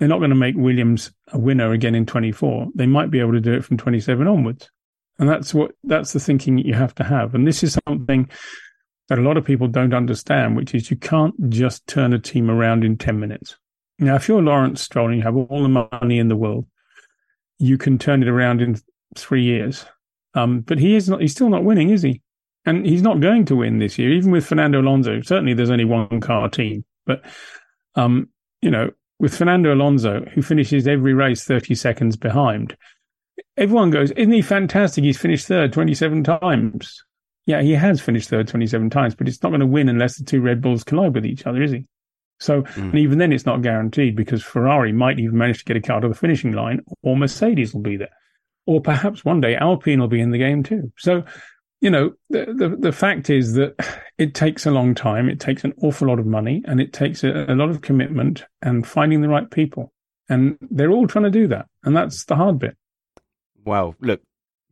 They're 0.00 0.08
not 0.08 0.18
going 0.18 0.30
to 0.30 0.36
make 0.36 0.56
Williams 0.56 1.12
a 1.28 1.38
winner 1.38 1.70
again 1.70 1.94
in 1.94 2.04
24. 2.04 2.68
They 2.74 2.86
might 2.86 3.12
be 3.12 3.20
able 3.20 3.32
to 3.32 3.40
do 3.40 3.52
it 3.52 3.64
from 3.64 3.76
27 3.76 4.26
onwards. 4.26 4.68
And 5.18 5.28
that's 5.28 5.52
what, 5.52 5.72
that's 5.84 6.12
the 6.12 6.20
thinking 6.20 6.58
you 6.58 6.74
have 6.74 6.94
to 6.96 7.04
have. 7.04 7.34
And 7.34 7.46
this 7.46 7.62
is 7.62 7.78
something 7.86 8.28
that 9.08 9.18
a 9.18 9.22
lot 9.22 9.36
of 9.36 9.44
people 9.44 9.66
don't 9.66 9.94
understand, 9.94 10.56
which 10.56 10.74
is 10.74 10.90
you 10.90 10.96
can't 10.96 11.34
just 11.50 11.86
turn 11.86 12.12
a 12.12 12.18
team 12.18 12.50
around 12.50 12.84
in 12.84 12.96
10 12.96 13.18
minutes. 13.18 13.56
Now, 13.98 14.14
if 14.14 14.28
you're 14.28 14.42
Lawrence 14.42 14.82
Stroll 14.82 15.08
and 15.08 15.16
you 15.16 15.22
have 15.22 15.36
all 15.36 15.62
the 15.62 15.88
money 16.00 16.18
in 16.18 16.28
the 16.28 16.36
world, 16.36 16.66
you 17.58 17.78
can 17.78 17.98
turn 17.98 18.22
it 18.22 18.28
around 18.28 18.62
in 18.62 18.76
three 19.16 19.42
years. 19.42 19.84
Um, 20.34 20.60
but 20.60 20.78
he 20.78 20.94
is 20.94 21.08
not, 21.08 21.20
he's 21.20 21.32
still 21.32 21.48
not 21.48 21.64
winning, 21.64 21.90
is 21.90 22.02
he? 22.02 22.22
And 22.64 22.86
he's 22.86 23.02
not 23.02 23.20
going 23.20 23.44
to 23.46 23.56
win 23.56 23.78
this 23.78 23.98
year, 23.98 24.12
even 24.12 24.30
with 24.30 24.46
Fernando 24.46 24.80
Alonso. 24.80 25.20
Certainly 25.22 25.54
there's 25.54 25.70
only 25.70 25.84
one 25.86 26.20
car 26.20 26.48
team, 26.48 26.84
but, 27.06 27.22
um, 27.94 28.28
you 28.60 28.70
know, 28.70 28.90
with 29.18 29.36
Fernando 29.36 29.74
Alonso, 29.74 30.24
who 30.34 30.42
finishes 30.42 30.86
every 30.86 31.14
race 31.14 31.44
30 31.44 31.74
seconds 31.74 32.16
behind, 32.16 32.76
everyone 33.56 33.90
goes, 33.90 34.10
isn't 34.12 34.32
he 34.32 34.42
fantastic? 34.42 35.04
He's 35.04 35.18
finished 35.18 35.46
third 35.46 35.72
27 35.72 36.24
times. 36.24 37.04
Yeah, 37.46 37.62
he 37.62 37.72
has 37.72 38.00
finished 38.00 38.28
third 38.28 38.48
27 38.48 38.90
times, 38.90 39.14
but 39.14 39.26
it's 39.26 39.42
not 39.42 39.50
going 39.50 39.60
to 39.60 39.66
win 39.66 39.88
unless 39.88 40.18
the 40.18 40.24
two 40.24 40.40
Red 40.40 40.60
Bulls 40.60 40.84
collide 40.84 41.14
with 41.14 41.24
each 41.24 41.46
other, 41.46 41.62
is 41.62 41.72
he? 41.72 41.86
So, 42.40 42.62
mm. 42.62 42.76
and 42.76 42.94
even 42.96 43.18
then, 43.18 43.32
it's 43.32 43.46
not 43.46 43.62
guaranteed 43.62 44.14
because 44.14 44.42
Ferrari 44.42 44.92
might 44.92 45.18
even 45.18 45.38
manage 45.38 45.60
to 45.60 45.64
get 45.64 45.76
a 45.76 45.80
car 45.80 46.00
to 46.00 46.08
the 46.08 46.14
finishing 46.14 46.52
line, 46.52 46.80
or 47.02 47.16
Mercedes 47.16 47.74
will 47.74 47.80
be 47.80 47.96
there, 47.96 48.10
or 48.66 48.80
perhaps 48.80 49.24
one 49.24 49.40
day 49.40 49.56
Alpine 49.56 50.00
will 50.00 50.08
be 50.08 50.20
in 50.20 50.30
the 50.30 50.38
game 50.38 50.62
too. 50.62 50.92
So, 50.98 51.24
you 51.80 51.90
know, 51.90 52.12
the 52.30 52.46
the, 52.46 52.76
the 52.78 52.92
fact 52.92 53.28
is 53.28 53.54
that 53.54 53.74
it 54.18 54.34
takes 54.34 54.66
a 54.66 54.70
long 54.70 54.94
time, 54.94 55.28
it 55.28 55.40
takes 55.40 55.64
an 55.64 55.74
awful 55.82 56.08
lot 56.08 56.20
of 56.20 56.26
money, 56.26 56.62
and 56.66 56.80
it 56.80 56.92
takes 56.92 57.24
a, 57.24 57.46
a 57.48 57.56
lot 57.56 57.70
of 57.70 57.80
commitment 57.80 58.44
and 58.62 58.86
finding 58.86 59.20
the 59.20 59.28
right 59.28 59.50
people, 59.50 59.92
and 60.28 60.58
they're 60.60 60.92
all 60.92 61.08
trying 61.08 61.24
to 61.24 61.30
do 61.30 61.48
that, 61.48 61.66
and 61.82 61.96
that's 61.96 62.24
the 62.26 62.36
hard 62.36 62.58
bit. 62.58 62.76
Well, 63.68 63.94
look, 64.00 64.22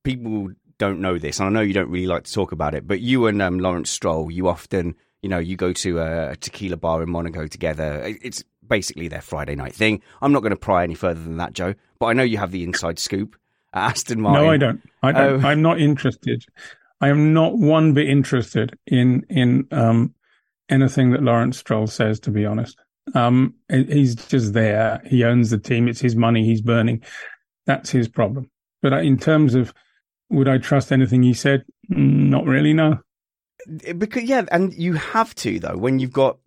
people 0.03 0.51
don't 0.79 1.01
know 1.01 1.19
this, 1.19 1.39
and 1.39 1.49
I 1.49 1.53
know 1.53 1.61
you 1.61 1.73
don't 1.73 1.91
really 1.91 2.07
like 2.07 2.25
to 2.25 2.33
talk 2.33 2.53
about 2.53 2.75
it, 2.75 2.87
but 2.87 3.01
you 3.01 3.27
and 3.27 3.41
um, 3.41 3.59
Lawrence 3.61 3.91
Stroll, 3.91 4.31
you 4.31 4.49
often 4.49 4.97
you 5.23 5.31
know, 5.31 5.39
you 5.39 5.57
go 5.57 5.73
to 5.73 5.99
a 5.99 6.37
tequila 6.37 6.77
bar 6.77 7.03
in 7.03 7.11
Monaco 7.11 7.49
together. 7.49 8.01
It's 8.23 8.45
basically 8.65 9.09
their 9.09 9.21
Friday 9.21 9.57
night 9.57 9.75
thing. 9.75 10.01
I'm 10.23 10.33
not 10.33 10.41
going 10.43 10.51
to 10.51 10.57
pry 10.57 10.85
any 10.85 10.95
further 10.95 11.21
than 11.21 11.39
that, 11.39 11.53
Joe, 11.53 11.75
but 11.99 12.07
I 12.07 12.13
know 12.13 12.23
you 12.23 12.39
have 12.39 12.53
the 12.53 12.63
inside 12.63 13.01
scoop. 13.01 13.37
Aston 13.75 14.21
Martin. 14.21 14.45
No, 14.45 14.51
I 14.51 14.57
don't. 14.57 14.81
I 15.03 15.13
don't. 15.13 15.45
Oh. 15.45 15.49
I'm 15.49 15.63
not 15.63 15.81
interested. 15.81 16.45
I 17.01 17.09
am 17.09 17.35
not 17.35 17.59
one 17.59 17.93
bit 17.93 18.09
interested 18.09 18.79
in 18.87 19.27
in 19.29 19.67
um, 19.73 20.15
anything 20.71 21.11
that 21.11 21.23
Lawrence 21.23 21.59
Stroll 21.59 21.89
says. 21.89 22.21
To 22.21 22.31
be 22.31 22.47
honest, 22.47 22.79
um, 23.15 23.55
he's 23.69 24.15
just 24.15 24.53
there. 24.53 25.03
He 25.07 25.25
owns 25.25 25.51
the 25.51 25.59
team. 25.59 25.89
It's 25.89 26.01
his 26.01 26.15
money. 26.17 26.45
He's 26.45 26.63
burning. 26.63 27.03
That's 27.67 27.91
his 27.91 28.09
problem. 28.09 28.49
But 28.87 28.93
uh, 28.93 29.01
in 29.01 29.19
terms 29.19 29.57
of 29.57 29.75
would 30.31 30.47
I 30.47 30.59
trust 30.59 30.93
anything 30.93 31.25
he 31.25 31.35
said? 31.35 31.65
Not 31.89 32.45
really. 32.45 32.73
No 32.73 33.01
eh, 33.85 33.95
because 33.95 34.23
yeah, 34.23 34.45
and 34.53 34.73
you 34.75 34.93
have 34.93 35.35
to 35.37 35.59
though 35.59 35.77
when 35.77 35.99
you've 35.99 36.13
got 36.13 36.39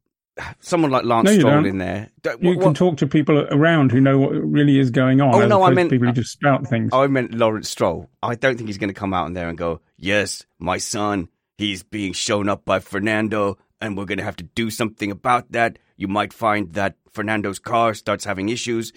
someone 0.62 0.90
like 0.90 1.04
Lance 1.04 1.26
no, 1.26 1.38
Stroll 1.38 1.66
in 1.66 1.80
there. 1.80 2.10
You 2.40 2.56
what, 2.56 2.62
can 2.62 2.74
talk 2.74 2.96
to 3.00 3.08
people 3.08 3.46
around 3.52 3.92
who 3.92 4.00
know 4.00 4.18
what 4.20 4.32
really 4.32 4.80
is 4.80 4.90
going 4.90 5.20
on. 5.20 5.36
Oh 5.36 5.46
no, 5.46 5.64
I 5.64 5.72
meant 5.72 5.90
people 5.90 6.06
who 6.06 6.12
uh, 6.12 6.16
just 6.16 6.32
spout 6.32 6.66
things. 6.66 6.92
I 6.94 7.08
meant 7.08 7.34
Lawrence 7.34 7.68
Stroll. 7.68 8.10
I 8.24 8.36
don't 8.36 8.56
think 8.56 8.70
he's 8.70 8.78
going 8.78 8.94
to 8.94 8.98
come 8.98 9.14
out 9.14 9.28
in 9.28 9.34
there 9.34 9.50
and 9.50 9.58
go, 9.58 9.82
"Yes, 9.98 10.46
my 10.60 10.78
son, 10.78 11.28
he's 11.58 11.84
being 11.84 12.14
shown 12.14 12.48
up 12.48 12.64
by 12.64 12.80
Fernando, 12.80 13.58
and 13.82 13.98
we're 13.98 14.06
going 14.06 14.20
to 14.20 14.24
have 14.24 14.38
to 14.38 14.46
do 14.46 14.70
something 14.70 15.12
about 15.12 15.52
that." 15.52 15.78
You 15.98 16.08
might 16.08 16.32
find 16.32 16.72
that 16.76 16.96
Fernando's 17.12 17.60
car 17.60 17.94
starts 17.94 18.24
having 18.24 18.48
issues. 18.48 18.94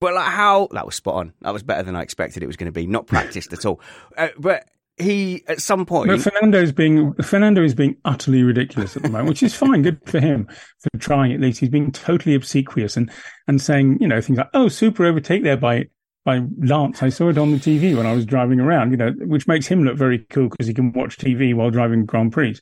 But 0.00 0.14
like 0.14 0.32
how 0.32 0.68
that 0.72 0.86
was 0.86 0.94
spot 0.94 1.14
on. 1.16 1.32
That 1.42 1.52
was 1.52 1.62
better 1.62 1.82
than 1.82 1.94
I 1.94 2.02
expected 2.02 2.42
it 2.42 2.46
was 2.46 2.56
going 2.56 2.72
to 2.72 2.72
be. 2.72 2.86
Not 2.86 3.06
practiced 3.06 3.52
at 3.52 3.66
all. 3.66 3.80
Uh, 4.16 4.28
but 4.38 4.66
he 5.00 5.44
at 5.46 5.60
some 5.60 5.86
point. 5.86 6.08
But 6.08 6.20
Fernando's 6.20 6.72
being 6.72 7.14
Fernando 7.14 7.62
is 7.62 7.74
being 7.74 7.96
utterly 8.04 8.42
ridiculous 8.42 8.96
at 8.96 9.02
the 9.02 9.10
moment, 9.10 9.28
which 9.28 9.42
is 9.42 9.54
fine. 9.54 9.82
Good 9.82 10.00
for 10.06 10.20
him 10.20 10.48
for 10.78 10.98
trying 10.98 11.32
at 11.32 11.40
least. 11.40 11.60
He's 11.60 11.68
being 11.68 11.92
totally 11.92 12.34
obsequious 12.34 12.96
and 12.96 13.10
and 13.46 13.60
saying 13.60 13.98
you 14.00 14.08
know 14.08 14.20
things 14.20 14.38
like 14.38 14.50
oh 14.54 14.68
super 14.68 15.04
overtake 15.04 15.42
there 15.42 15.56
by 15.56 15.86
by 16.24 16.42
Lance. 16.58 17.02
I 17.02 17.08
saw 17.08 17.28
it 17.28 17.38
on 17.38 17.52
the 17.52 17.58
TV 17.58 17.96
when 17.96 18.06
I 18.06 18.12
was 18.12 18.26
driving 18.26 18.60
around. 18.60 18.92
You 18.92 18.96
know, 18.96 19.10
which 19.20 19.48
makes 19.48 19.66
him 19.66 19.84
look 19.84 19.96
very 19.96 20.20
cool 20.30 20.48
because 20.48 20.66
he 20.66 20.74
can 20.74 20.92
watch 20.92 21.18
TV 21.18 21.54
while 21.54 21.70
driving 21.70 22.04
Grand 22.04 22.32
Prix, 22.32 22.58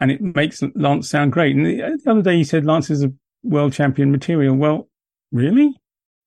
and 0.00 0.10
it 0.10 0.20
makes 0.20 0.62
Lance 0.74 1.08
sound 1.08 1.32
great. 1.32 1.56
And 1.56 1.66
the, 1.66 1.98
the 2.02 2.10
other 2.10 2.22
day 2.22 2.36
he 2.36 2.44
said 2.44 2.64
Lance 2.64 2.90
is 2.90 3.04
a 3.04 3.12
world 3.42 3.72
champion 3.72 4.10
material. 4.10 4.56
Well, 4.56 4.88
really? 5.32 5.74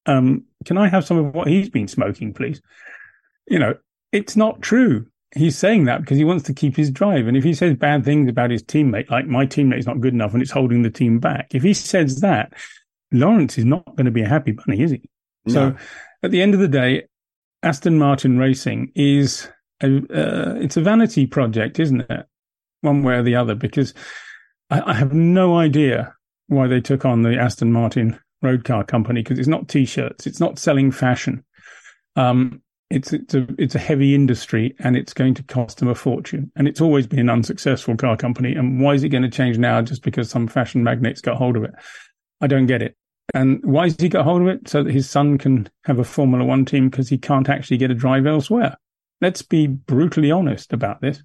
Um, 0.06 0.46
can 0.66 0.78
I 0.78 0.88
have 0.88 1.06
some 1.06 1.18
of 1.18 1.34
what 1.34 1.48
he's 1.48 1.70
been 1.70 1.88
smoking, 1.88 2.34
please? 2.34 2.62
You 3.48 3.60
know, 3.60 3.76
it's 4.12 4.36
not 4.36 4.62
true 4.62 5.08
he's 5.36 5.58
saying 5.58 5.86
that 5.86 6.02
because 6.02 6.18
he 6.18 6.24
wants 6.24 6.44
to 6.46 6.54
keep 6.54 6.76
his 6.76 6.92
drive. 6.92 7.28
And 7.28 7.38
if 7.38 7.44
he 7.44 7.54
says 7.54 7.76
bad 7.76 8.04
things 8.04 8.30
about 8.30 8.52
his 8.52 8.64
teammate, 8.64 9.10
like 9.10 9.28
my 9.28 9.46
teammate 9.46 9.80
is 9.80 9.86
not 9.86 10.02
good 10.02 10.14
enough 10.14 10.34
and 10.34 10.42
it's 10.42 10.52
holding 10.52 10.82
the 10.82 10.90
team 10.90 11.20
back, 11.20 11.54
if 11.54 11.64
he 11.64 11.74
says 11.74 12.22
that, 12.22 12.54
Lawrence 13.12 13.58
is 13.58 13.66
not 13.66 13.96
going 13.96 14.06
to 14.06 14.12
be 14.12 14.22
a 14.22 14.28
happy 14.28 14.52
bunny, 14.52 14.82
is 14.82 14.92
he? 14.92 15.10
No. 15.46 15.54
So 15.54 15.76
at 16.24 16.32
the 16.32 16.42
end 16.42 16.54
of 16.54 16.60
the 16.60 16.68
day, 16.68 17.08
Aston 17.64 17.98
Martin 17.98 18.38
Racing 18.38 18.92
is 18.96 19.48
a, 19.82 19.98
uh, 19.98 20.56
it's 20.56 20.78
a 20.78 20.82
vanity 20.82 21.26
project, 21.26 21.80
isn't 21.80 22.02
it? 22.02 22.26
One 22.82 23.04
way 23.04 23.16
or 23.16 23.24
the 23.24 23.36
other, 23.36 23.56
because 23.56 23.94
I, 24.70 24.92
I 24.92 24.94
have 24.94 25.14
no 25.14 25.58
idea 25.58 26.16
why 26.48 26.68
they 26.68 26.82
took 26.82 27.04
on 27.06 27.24
the 27.24 27.38
Aston 27.38 27.72
Martin 27.72 28.20
road 28.42 28.64
car 28.64 28.84
company 28.84 29.22
because 29.22 29.40
it's 29.40 29.48
not 29.48 29.68
t-shirts, 29.68 30.28
it's 30.28 30.40
not 30.40 30.60
selling 30.60 30.92
fashion. 30.92 31.44
Um, 32.16 32.62
it's 32.90 33.14
it's 33.14 33.36
a 33.36 33.48
it's 33.60 33.76
a 33.76 33.80
heavy 33.80 34.16
industry 34.16 34.76
and 34.80 34.98
it's 34.98 35.14
going 35.14 35.36
to 35.36 35.44
cost 35.44 35.78
them 35.78 35.90
a 35.90 35.96
fortune. 35.96 36.52
And 36.56 36.68
it's 36.68 36.82
always 36.82 37.06
been 37.06 37.20
an 37.20 37.30
unsuccessful 37.30 37.96
car 37.96 38.18
company. 38.18 38.56
And 38.56 38.82
why 38.82 38.94
is 38.94 39.04
it 39.04 39.10
going 39.10 39.24
to 39.24 39.30
change 39.30 39.58
now 39.58 39.82
just 39.82 40.02
because 40.02 40.30
some 40.30 40.48
fashion 40.48 40.84
magnates 40.84 41.22
got 41.22 41.38
hold 41.38 41.56
of 41.56 41.64
it? 41.64 41.72
I 42.42 42.48
don't 42.48 42.66
get 42.66 42.82
it. 42.82 42.96
And 43.36 43.64
why 43.64 43.84
has 43.84 43.96
he 44.00 44.10
got 44.10 44.26
hold 44.26 44.42
of 44.42 44.48
it? 44.48 44.68
So 44.68 44.84
that 44.84 44.92
his 44.92 45.08
son 45.08 45.38
can 45.38 45.70
have 45.86 46.00
a 46.00 46.04
Formula 46.04 46.44
One 46.44 46.66
team 46.66 46.90
because 46.90 47.10
he 47.10 47.18
can't 47.18 47.48
actually 47.48 47.78
get 47.78 47.92
a 47.92 47.96
drive 47.96 48.26
elsewhere. 48.26 48.76
Let's 49.22 49.44
be 49.44 49.68
brutally 49.68 50.32
honest 50.32 50.74
about 50.74 51.02
this. 51.02 51.22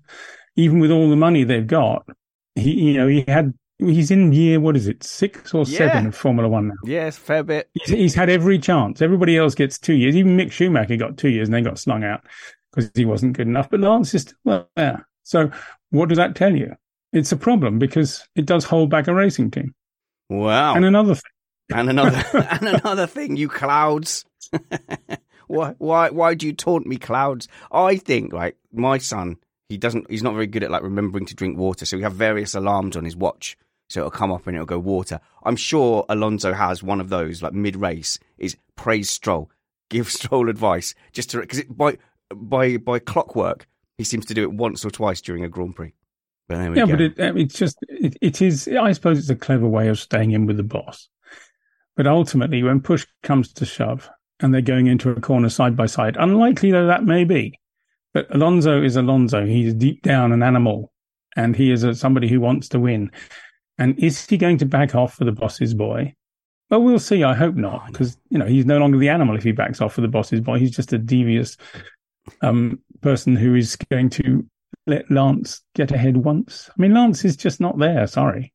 Even 0.56 0.80
with 0.80 0.90
all 0.90 1.08
the 1.08 1.16
money 1.16 1.44
they've 1.44 1.66
got, 1.66 2.06
he 2.54 2.72
you 2.72 2.98
know 2.98 3.06
he 3.06 3.24
had 3.26 3.54
He's 3.78 4.10
in 4.12 4.32
year 4.32 4.60
what 4.60 4.76
is 4.76 4.86
it, 4.86 5.02
six 5.02 5.52
or 5.52 5.64
yeah. 5.64 5.78
seven 5.78 6.06
of 6.06 6.14
Formula 6.14 6.48
One 6.48 6.68
now? 6.68 6.74
Yes, 6.84 7.16
fair 7.16 7.42
bit. 7.42 7.68
He's, 7.74 7.88
he's, 7.88 8.14
had 8.14 8.30
every 8.30 8.58
chance. 8.58 9.02
Everybody 9.02 9.36
else 9.36 9.54
gets 9.54 9.78
two 9.78 9.94
years. 9.94 10.14
Even 10.14 10.36
Mick 10.36 10.52
Schumacher 10.52 10.96
got 10.96 11.16
two 11.16 11.28
years 11.28 11.48
and 11.48 11.54
then 11.54 11.64
got 11.64 11.78
slung 11.78 12.04
out 12.04 12.24
because 12.70 12.90
he 12.94 13.04
wasn't 13.04 13.36
good 13.36 13.48
enough. 13.48 13.68
But 13.68 13.80
Lance 13.80 14.14
is 14.14 14.22
still 14.22 14.68
there. 14.76 15.06
So 15.24 15.50
what 15.90 16.08
does 16.08 16.18
that 16.18 16.36
tell 16.36 16.54
you? 16.54 16.74
It's 17.12 17.32
a 17.32 17.36
problem 17.36 17.80
because 17.80 18.28
it 18.36 18.46
does 18.46 18.64
hold 18.64 18.90
back 18.90 19.08
a 19.08 19.14
racing 19.14 19.50
team. 19.50 19.74
Wow. 20.30 20.74
And 20.74 20.84
another 20.84 21.16
thing. 21.16 21.22
And 21.74 21.90
another 21.90 22.22
and 22.50 22.68
another 22.68 23.08
thing, 23.08 23.36
you 23.36 23.48
clouds. 23.48 24.24
why 25.48 25.74
why 25.78 26.10
why 26.10 26.34
do 26.34 26.46
you 26.46 26.52
taunt 26.52 26.86
me, 26.86 26.96
clouds? 26.96 27.48
I 27.72 27.96
think 27.96 28.32
like 28.32 28.56
my 28.72 28.98
son, 28.98 29.36
he 29.68 29.78
doesn't 29.78 30.08
he's 30.08 30.22
not 30.22 30.34
very 30.34 30.46
good 30.46 30.62
at 30.62 30.70
like 30.70 30.82
remembering 30.82 31.26
to 31.26 31.34
drink 31.34 31.58
water, 31.58 31.84
so 31.84 31.96
we 31.96 32.04
have 32.04 32.14
various 32.14 32.54
alarms 32.54 32.96
on 32.96 33.04
his 33.04 33.16
watch 33.16 33.56
so 33.88 34.00
it'll 34.00 34.10
come 34.10 34.32
up 34.32 34.46
and 34.46 34.56
it'll 34.56 34.66
go 34.66 34.78
water. 34.78 35.20
I'm 35.44 35.56
sure 35.56 36.04
Alonso 36.08 36.52
has 36.52 36.82
one 36.82 37.00
of 37.00 37.08
those, 37.08 37.42
like 37.42 37.52
mid 37.52 37.76
race, 37.76 38.18
is 38.38 38.56
praise 38.76 39.10
Stroll, 39.10 39.50
give 39.90 40.10
Stroll 40.10 40.48
advice, 40.48 40.94
just 41.12 41.30
to 41.30 41.40
because 41.40 41.62
by 41.64 41.98
by 42.34 42.76
by 42.76 42.98
clockwork 42.98 43.66
he 43.98 44.04
seems 44.04 44.26
to 44.26 44.34
do 44.34 44.42
it 44.42 44.52
once 44.52 44.84
or 44.84 44.90
twice 44.90 45.20
during 45.20 45.44
a 45.44 45.48
Grand 45.48 45.76
Prix. 45.76 45.94
But 46.48 46.58
there 46.58 46.70
we 46.70 46.76
yeah, 46.76 46.86
go. 46.86 46.92
but 46.92 47.00
it, 47.00 47.14
it's 47.18 47.54
just 47.54 47.78
it, 47.88 48.16
it 48.20 48.42
is. 48.42 48.68
I 48.68 48.92
suppose 48.92 49.18
it's 49.18 49.30
a 49.30 49.36
clever 49.36 49.66
way 49.66 49.88
of 49.88 49.98
staying 49.98 50.32
in 50.32 50.46
with 50.46 50.56
the 50.56 50.62
boss. 50.62 51.08
But 51.96 52.06
ultimately, 52.06 52.62
when 52.62 52.80
push 52.80 53.06
comes 53.22 53.52
to 53.54 53.64
shove, 53.64 54.10
and 54.40 54.52
they're 54.52 54.60
going 54.60 54.88
into 54.88 55.10
a 55.10 55.20
corner 55.20 55.48
side 55.48 55.76
by 55.76 55.86
side, 55.86 56.16
unlikely 56.18 56.72
though 56.72 56.86
that 56.86 57.04
may 57.04 57.24
be, 57.24 57.58
but 58.12 58.32
Alonso 58.34 58.82
is 58.82 58.96
Alonso. 58.96 59.46
He's 59.46 59.74
deep 59.74 60.02
down 60.02 60.32
an 60.32 60.42
animal, 60.42 60.92
and 61.36 61.56
he 61.56 61.70
is 61.70 61.82
a, 61.82 61.94
somebody 61.94 62.28
who 62.28 62.40
wants 62.40 62.68
to 62.70 62.80
win. 62.80 63.10
And 63.78 63.98
is 63.98 64.24
he 64.26 64.36
going 64.36 64.58
to 64.58 64.66
back 64.66 64.94
off 64.94 65.14
for 65.14 65.24
the 65.24 65.32
boss's 65.32 65.74
boy? 65.74 66.14
Well, 66.70 66.82
we'll 66.82 66.98
see. 66.98 67.22
I 67.24 67.34
hope 67.34 67.54
not, 67.54 67.86
because 67.88 68.16
you 68.30 68.38
know 68.38 68.46
he's 68.46 68.66
no 68.66 68.78
longer 68.78 68.98
the 68.98 69.08
animal 69.08 69.36
if 69.36 69.42
he 69.42 69.52
backs 69.52 69.80
off 69.80 69.94
for 69.94 70.00
the 70.00 70.08
boss's 70.08 70.40
boy. 70.40 70.58
He's 70.58 70.74
just 70.74 70.92
a 70.92 70.98
devious 70.98 71.56
um, 72.40 72.80
person 73.00 73.36
who 73.36 73.54
is 73.54 73.76
going 73.76 74.10
to 74.10 74.46
let 74.86 75.10
Lance 75.10 75.62
get 75.74 75.92
ahead 75.92 76.16
once. 76.16 76.70
I 76.70 76.80
mean, 76.80 76.94
Lance 76.94 77.24
is 77.24 77.36
just 77.36 77.60
not 77.60 77.78
there. 77.78 78.06
Sorry, 78.06 78.52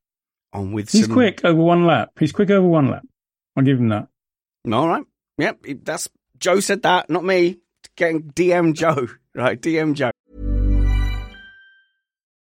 On 0.52 0.72
with 0.72 0.90
he's 0.90 1.06
some... 1.06 1.14
quick 1.14 1.44
over 1.44 1.62
one 1.62 1.86
lap. 1.86 2.10
He's 2.18 2.32
quick 2.32 2.50
over 2.50 2.66
one 2.66 2.90
lap. 2.90 3.04
I'll 3.56 3.64
give 3.64 3.78
him 3.78 3.88
that. 3.88 4.08
All 4.70 4.88
right. 4.88 5.04
Yep. 5.38 5.64
That's 5.82 6.08
Joe 6.38 6.60
said 6.60 6.82
that, 6.82 7.10
not 7.10 7.24
me. 7.24 7.58
Getting 7.96 8.22
DM 8.32 8.74
Joe. 8.74 9.08
Right. 9.34 9.60
DM 9.60 9.94
Joe. 9.94 10.10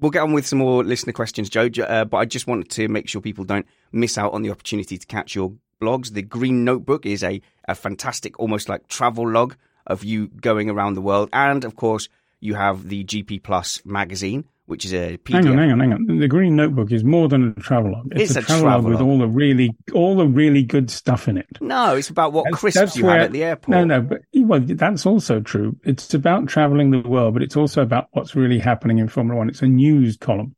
We'll 0.00 0.10
get 0.10 0.22
on 0.22 0.32
with 0.32 0.46
some 0.46 0.58
more 0.60 0.82
listener 0.82 1.12
questions, 1.12 1.50
Joe. 1.50 1.68
Jo- 1.68 1.84
Uh, 1.84 2.04
but 2.04 2.16
I 2.18 2.24
just 2.24 2.46
wanted 2.46 2.70
to 2.70 2.88
make 2.88 3.08
sure 3.08 3.20
people 3.20 3.44
don't 3.44 3.66
miss 3.92 4.16
out 4.16 4.32
on 4.32 4.42
the 4.42 4.50
opportunity 4.50 4.96
to 4.96 5.06
catch 5.06 5.34
your 5.34 5.52
blogs. 5.80 6.12
The 6.14 6.22
Green 6.22 6.64
Notebook 6.64 7.04
is 7.06 7.22
a, 7.22 7.40
a 7.68 7.74
fantastic, 7.74 8.38
almost 8.38 8.68
like 8.68 8.88
travel 8.88 9.28
log 9.28 9.56
of 9.86 10.02
you 10.04 10.28
going 10.28 10.70
around 10.70 10.94
the 10.94 11.00
world. 11.02 11.28
And 11.32 11.64
of 11.64 11.76
course, 11.76 12.08
you 12.40 12.54
have 12.54 12.88
the 12.88 13.04
GP 13.04 13.42
Plus 13.42 13.82
magazine, 13.84 14.44
which 14.70 14.84
is 14.84 14.94
a 14.94 15.18
PDF. 15.18 15.32
Hang 15.34 15.48
on, 15.48 15.58
hang 15.58 15.72
on, 15.72 15.80
hang 15.80 15.92
on. 15.92 16.18
The 16.18 16.28
Green 16.28 16.56
Notebook 16.56 16.92
is 16.92 17.02
more 17.04 17.28
than 17.28 17.54
a 17.56 17.60
travelogue. 17.60 18.06
It's, 18.12 18.36
It's 18.36 18.36
a, 18.36 18.38
a 18.38 18.42
travelogue 18.60 18.84
with 18.84 19.00
all 19.00 19.18
the 19.18 19.26
really, 19.28 19.76
all 19.92 20.16
the 20.16 20.26
really 20.26 20.62
good 20.62 20.90
stuff 20.90 21.28
in 21.28 21.36
it. 21.36 21.46
No, 21.60 21.96
it's 21.96 22.08
about 22.08 22.32
what 22.32 22.44
That's- 22.44 22.60
crisps 22.60 22.78
that's 22.80 22.96
you 22.96 23.04
where- 23.06 23.16
have 23.16 23.24
at 23.26 23.32
the 23.32 23.42
airport. 23.44 23.68
No, 23.68 23.84
no, 23.84 24.00
but 24.00 24.22
well, 24.34 24.60
that's 24.60 25.04
also 25.04 25.40
true. 25.40 25.76
It's 25.84 26.14
about 26.14 26.46
traveling 26.48 26.90
the 26.92 27.00
world, 27.00 27.34
but 27.34 27.42
it's 27.42 27.56
also 27.56 27.82
about 27.82 28.06
what's 28.12 28.34
really 28.34 28.58
happening 28.58 28.98
in 28.98 29.08
Formula 29.08 29.36
One. 29.36 29.48
It's 29.48 29.62
a 29.62 29.66
news 29.66 30.16
column. 30.16 30.54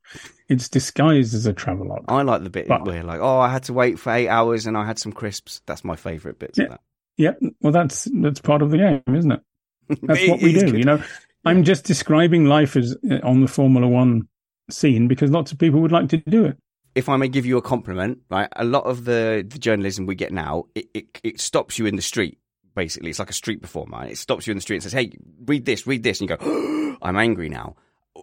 It's 0.48 0.68
disguised 0.68 1.34
as 1.34 1.46
a 1.46 1.52
travelogue. 1.54 2.04
I 2.08 2.20
like 2.22 2.42
the 2.44 2.50
bit 2.50 2.68
But- 2.68 2.84
where, 2.84 3.02
like, 3.02 3.20
oh, 3.20 3.38
I 3.38 3.48
had 3.50 3.62
to 3.64 3.72
wait 3.72 3.98
for 3.98 4.12
eight 4.12 4.28
hours 4.28 4.66
and 4.66 4.76
I 4.76 4.84
had 4.84 4.98
some 4.98 5.12
crisps. 5.12 5.62
That's 5.66 5.82
my 5.84 5.96
favourite 5.96 6.38
bit. 6.38 6.50
Yeah. 6.58 6.64
of 6.64 6.70
that. 6.70 6.80
Yep. 7.16 7.38
Well, 7.60 7.72
that's 7.72 8.08
that's 8.20 8.40
part 8.40 8.60
of 8.62 8.70
the 8.70 8.78
game, 8.78 9.02
isn't 9.16 9.32
it? 9.32 9.40
That's 10.02 10.28
what 10.28 10.40
we 10.40 10.52
do. 10.54 10.60
good. 10.66 10.78
You 10.78 10.84
know, 10.84 11.02
I'm 11.45 11.64
just 11.64 11.84
describing 11.84 12.47
life 12.47 12.76
as 12.76 12.97
uh, 13.11 13.18
on 13.22 13.40
the 13.40 13.49
Formula 13.49 13.88
One 13.88 14.28
scene 14.70 15.09
because 15.09 15.30
lots 15.30 15.53
of 15.53 15.59
people 15.59 15.80
would 15.80 15.93
like 15.93 16.09
to 16.11 16.16
do 16.18 16.45
it. 16.45 16.57
if 16.95 17.09
I 17.09 17.16
may 17.16 17.28
give 17.28 17.47
you 17.47 17.57
a 17.57 17.62
compliment, 17.62 18.18
right? 18.30 18.49
A 18.57 18.64
lot 18.64 18.84
of 18.84 19.05
the, 19.05 19.45
the 19.49 19.59
journalism 19.59 20.07
we 20.07 20.14
get 20.14 20.32
now, 20.32 20.64
it, 20.74 20.86
it, 20.95 21.20
it 21.24 21.40
stops 21.40 21.78
you 21.78 21.86
in 21.86 21.97
the 21.97 22.03
street. 22.03 22.38
Basically, 22.74 23.11
it's 23.11 23.18
like 23.18 23.30
a 23.30 23.34
street 23.34 23.61
performer. 23.61 23.99
right? 23.99 24.12
It 24.12 24.18
stops 24.18 24.47
you 24.47 24.53
in 24.53 24.57
the 24.57 24.62
street 24.62 24.76
and 24.76 24.82
says, 24.82 24.93
"Hey, 24.93 25.12
read 25.45 25.66
this, 25.66 25.86
read 25.86 26.03
this," 26.03 26.20
and 26.20 26.30
you 26.30 26.36
go, 26.36 26.97
"I'm 27.03 27.16
angry 27.16 27.49
now." 27.49 27.76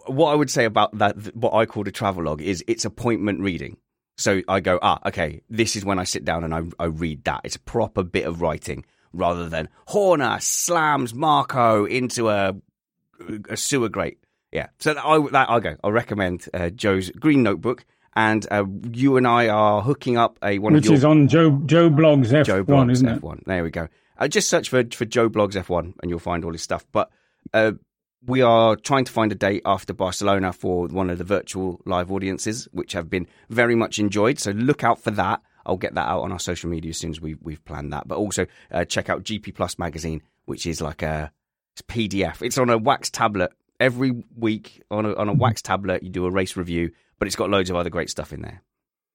What 0.08 0.32
I 0.32 0.36
would 0.36 0.50
say 0.50 0.66
about 0.66 0.98
that, 0.98 1.36
what 1.36 1.54
I 1.54 1.66
call 1.66 1.88
a 1.88 1.92
travelogue, 1.92 2.42
is 2.42 2.64
it's 2.68 2.86
appointment 2.86 3.42
reading. 3.42 3.78
So 4.18 4.42
I 4.48 4.60
go, 4.60 4.80
ah, 4.82 5.00
okay, 5.08 5.42
this 5.50 5.76
is 5.76 5.86
when 5.86 5.98
I 6.00 6.04
sit 6.04 6.26
down 6.26 6.44
and 6.44 6.54
I, 6.54 6.64
I 6.78 6.86
read 6.88 7.24
that. 7.24 7.42
It's 7.44 7.56
a 7.56 7.60
proper 7.60 8.04
bit 8.04 8.26
of 8.26 8.42
writing 8.42 8.86
rather 9.14 9.48
than 9.48 9.70
Horner 9.88 10.38
slams 10.42 11.14
Marko 11.14 11.86
into 11.86 12.30
a 12.30 12.54
a 13.50 13.58
sewer 13.58 13.90
grate. 13.90 14.20
Yeah, 14.52 14.68
so 14.80 14.94
that, 14.94 15.06
I 15.06 15.20
that 15.32 15.50
I 15.50 15.60
go. 15.60 15.76
I 15.84 15.90
recommend 15.90 16.48
uh, 16.54 16.70
Joe's 16.70 17.12
Green 17.12 17.44
Notebook, 17.44 17.86
and 18.16 18.46
uh, 18.50 18.66
you 18.92 19.18
and 19.18 19.28
I 19.28 19.48
are 19.48 19.82
hooking 19.82 20.18
up 20.18 20.40
a 20.44 20.58
one 20.60 20.74
Which 20.74 20.86
of 20.86 20.92
your 20.92 20.94
is 20.96 21.06
on 21.06 21.28
Joe 21.28 21.62
Joe 21.66 21.90
Blogs 21.90 22.32
F1, 22.32 22.66
Blogs 22.66 22.92
isn't 22.92 23.08
it? 23.08 23.22
F1. 23.22 23.44
There 23.46 23.64
we 23.64 23.70
go. 23.70 23.88
Uh, 24.18 24.28
just 24.28 24.50
search 24.50 24.70
for 24.70 24.84
for 24.92 25.06
Joe 25.06 25.30
Blogs 25.30 25.54
F1, 25.54 25.94
and 26.02 26.10
you'll 26.10 26.20
find 26.20 26.44
all 26.44 26.52
his 26.52 26.64
stuff. 26.64 26.86
But 26.92 27.12
uh, 27.54 27.74
we 28.26 28.42
are 28.42 28.76
trying 28.76 29.06
to 29.06 29.12
find 29.12 29.32
a 29.32 29.36
date 29.36 29.62
after 29.66 29.94
Barcelona 29.94 30.52
for 30.52 30.88
one 30.88 31.10
of 31.10 31.18
the 31.18 31.24
virtual 31.24 31.80
live 31.86 32.12
audiences, 32.12 32.68
which 32.72 32.94
have 32.94 33.10
been 33.10 33.28
very 33.50 33.76
much 33.76 34.00
enjoyed. 34.00 34.40
So 34.40 34.52
look 34.52 34.84
out 34.84 35.02
for 35.02 35.12
that. 35.12 35.42
I'll 35.66 35.78
get 35.78 35.94
that 35.96 36.08
out 36.08 36.22
on 36.22 36.32
our 36.32 36.40
social 36.40 36.70
media 36.70 36.90
as 36.90 36.98
soon 36.98 37.12
as 37.12 37.22
we, 37.22 37.36
we've 37.36 37.64
planned 37.64 37.94
that. 37.94 38.08
But 38.08 38.18
also 38.18 38.48
uh, 38.72 38.86
check 38.86 39.10
out 39.10 39.24
GP 39.24 39.54
Plus 39.56 39.78
magazine, 39.78 40.22
which 40.46 40.66
is 40.66 40.82
like 40.82 41.02
a 41.02 41.32
PDF. 41.82 42.42
It's 42.42 42.58
on 42.58 42.70
a 42.70 42.78
wax 42.78 43.10
tablet 43.10 43.52
every 43.80 44.24
week 44.36 44.84
on 44.92 45.06
a, 45.06 45.14
on 45.16 45.30
a 45.30 45.34
wax 45.34 45.62
tablet. 45.62 46.04
You 46.04 46.10
do 46.10 46.26
a 46.26 46.32
race 46.32 46.56
review, 46.56 46.92
but 47.18 47.28
it's 47.28 47.36
got 47.36 47.50
loads 47.50 47.70
of 47.70 47.76
other 47.76 47.90
great 47.90 48.10
stuff 48.10 48.34
in 48.34 48.42
there. 48.42 48.62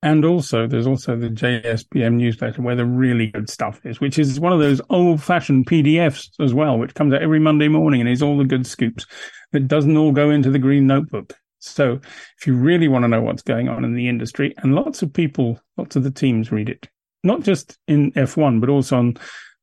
And 0.03 0.23
also, 0.27 0.67
there's 0.67 0.87
also 0.87 1.17
the 1.17 1.31
JSBM 1.31 2.15
newsletter 2.15 2.61
where 2.61 2.77
the 2.77 2.85
really 2.85 3.29
good 3.29 3.49
stuff 3.49 3.81
is, 3.85 4.03
which 4.03 4.19
is 4.19 4.39
one 4.39 4.53
of 4.53 4.59
those 4.59 4.83
old 4.91 5.23
fashioned 5.23 5.67
PDFs 5.67 6.29
as 6.41 6.53
well, 6.53 6.79
which 6.79 6.95
comes 6.95 7.15
out 7.15 7.23
every 7.23 7.41
Monday 7.41 7.69
morning 7.69 8.03
and 8.03 8.11
is 8.11 8.23
all 8.23 8.37
the 8.37 8.45
good 8.45 8.67
scoops 8.67 9.07
that 9.53 9.67
doesn't 9.67 9.97
all 9.97 10.13
go 10.13 10.29
into 10.29 10.51
the 10.51 10.59
green 10.59 10.87
notebook. 10.87 11.33
So 11.59 12.01
if 12.39 12.47
you 12.47 12.55
really 12.55 12.87
want 12.87 13.05
to 13.05 13.09
know 13.09 13.23
what's 13.23 13.41
going 13.41 13.71
on 13.71 13.83
in 13.83 13.95
the 13.95 14.07
industry, 14.07 14.53
and 14.59 14.75
lots 14.75 15.01
of 15.01 15.11
people, 15.11 15.59
lots 15.79 15.97
of 15.97 16.03
the 16.03 16.11
teams 16.11 16.53
read 16.53 16.69
it, 16.69 16.87
not 17.23 17.41
just 17.41 17.79
in 17.89 18.13
F1, 18.13 18.61
but 18.61 18.69
also 18.69 18.99
on 18.99 19.17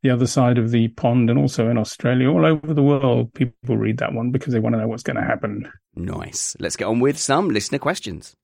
the 0.03 0.09
other 0.09 0.27
side 0.27 0.57
of 0.57 0.71
the 0.71 0.87
pond 0.89 1.29
and 1.29 1.37
also 1.37 1.69
in 1.69 1.77
Australia, 1.77 2.29
all 2.29 2.45
over 2.45 2.73
the 2.73 2.81
world, 2.81 3.33
people 3.33 3.77
read 3.77 3.97
that 3.97 4.13
one 4.13 4.31
because 4.31 4.53
they 4.53 4.59
want 4.59 4.73
to 4.73 4.79
know 4.79 4.87
what's 4.87 5.03
going 5.03 5.15
to 5.15 5.21
happen. 5.21 5.71
Nice. 5.95 6.55
Let's 6.59 6.75
get 6.75 6.85
on 6.85 6.99
with 6.99 7.17
some 7.19 7.49
listener 7.49 7.77
questions. 7.77 8.35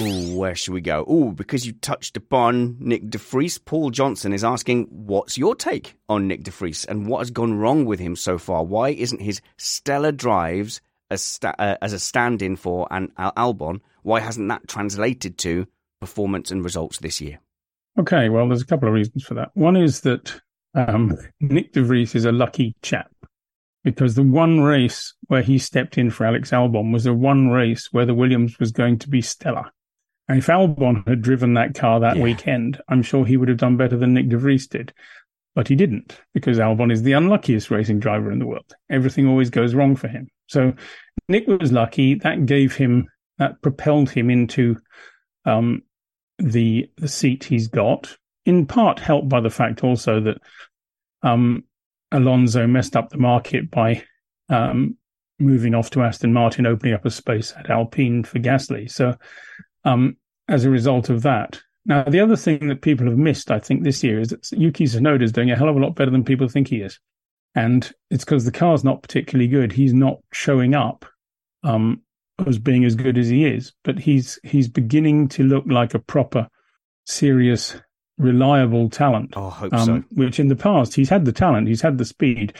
Ooh, 0.00 0.36
where 0.36 0.54
should 0.54 0.74
we 0.74 0.80
go? 0.80 1.04
Oh, 1.08 1.32
because 1.32 1.66
you 1.66 1.72
touched 1.72 2.16
upon 2.16 2.76
Nick 2.78 3.10
De 3.10 3.18
Vries, 3.18 3.58
Paul 3.58 3.90
Johnson 3.90 4.32
is 4.32 4.44
asking, 4.44 4.84
what's 4.90 5.36
your 5.36 5.56
take 5.56 5.96
on 6.08 6.28
Nick 6.28 6.44
De 6.44 6.52
Vries 6.52 6.84
and 6.84 7.08
what 7.08 7.18
has 7.18 7.32
gone 7.32 7.58
wrong 7.58 7.84
with 7.84 7.98
him 7.98 8.14
so 8.14 8.38
far? 8.38 8.64
Why 8.64 8.90
isn't 8.90 9.20
his 9.20 9.40
stellar 9.56 10.12
drives 10.12 10.80
as, 11.10 11.20
sta- 11.20 11.54
uh, 11.58 11.76
as 11.82 11.92
a 11.92 11.98
stand 11.98 12.42
in 12.42 12.54
for 12.54 12.86
an 12.92 13.10
Al- 13.18 13.32
Albon? 13.32 13.80
Why 14.02 14.20
hasn't 14.20 14.48
that 14.48 14.68
translated 14.68 15.36
to 15.38 15.66
performance 16.00 16.52
and 16.52 16.62
results 16.62 16.98
this 16.98 17.20
year? 17.20 17.40
Okay, 17.98 18.28
well, 18.28 18.46
there's 18.48 18.62
a 18.62 18.66
couple 18.66 18.88
of 18.88 18.94
reasons 18.94 19.24
for 19.24 19.34
that. 19.34 19.50
One 19.54 19.76
is 19.76 20.02
that 20.02 20.40
um, 20.74 21.16
Nick 21.40 21.72
De 21.72 21.82
Vries 21.82 22.14
is 22.14 22.24
a 22.24 22.32
lucky 22.32 22.74
chap. 22.82 23.10
because 23.84 24.14
the 24.16 24.22
one 24.22 24.60
race 24.60 25.14
where 25.28 25.40
he 25.40 25.56
stepped 25.58 25.96
in 25.98 26.10
for 26.10 26.26
Alex 26.26 26.50
Albon 26.50 26.92
was 26.92 27.04
the 27.04 27.14
one 27.14 27.48
race 27.48 27.88
where 27.92 28.04
the 28.04 28.14
Williams 28.14 28.58
was 28.58 28.70
going 28.72 28.98
to 28.98 29.08
be 29.08 29.22
stellar. 29.22 29.70
And 30.28 30.38
if 30.38 30.46
Albon 30.48 31.08
had 31.08 31.22
driven 31.22 31.54
that 31.54 31.74
car 31.74 32.00
that 32.00 32.16
Yeah. 32.16 32.22
weekend, 32.24 32.80
I'm 32.88 33.02
sure 33.02 33.24
he 33.24 33.36
would 33.38 33.48
have 33.48 33.56
done 33.56 33.76
better 33.78 33.96
than 33.96 34.12
Nick 34.14 34.28
De 34.28 34.36
Vries 34.36 34.66
did. 34.66 34.92
But 35.54 35.68
he 35.68 35.74
didn't 35.74 36.20
because 36.34 36.58
Albon 36.58 36.92
is 36.92 37.02
the 37.02 37.12
unluckiest 37.12 37.70
racing 37.70 37.98
driver 38.00 38.30
in 38.30 38.38
the 38.40 38.46
world. 38.46 38.74
Everything 38.90 39.26
always 39.26 39.48
goes 39.48 39.74
wrong 39.74 39.96
for 39.96 40.08
him. 40.08 40.28
So 40.48 40.74
Nick 41.28 41.46
was 41.46 41.72
lucky. 41.72 42.14
That 42.16 42.44
gave 42.46 42.74
him, 42.76 43.08
that 43.38 43.62
propelled 43.62 44.10
him 44.10 44.28
into 44.28 44.76
um, 45.46 45.82
the 46.38 46.90
the 46.96 47.08
seat 47.08 47.44
he's 47.44 47.68
got. 47.68 48.16
In 48.46 48.64
part, 48.66 48.98
helped 48.98 49.28
by 49.28 49.40
the 49.40 49.50
fact 49.50 49.84
also 49.84 50.20
that 50.20 50.38
um, 51.22 51.64
Alonso 52.12 52.66
messed 52.66 52.96
up 52.96 53.10
the 53.10 53.18
market 53.18 53.70
by 53.70 54.02
um, 54.48 54.96
moving 55.38 55.74
off 55.74 55.90
to 55.90 56.02
Aston 56.02 56.32
Martin, 56.32 56.66
opening 56.66 56.94
up 56.94 57.04
a 57.04 57.10
space 57.10 57.52
at 57.56 57.70
Alpine 57.70 58.24
for 58.24 58.38
Gasly. 58.38 58.90
So, 58.90 59.14
um, 59.84 60.16
as 60.48 60.64
a 60.64 60.70
result 60.70 61.10
of 61.10 61.22
that, 61.22 61.60
now 61.84 62.04
the 62.04 62.20
other 62.20 62.36
thing 62.36 62.68
that 62.68 62.82
people 62.82 63.06
have 63.06 63.18
missed, 63.18 63.50
I 63.50 63.58
think, 63.58 63.82
this 63.82 64.02
year 64.02 64.20
is 64.20 64.30
that 64.30 64.50
Yuki 64.52 64.84
Tsunoda 64.84 65.22
is 65.22 65.32
doing 65.32 65.50
a 65.50 65.56
hell 65.56 65.68
of 65.68 65.76
a 65.76 65.80
lot 65.80 65.94
better 65.94 66.10
than 66.10 66.24
people 66.24 66.48
think 66.48 66.68
he 66.68 66.78
is, 66.78 66.98
and 67.54 67.90
it's 68.10 68.24
because 68.24 68.44
the 68.44 68.52
car's 68.52 68.84
not 68.84 69.02
particularly 69.02 69.48
good. 69.48 69.72
He's 69.72 69.92
not 69.92 70.18
showing 70.32 70.74
up 70.74 71.04
um, 71.62 72.02
as 72.46 72.58
being 72.58 72.84
as 72.84 72.94
good 72.94 73.18
as 73.18 73.28
he 73.28 73.44
is, 73.46 73.72
but 73.84 73.98
he's 73.98 74.38
he's 74.44 74.68
beginning 74.68 75.28
to 75.28 75.42
look 75.42 75.64
like 75.66 75.94
a 75.94 75.98
proper, 75.98 76.48
serious, 77.06 77.76
reliable 78.16 78.88
talent. 78.90 79.34
Oh, 79.36 79.46
I 79.46 79.50
hope 79.50 79.74
Um, 79.74 79.86
so. 79.86 80.04
Which 80.12 80.38
in 80.38 80.48
the 80.48 80.56
past 80.56 80.94
he's 80.94 81.08
had 81.08 81.24
the 81.24 81.32
talent, 81.32 81.68
he's 81.68 81.82
had 81.82 81.98
the 81.98 82.04
speed, 82.04 82.52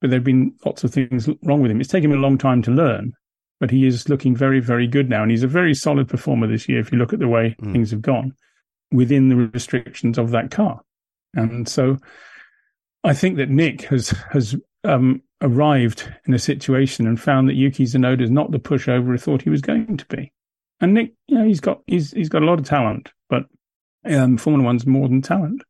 but 0.00 0.10
there've 0.10 0.24
been 0.24 0.54
lots 0.64 0.84
of 0.84 0.92
things 0.92 1.28
wrong 1.42 1.60
with 1.62 1.70
him. 1.70 1.80
It's 1.80 1.90
taken 1.90 2.10
him 2.10 2.18
a 2.18 2.22
long 2.22 2.36
time 2.38 2.62
to 2.62 2.70
learn, 2.70 3.12
but 3.60 3.70
he 3.70 3.86
is 3.86 4.08
looking 4.08 4.36
very, 4.36 4.60
very 4.60 4.86
good 4.86 5.08
now, 5.08 5.22
and 5.22 5.30
he's 5.30 5.42
a 5.44 5.48
very 5.48 5.74
solid 5.74 6.08
performer 6.08 6.46
this 6.46 6.68
year. 6.68 6.80
If 6.80 6.92
you 6.92 6.98
look 6.98 7.12
at 7.12 7.18
the 7.18 7.28
way 7.28 7.56
Mm. 7.62 7.72
things 7.72 7.90
have 7.92 8.02
gone 8.02 8.32
within 8.92 9.28
the 9.28 9.36
restrictions 9.36 10.18
of 10.18 10.30
that 10.30 10.50
car, 10.50 10.80
and 11.34 11.68
so 11.68 11.96
I 13.02 13.14
think 13.14 13.36
that 13.36 13.48
Nick 13.50 13.82
has 13.82 14.10
has 14.30 14.54
um, 14.84 15.22
arrived 15.42 16.12
in 16.26 16.34
a 16.34 16.38
situation 16.38 17.06
and 17.06 17.20
found 17.20 17.48
that 17.48 17.54
Yuki 17.54 17.84
Tsunoda 17.84 18.22
is 18.22 18.30
not 18.30 18.50
the 18.50 18.58
pushover 18.58 19.12
he 19.12 19.18
thought 19.18 19.42
he 19.42 19.50
was 19.50 19.60
going 19.60 19.96
to 19.96 20.06
be. 20.06 20.32
And 20.80 20.94
Nick, 20.94 21.14
you 21.26 21.38
know, 21.38 21.44
he's 21.44 21.60
got 21.60 21.82
he's 21.86 22.10
he's 22.12 22.28
got 22.28 22.42
a 22.42 22.46
lot 22.46 22.58
of 22.58 22.66
talent, 22.66 23.12
but 23.28 23.46
um, 24.04 24.36
Formula 24.36 24.64
One's 24.64 24.86
more 24.86 25.08
than 25.08 25.22
talent. 25.22 25.62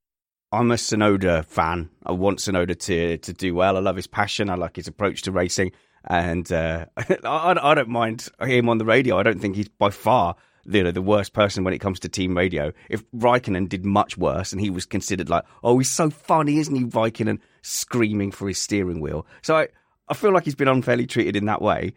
I'm 0.53 0.71
a 0.71 0.75
Tsunoda 0.75 1.45
fan. 1.45 1.91
I 2.05 2.13
want 2.13 2.39
Tsunoda 2.39 2.79
to 2.79 3.19
to 3.19 3.33
do 3.33 3.55
well. 3.55 3.77
I 3.77 3.81
love 3.81 3.97
his 3.97 4.07
passion. 4.07 4.51
I 4.51 4.55
like 4.55 4.77
his 4.77 4.89
approach 4.89 5.23
to 5.23 5.33
racing, 5.33 5.73
and 6.05 6.51
uh, 6.51 6.87
I, 6.97 7.57
I 7.61 7.75
don't 7.75 7.89
mind 7.89 8.29
him 8.41 8.69
on 8.69 8.79
the 8.79 8.85
radio. 8.85 9.19
I 9.19 9.23
don't 9.23 9.41
think 9.41 9.57
he's 9.57 9.69
by 9.69 9.91
far 9.91 10.37
you 10.69 10.83
know, 10.83 10.91
the 10.91 11.03
worst 11.03 11.33
person 11.33 11.65
when 11.65 11.75
it 11.75 11.79
comes 11.79 12.01
to 12.01 12.09
team 12.09 12.37
radio. 12.37 12.73
If 12.89 13.09
Raikkonen 13.13 13.69
did 13.69 13.85
much 13.85 14.19
worse, 14.19 14.53
and 14.53 14.61
he 14.61 14.71
was 14.71 14.87
considered 14.87 15.29
like, 15.29 15.45
oh, 15.63 15.79
he's 15.79 15.91
so 15.91 16.11
funny, 16.11 16.59
isn't 16.59 16.75
he, 16.75 16.85
Raikkonen, 16.85 17.39
screaming 17.67 18.31
for 18.31 18.49
his 18.49 18.59
steering 18.59 19.01
wheel. 19.01 19.27
So 19.43 19.57
I 19.57 19.69
I 20.09 20.15
feel 20.15 20.33
like 20.33 20.45
he's 20.45 20.55
been 20.55 20.69
unfairly 20.69 21.07
treated 21.07 21.37
in 21.37 21.47
that 21.47 21.63
way. 21.63 21.95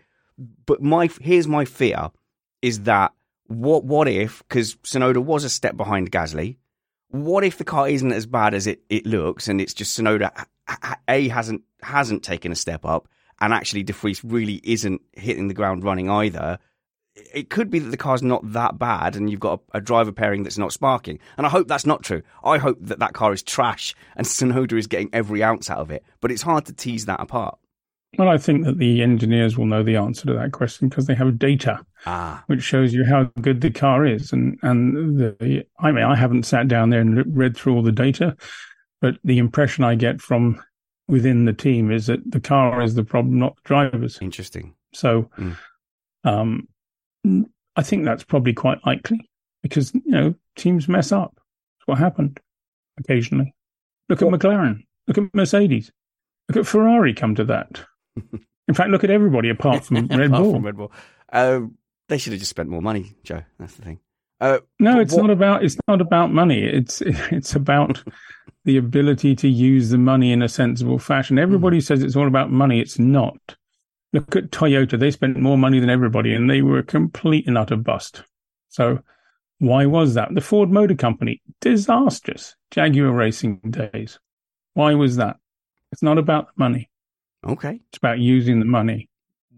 But 0.65 0.81
my 0.81 1.09
here's 1.21 1.47
my 1.47 1.65
fear 1.65 2.11
is 2.61 2.81
that 2.83 3.13
what 3.47 3.83
what 3.83 4.07
if 4.07 4.39
because 4.47 4.75
Tsunoda 4.77 5.23
was 5.23 5.43
a 5.43 5.49
step 5.49 5.75
behind 5.75 6.11
Gasly 6.11 6.57
what 7.09 7.43
if 7.43 7.57
the 7.57 7.63
car 7.63 7.89
isn't 7.89 8.13
as 8.13 8.25
bad 8.27 8.53
as 8.53 8.67
it, 8.67 8.81
it 8.89 9.05
looks 9.05 9.47
and 9.47 9.59
it's 9.59 9.73
just 9.73 9.97
Tsunoda 9.97 10.45
a 11.07 11.27
hasn't 11.27 11.63
hasn't 11.81 12.23
taken 12.23 12.51
a 12.51 12.55
step 12.55 12.85
up 12.85 13.07
and 13.41 13.53
actually 13.53 13.83
De 13.83 13.93
Vries 13.93 14.23
really 14.23 14.61
isn't 14.63 15.01
hitting 15.13 15.47
the 15.47 15.53
ground 15.53 15.83
running 15.83 16.09
either 16.09 16.59
it 17.33 17.49
could 17.49 17.69
be 17.69 17.79
that 17.79 17.89
the 17.89 17.97
car's 17.97 18.23
not 18.23 18.41
that 18.53 18.77
bad 18.79 19.15
and 19.15 19.29
you've 19.29 19.39
got 19.39 19.61
a, 19.73 19.77
a 19.77 19.81
driver 19.81 20.11
pairing 20.11 20.43
that's 20.43 20.57
not 20.57 20.73
sparking 20.73 21.19
and 21.37 21.45
I 21.45 21.49
hope 21.49 21.67
that's 21.67 21.85
not 21.85 22.03
true 22.03 22.21
I 22.43 22.57
hope 22.57 22.77
that 22.81 22.99
that 22.99 23.13
car 23.13 23.33
is 23.33 23.43
trash 23.43 23.95
and 24.15 24.25
Tsunoda 24.27 24.77
is 24.77 24.87
getting 24.87 25.09
every 25.13 25.43
ounce 25.43 25.69
out 25.69 25.79
of 25.79 25.91
it 25.91 26.03
but 26.21 26.31
it's 26.31 26.41
hard 26.43 26.65
to 26.65 26.73
tease 26.73 27.05
that 27.05 27.19
apart 27.19 27.57
Well, 28.17 28.29
I 28.29 28.37
think 28.37 28.65
that 28.65 28.77
the 28.79 29.01
engineers 29.03 29.57
will 29.57 29.65
know 29.67 29.83
the 29.83 29.97
answer 29.97 30.25
to 30.27 30.33
that 30.33 30.51
question 30.51 30.89
because 30.89 31.05
they 31.05 31.15
have 31.15 31.37
data 31.37 31.85
ah 32.05 32.43
which 32.47 32.63
shows 32.63 32.93
you 32.93 33.03
how 33.05 33.25
good 33.41 33.61
the 33.61 33.71
car 33.71 34.05
is. 34.05 34.31
And 34.33 34.57
and 34.61 35.19
the 35.19 35.65
I 35.79 35.91
mean, 35.91 36.05
I 36.05 36.15
haven't 36.15 36.45
sat 36.45 36.67
down 36.67 36.89
there 36.89 37.01
and 37.01 37.35
read 37.37 37.55
through 37.57 37.75
all 37.75 37.83
the 37.83 37.91
data, 37.91 38.35
but 39.01 39.17
the 39.23 39.37
impression 39.37 39.83
I 39.83 39.95
get 39.95 40.21
from 40.21 40.61
within 41.07 41.45
the 41.45 41.53
team 41.53 41.91
is 41.91 42.05
that 42.07 42.21
the 42.31 42.39
car 42.39 42.81
is 42.81 42.95
the 42.95 43.03
problem, 43.03 43.37
not 43.39 43.55
the 43.57 43.61
drivers. 43.65 44.17
interesting 44.21 44.75
So, 44.93 45.29
Mm. 45.37 45.57
um, 46.23 46.67
I 47.25 47.81
think 47.83 48.05
that's 48.05 48.23
probably 48.23 48.53
quite 48.53 48.85
likely 48.85 49.29
because 49.63 49.93
you 49.93 50.01
know 50.05 50.35
teams 50.55 50.87
mess 50.87 51.11
up. 51.11 51.33
That's 51.35 51.87
what 51.87 51.97
happened 51.97 52.39
occasionally. 52.99 53.53
Look 54.09 54.21
at 54.21 54.27
McLaren. 54.27 54.83
Look 55.07 55.17
at 55.17 55.33
Mercedes. 55.35 55.91
Look 56.47 56.57
at 56.57 56.67
Ferrari. 56.67 57.13
Come 57.13 57.35
to 57.35 57.43
that. 57.45 57.79
In 58.67 58.73
fact, 58.75 58.89
look 58.91 59.03
at 59.03 59.09
everybody 59.09 59.49
apart 59.49 59.85
from 59.85 60.07
Red 60.07 60.27
Apart 60.27 60.43
Bull. 60.43 60.53
from 60.53 60.65
Red 60.65 60.77
Bull. 60.77 60.91
Um, 61.31 61.75
they 62.07 62.17
should 62.17 62.33
have 62.33 62.39
just 62.39 62.49
spent 62.51 62.69
more 62.69 62.81
money, 62.81 63.13
Joe. 63.23 63.41
That's 63.59 63.75
the 63.75 63.81
thing. 63.83 63.99
Uh, 64.41 64.59
No, 64.79 64.99
it's 64.99 65.13
what- 65.13 65.23
not 65.23 65.29
about 65.31 65.63
it's 65.63 65.77
not 65.87 66.01
about 66.01 66.31
money. 66.31 66.63
It's 66.63 67.01
it's 67.05 67.55
about 67.55 68.03
the 68.65 68.77
ability 68.77 69.35
to 69.37 69.47
use 69.47 69.89
the 69.89 69.97
money 69.97 70.31
in 70.31 70.41
a 70.41 70.49
sensible 70.49 70.99
fashion. 70.99 71.37
Everybody 71.39 71.81
says 71.81 72.03
it's 72.03 72.15
all 72.15 72.27
about 72.27 72.51
money. 72.51 72.79
It's 72.79 72.99
not. 72.99 73.55
Look 74.13 74.35
at 74.35 74.51
Toyota. 74.51 74.99
They 74.99 75.11
spent 75.11 75.37
more 75.37 75.57
money 75.57 75.79
than 75.79 75.89
everybody, 75.89 76.33
and 76.33 76.49
they 76.49 76.61
were 76.61 76.79
a 76.79 76.83
complete 76.83 77.47
and 77.47 77.57
utter 77.57 77.75
bust. 77.75 78.23
So, 78.69 78.99
why 79.59 79.85
was 79.85 80.15
that? 80.15 80.33
The 80.33 80.41
Ford 80.41 80.71
Motor 80.71 80.95
Company 80.95 81.41
disastrous. 81.61 82.55
Jaguar 82.71 83.11
Racing 83.11 83.57
days. 83.69 84.19
Why 84.73 84.93
was 84.95 85.17
that? 85.17 85.37
It's 85.91 86.03
not 86.03 86.17
about 86.17 86.47
the 86.47 86.53
money. 86.55 86.89
okay. 87.45 87.79
It's 87.89 87.97
about 87.97 88.19
using 88.19 88.59
the 88.59 88.65
money. 88.65 89.09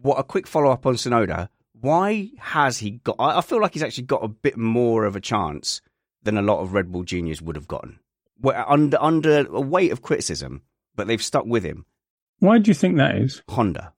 What 0.01 0.19
a 0.19 0.23
quick 0.23 0.47
follow 0.47 0.71
up 0.71 0.85
on 0.85 0.95
Tsunoda. 0.95 1.49
Why 1.79 2.29
has 2.39 2.77
he 2.77 2.91
got? 3.03 3.15
I 3.19 3.41
feel 3.41 3.61
like 3.61 3.73
he's 3.73 3.83
actually 3.83 4.05
got 4.05 4.23
a 4.23 4.27
bit 4.27 4.57
more 4.57 5.05
of 5.05 5.15
a 5.15 5.21
chance 5.21 5.81
than 6.23 6.37
a 6.37 6.41
lot 6.41 6.59
of 6.59 6.73
Red 6.73 6.91
Bull 6.91 7.03
juniors 7.03 7.41
would 7.41 7.55
have 7.55 7.67
gotten. 7.67 7.99
Where 8.39 8.69
under 8.69 9.01
under 9.01 9.47
a 9.47 9.61
weight 9.61 9.91
of 9.91 10.01
criticism, 10.01 10.61
but 10.95 11.07
they've 11.07 11.23
stuck 11.23 11.45
with 11.45 11.63
him. 11.63 11.85
Why 12.39 12.57
do 12.59 12.69
you 12.69 12.75
think 12.75 12.97
that 12.97 13.15
is? 13.15 13.41
Honda. 13.49 13.93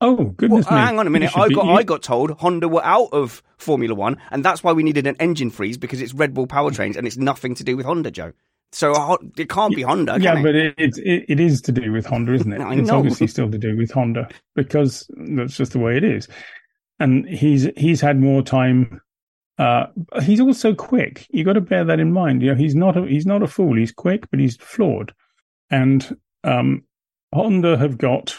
Oh 0.00 0.14
Well, 0.14 0.24
goodness 0.36 0.70
me! 0.70 0.76
hang 0.76 0.98
on 0.98 1.06
a 1.06 1.10
minute. 1.10 1.36
I 1.36 1.48
got 1.48 1.64
you- 1.66 1.70
I 1.72 1.82
got 1.82 2.02
told 2.02 2.32
Honda 2.32 2.68
were 2.68 2.84
out 2.84 3.08
of 3.12 3.42
Formula 3.58 3.94
One, 3.94 4.18
and 4.30 4.44
that's 4.44 4.62
why 4.62 4.72
we 4.72 4.82
needed 4.82 5.06
an 5.06 5.16
engine 5.20 5.50
freeze 5.50 5.78
because 5.78 6.00
it's 6.00 6.12
Red 6.14 6.34
Bull 6.34 6.46
powertrains 6.46 6.96
and 6.96 7.06
it's 7.06 7.16
nothing 7.16 7.54
to 7.56 7.64
do 7.64 7.76
with 7.76 7.86
Honda, 7.86 8.10
Joe. 8.10 8.32
So 8.72 9.18
it 9.38 9.48
can't 9.48 9.74
be 9.74 9.82
Honda. 9.82 10.18
yeah, 10.20 10.36
it? 10.38 10.42
but 10.42 10.54
it, 10.56 10.74
it 10.98 11.24
it 11.28 11.40
is 11.40 11.62
to 11.62 11.72
do 11.72 11.92
with 11.92 12.06
Honda, 12.06 12.34
isn't 12.34 12.52
it? 12.52 12.60
It's 12.78 12.90
obviously 12.90 13.28
still 13.28 13.50
to 13.50 13.58
do 13.58 13.76
with 13.76 13.92
Honda 13.92 14.28
because 14.56 15.08
that's 15.16 15.56
just 15.56 15.72
the 15.72 15.78
way 15.78 15.96
it 15.96 16.02
is. 16.04 16.26
And 16.98 17.28
he's 17.28 17.68
he's 17.76 18.00
had 18.00 18.18
more 18.20 18.42
time. 18.42 19.00
Uh, 19.58 19.86
he's 20.22 20.40
also 20.40 20.74
quick. 20.74 21.26
You 21.30 21.44
got 21.44 21.52
to 21.52 21.60
bear 21.60 21.84
that 21.84 22.00
in 22.00 22.12
mind. 22.12 22.42
You 22.42 22.48
know, 22.50 22.56
he's 22.56 22.74
not 22.74 22.96
a, 22.96 23.06
he's 23.06 23.26
not 23.26 23.44
a 23.44 23.46
fool. 23.46 23.76
He's 23.76 23.92
quick, 23.92 24.28
but 24.28 24.40
he's 24.40 24.56
flawed. 24.56 25.14
And 25.70 26.16
um, 26.42 26.82
Honda 27.32 27.76
have 27.78 27.96
got 27.96 28.34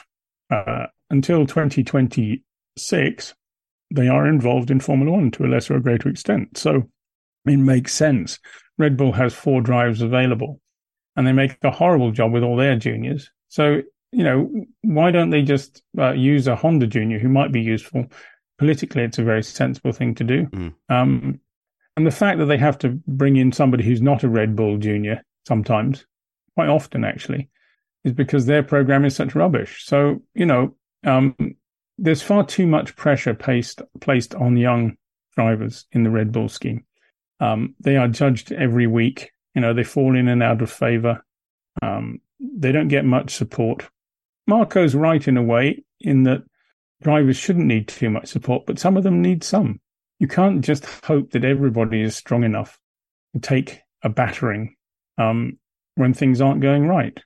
uh, 0.52 0.88
until 1.10 1.46
2026. 1.46 3.34
They 3.94 4.08
are 4.08 4.28
involved 4.28 4.72
in 4.72 4.80
Formula 4.80 5.12
One 5.12 5.32
to 5.32 5.46
a 5.46 5.48
lesser 5.48 5.76
or 5.76 5.80
greater 5.80 6.10
extent. 6.10 6.58
So 6.58 6.90
it 7.46 7.58
makes 7.58 7.94
sense. 7.94 8.40
Red 8.78 8.98
Bull 8.98 9.14
has 9.14 9.34
four 9.34 9.62
drives 9.62 10.02
available 10.02 10.60
and 11.16 11.26
they 11.26 11.32
make 11.32 11.58
a 11.64 11.72
horrible 11.72 12.12
job 12.12 12.32
with 12.32 12.44
all 12.44 12.58
their 12.58 12.76
juniors. 12.76 13.30
So, 13.48 13.82
you 14.12 14.24
know, 14.24 14.50
why 14.82 15.12
don't 15.12 15.30
they 15.30 15.44
just 15.44 15.82
uh, 15.98 16.12
use 16.12 16.48
a 16.48 16.56
Honda 16.56 16.88
junior 16.88 17.20
who 17.20 17.30
might 17.30 17.52
be 17.52 17.62
useful? 17.62 18.06
Politically, 18.58 19.04
it's 19.04 19.20
a 19.20 19.24
very 19.24 19.44
sensible 19.44 19.92
thing 19.92 20.16
to 20.16 20.24
do. 20.24 20.46
Mm. 20.48 20.74
Um, 20.90 21.40
and 21.98 22.06
the 22.06 22.12
fact 22.12 22.40
that 22.40 22.46
they 22.46 22.58
have 22.58 22.78
to 22.80 23.00
bring 23.08 23.38
in 23.38 23.52
somebody 23.52 23.84
who's 23.84 24.02
not 24.02 24.24
a 24.24 24.30
Red 24.30 24.56
Bull 24.56 24.78
junior 24.78 25.24
sometimes, 25.48 26.06
quite 26.56 26.70
often 26.70 27.06
actually, 27.06 27.50
is 28.04 28.14
because 28.14 28.46
their 28.46 28.64
program 28.64 29.06
is 29.06 29.16
such 29.16 29.36
rubbish. 29.36 29.86
So, 29.86 30.22
you 30.34 30.46
know, 30.46 30.76
um, 31.06 31.36
there's 31.98 32.22
far 32.22 32.46
too 32.46 32.68
much 32.68 32.96
pressure 32.96 33.34
placed, 33.34 33.82
placed 34.02 34.36
on 34.36 34.58
young 34.58 34.98
drivers 35.36 35.86
in 35.92 36.04
the 36.04 36.10
Red 36.10 36.32
Bull 36.32 36.50
scheme. 36.50 36.86
Um, 37.40 37.76
they 37.80 37.98
are 37.98 38.08
judged 38.08 38.52
every 38.52 38.88
week. 38.88 39.32
You 39.54 39.62
know, 39.62 39.74
they 39.74 39.84
fall 39.84 40.16
in 40.16 40.28
and 40.28 40.44
out 40.44 40.62
of 40.62 40.72
favor. 40.72 41.24
Um, 41.82 42.20
they 42.40 42.72
don't 42.72 42.88
get 42.88 43.06
much 43.06 43.36
support. 43.36 43.88
Marko's 44.50 44.96
right 44.96 45.26
in 45.28 45.38
a 45.38 45.44
way 45.44 45.84
in 46.02 46.24
that 46.24 46.44
drivers 47.02 47.38
shouldn't 47.38 47.66
need 47.66 47.88
too 47.88 48.10
much 48.10 48.28
support, 48.28 48.66
but 48.66 48.80
some 48.80 48.98
of 48.98 49.04
them 49.04 49.22
need 49.22 49.44
some. 49.44 49.80
You 50.20 50.28
can't 50.28 50.64
just 50.64 50.86
hope 51.04 51.32
that 51.32 51.44
everybody 51.44 52.02
is 52.02 52.16
strong 52.16 52.44
enough 52.44 52.80
to 53.34 53.40
take 53.40 53.82
a 54.02 54.10
battering 54.10 54.76
um, 55.18 55.60
when 55.96 56.14
things 56.14 56.42
aren't 56.42 56.62
going 56.62 56.88
right. 56.88 57.20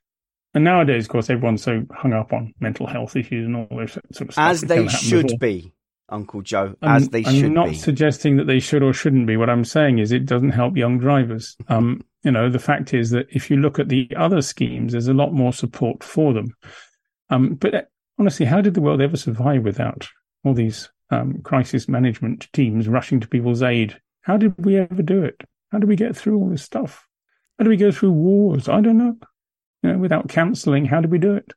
And 0.59 0.65
nowadays, 0.65 1.05
of 1.05 1.09
course, 1.09 1.29
everyone's 1.29 1.63
so 1.63 1.85
hung 1.89 2.11
up 2.11 2.33
on 2.33 2.53
mental 2.59 2.85
health 2.85 3.15
issues 3.15 3.45
and 3.45 3.55
all 3.55 3.67
those 3.71 3.93
sort 3.93 4.03
of 4.09 4.33
stuff. 4.33 4.37
As 4.37 4.59
they 4.59 4.89
should 4.89 5.27
before. 5.27 5.39
be, 5.39 5.71
Uncle 6.09 6.41
Joe. 6.41 6.75
As 6.81 7.03
I'm, 7.03 7.09
they 7.11 7.23
I'm 7.23 7.33
should 7.33 7.45
I'm 7.45 7.53
not 7.53 7.69
be. 7.69 7.75
suggesting 7.75 8.35
that 8.35 8.43
they 8.47 8.59
should 8.59 8.83
or 8.83 8.91
shouldn't 8.91 9.25
be. 9.25 9.37
What 9.37 9.49
I'm 9.49 9.63
saying 9.63 9.99
is 9.99 10.11
it 10.11 10.25
doesn't 10.25 10.49
help 10.49 10.75
young 10.75 10.99
drivers. 10.99 11.55
Um, 11.69 12.01
you 12.23 12.31
know, 12.31 12.49
the 12.49 12.59
fact 12.59 12.93
is 12.93 13.11
that 13.11 13.27
if 13.29 13.49
you 13.49 13.55
look 13.55 13.79
at 13.79 13.87
the 13.87 14.09
other 14.17 14.41
schemes, 14.41 14.91
there's 14.91 15.07
a 15.07 15.13
lot 15.13 15.31
more 15.31 15.53
support 15.53 16.03
for 16.03 16.33
them. 16.33 16.53
Um, 17.29 17.53
but 17.53 17.73
uh, 17.73 17.81
honestly, 18.17 18.45
how 18.45 18.59
did 18.59 18.73
the 18.73 18.81
world 18.81 18.99
ever 18.99 19.15
survive 19.15 19.63
without 19.63 20.09
all 20.43 20.53
these 20.53 20.89
um, 21.09 21.41
crisis 21.41 21.87
management 21.87 22.51
teams 22.51 22.89
rushing 22.89 23.21
to 23.21 23.29
people's 23.29 23.63
aid? 23.63 23.97
How 24.23 24.35
did 24.35 24.55
we 24.65 24.75
ever 24.75 25.03
do 25.03 25.23
it? 25.23 25.39
How 25.71 25.77
do 25.77 25.87
we 25.87 25.95
get 25.95 26.17
through 26.17 26.37
all 26.37 26.49
this 26.49 26.63
stuff? 26.63 27.07
How 27.57 27.63
do 27.63 27.69
we 27.69 27.77
go 27.77 27.93
through 27.93 28.11
wars? 28.11 28.67
I 28.67 28.81
don't 28.81 28.97
know. 28.97 29.15
You 29.83 29.93
know, 29.93 29.97
without 29.97 30.27
cancelling, 30.27 30.85
how 30.85 31.01
do 31.01 31.07
we 31.07 31.17
do 31.17 31.35
it? 31.35 31.53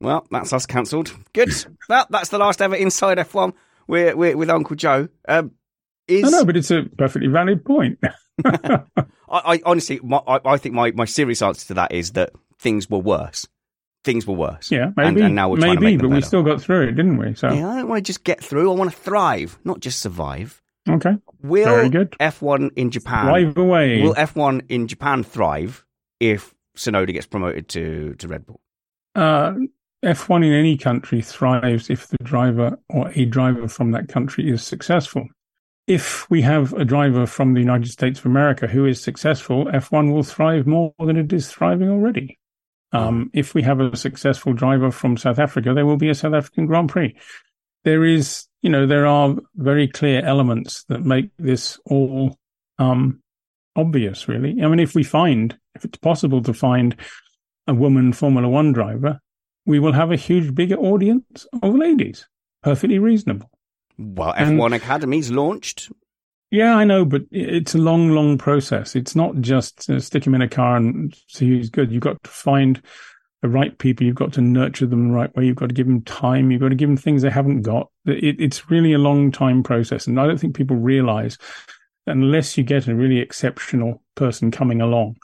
Well, 0.00 0.26
that's 0.30 0.52
us 0.52 0.66
cancelled. 0.66 1.14
Good. 1.32 1.50
well, 1.88 2.06
that's 2.10 2.30
the 2.30 2.38
last 2.38 2.62
ever 2.62 2.76
Inside 2.76 3.18
F1 3.18 3.52
we're, 3.88 4.16
we're 4.16 4.36
with 4.36 4.50
Uncle 4.50 4.76
Joe. 4.76 5.08
Um, 5.26 5.52
is... 6.06 6.22
No, 6.22 6.30
no, 6.30 6.44
but 6.44 6.56
it's 6.56 6.70
a 6.70 6.84
perfectly 6.96 7.28
valid 7.28 7.64
point. 7.64 7.98
I, 8.44 8.84
I, 9.28 9.60
honestly, 9.66 10.00
my, 10.02 10.18
I, 10.26 10.40
I, 10.44 10.56
think 10.56 10.74
my, 10.74 10.92
my 10.92 11.04
serious 11.04 11.42
answer 11.42 11.66
to 11.68 11.74
that 11.74 11.92
is 11.92 12.12
that 12.12 12.30
things 12.58 12.88
were 12.88 12.98
worse. 12.98 13.46
Things 14.04 14.26
were 14.26 14.34
worse. 14.34 14.70
Yeah, 14.70 14.92
maybe. 14.96 15.08
And, 15.08 15.18
and 15.18 15.34
now 15.34 15.50
we're 15.50 15.58
maybe, 15.58 15.96
but 15.96 16.08
we 16.08 16.20
still 16.22 16.42
got 16.42 16.62
through 16.62 16.88
it, 16.88 16.92
didn't 16.92 17.18
we? 17.18 17.34
So 17.34 17.52
yeah, 17.52 17.68
I 17.68 17.76
don't 17.80 17.88
want 17.88 18.04
to 18.04 18.08
just 18.08 18.24
get 18.24 18.42
through. 18.42 18.70
I 18.70 18.74
want 18.74 18.90
to 18.90 18.96
thrive, 18.96 19.58
not 19.64 19.80
just 19.80 20.00
survive. 20.00 20.62
Okay. 20.88 21.16
Will 21.42 21.64
Very 21.64 21.90
good. 21.90 22.12
F1 22.12 22.70
in 22.76 22.90
Japan 22.90 23.26
thrive 23.26 23.58
away? 23.58 24.02
Will 24.02 24.14
F1 24.14 24.62
in 24.68 24.86
Japan 24.86 25.22
thrive 25.24 25.84
if 26.20 26.54
Tsunoda 26.78 27.12
gets 27.12 27.26
promoted 27.26 27.68
to 27.70 28.14
to 28.14 28.28
Red 28.28 28.46
Bull? 28.46 28.60
Uh, 29.14 29.54
F1 30.04 30.46
in 30.46 30.52
any 30.52 30.76
country 30.76 31.20
thrives 31.20 31.90
if 31.90 32.06
the 32.06 32.18
driver 32.22 32.78
or 32.88 33.10
a 33.14 33.24
driver 33.24 33.66
from 33.66 33.90
that 33.90 34.08
country 34.08 34.48
is 34.48 34.62
successful. 34.62 35.26
If 35.88 36.30
we 36.30 36.42
have 36.42 36.72
a 36.74 36.84
driver 36.84 37.26
from 37.26 37.54
the 37.54 37.60
United 37.60 37.90
States 37.90 38.20
of 38.20 38.26
America 38.26 38.66
who 38.66 38.86
is 38.86 39.00
successful, 39.00 39.64
F1 39.66 40.12
will 40.12 40.22
thrive 40.22 40.66
more 40.66 40.94
than 40.98 41.16
it 41.16 41.32
is 41.32 41.50
thriving 41.50 41.88
already. 41.88 42.38
Um, 42.92 43.30
if 43.34 43.54
we 43.54 43.62
have 43.62 43.80
a 43.80 43.96
successful 43.96 44.52
driver 44.52 44.90
from 44.90 45.16
South 45.16 45.38
Africa, 45.38 45.74
there 45.74 45.86
will 45.86 45.96
be 45.96 46.10
a 46.10 46.14
South 46.14 46.34
African 46.34 46.66
Grand 46.66 46.88
Prix. 46.88 47.16
There 47.84 48.04
is, 48.04 48.46
you 48.62 48.70
know, 48.70 48.86
there 48.86 49.06
are 49.06 49.36
very 49.56 49.88
clear 49.88 50.24
elements 50.24 50.84
that 50.84 51.00
make 51.00 51.30
this 51.38 51.78
all 51.86 52.36
um, 52.78 53.20
obvious, 53.78 54.28
really. 54.28 54.60
I 54.62 54.68
mean, 54.68 54.80
if 54.80 54.94
we 54.94 55.04
find, 55.04 55.56
if 55.74 55.84
it's 55.84 55.98
possible 55.98 56.42
to 56.42 56.52
find 56.52 56.96
a 57.66 57.74
woman 57.74 58.12
Formula 58.12 58.48
One 58.48 58.72
driver, 58.72 59.20
we 59.64 59.78
will 59.78 59.92
have 59.92 60.10
a 60.10 60.16
huge, 60.16 60.54
bigger 60.54 60.76
audience 60.76 61.46
of 61.62 61.74
ladies. 61.74 62.26
Perfectly 62.62 62.98
reasonable. 62.98 63.50
Well, 63.96 64.34
F1 64.34 64.66
and, 64.66 64.74
Academy's 64.74 65.30
launched. 65.30 65.90
Yeah, 66.50 66.76
I 66.76 66.84
know, 66.84 67.04
but 67.04 67.22
it's 67.30 67.74
a 67.74 67.78
long, 67.78 68.10
long 68.10 68.38
process. 68.38 68.96
It's 68.96 69.14
not 69.14 69.36
just 69.40 69.88
uh, 69.90 70.00
stick 70.00 70.26
him 70.26 70.34
in 70.34 70.42
a 70.42 70.48
car 70.48 70.76
and 70.76 71.14
see 71.28 71.46
who's 71.48 71.70
good. 71.70 71.92
You've 71.92 72.02
got 72.02 72.22
to 72.24 72.30
find 72.30 72.80
the 73.42 73.48
right 73.48 73.76
people. 73.78 74.06
You've 74.06 74.16
got 74.16 74.32
to 74.32 74.40
nurture 74.40 74.86
them 74.86 75.08
the 75.08 75.14
right 75.14 75.34
way. 75.36 75.44
You've 75.44 75.56
got 75.56 75.68
to 75.68 75.74
give 75.74 75.86
them 75.86 76.02
time. 76.02 76.50
You've 76.50 76.62
got 76.62 76.70
to 76.70 76.74
give 76.74 76.88
them 76.88 76.96
things 76.96 77.22
they 77.22 77.30
haven't 77.30 77.62
got. 77.62 77.90
It, 78.06 78.40
it's 78.40 78.70
really 78.70 78.94
a 78.94 78.98
long 78.98 79.30
time 79.30 79.62
process. 79.62 80.06
And 80.06 80.18
I 80.18 80.26
don't 80.26 80.38
think 80.38 80.56
people 80.56 80.76
realize 80.76 81.36
unless 82.08 82.56
you 82.56 82.64
get 82.64 82.88
a 82.88 82.94
really 82.94 83.18
exceptional 83.18 84.02
person 84.14 84.50
coming 84.50 84.80
along, 84.80 85.16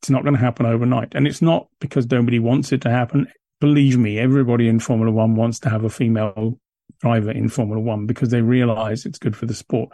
it's 0.00 0.10
not 0.10 0.22
going 0.22 0.34
to 0.34 0.40
happen 0.40 0.66
overnight. 0.66 1.14
And 1.14 1.26
it's 1.26 1.42
not 1.42 1.68
because 1.80 2.10
nobody 2.10 2.38
wants 2.38 2.72
it 2.72 2.80
to 2.82 2.90
happen 2.90 3.26
believe 3.60 3.98
me, 3.98 4.18
everybody 4.18 4.68
in 4.68 4.80
Formula 4.80 5.10
One 5.10 5.34
wants 5.34 5.58
to 5.60 5.70
have 5.70 5.84
a 5.84 5.90
female 5.90 6.58
driver 7.00 7.30
in 7.30 7.48
Formula 7.48 7.80
One 7.80 8.06
because 8.06 8.30
they 8.30 8.42
realize 8.42 9.04
it's 9.04 9.18
good 9.18 9.36
for 9.36 9.46
the 9.46 9.54
sport. 9.54 9.90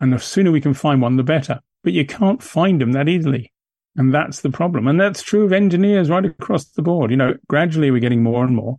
And 0.00 0.12
the 0.12 0.18
sooner 0.18 0.50
we 0.50 0.60
can 0.60 0.74
find 0.74 1.02
one, 1.02 1.16
the 1.16 1.22
better. 1.22 1.60
But 1.82 1.92
you 1.92 2.06
can't 2.06 2.42
find 2.42 2.80
them 2.80 2.92
that 2.92 3.08
easily. 3.08 3.52
And 3.96 4.14
that's 4.14 4.40
the 4.40 4.50
problem. 4.50 4.86
And 4.86 5.00
that's 5.00 5.22
true 5.22 5.44
of 5.44 5.52
engineers 5.52 6.08
right 6.08 6.24
across 6.24 6.64
the 6.66 6.82
board. 6.82 7.10
You 7.10 7.16
know, 7.16 7.34
gradually 7.48 7.90
we're 7.90 8.00
getting 8.00 8.22
more 8.22 8.44
and 8.44 8.54
more. 8.54 8.76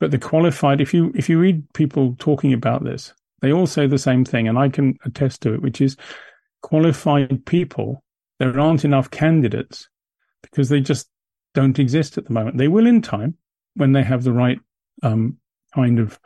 But 0.00 0.10
the 0.10 0.18
qualified, 0.18 0.80
if 0.80 0.94
you 0.94 1.12
if 1.14 1.28
you 1.28 1.38
read 1.38 1.72
people 1.72 2.16
talking 2.18 2.52
about 2.52 2.84
this, 2.84 3.12
they 3.40 3.52
all 3.52 3.66
say 3.66 3.86
the 3.86 3.98
same 3.98 4.24
thing, 4.24 4.48
and 4.48 4.58
I 4.58 4.68
can 4.68 4.96
attest 5.04 5.40
to 5.42 5.54
it, 5.54 5.62
which 5.62 5.80
is 5.80 5.96
qualified 6.64 7.44
people, 7.44 8.02
there 8.38 8.58
aren't 8.58 8.86
enough 8.86 9.10
candidates 9.10 9.86
because 10.42 10.70
they 10.70 10.80
just 10.80 11.10
don't 11.52 11.78
exist 11.78 12.16
at 12.16 12.24
the 12.24 12.32
moment. 12.32 12.56
They 12.56 12.68
will 12.68 12.86
in 12.86 13.02
time, 13.02 13.36
when 13.74 13.92
they 13.92 14.02
have 14.02 14.24
the 14.24 14.32
right 14.32 14.58
um, 15.02 15.36
kind 15.74 15.98
of 15.98 16.18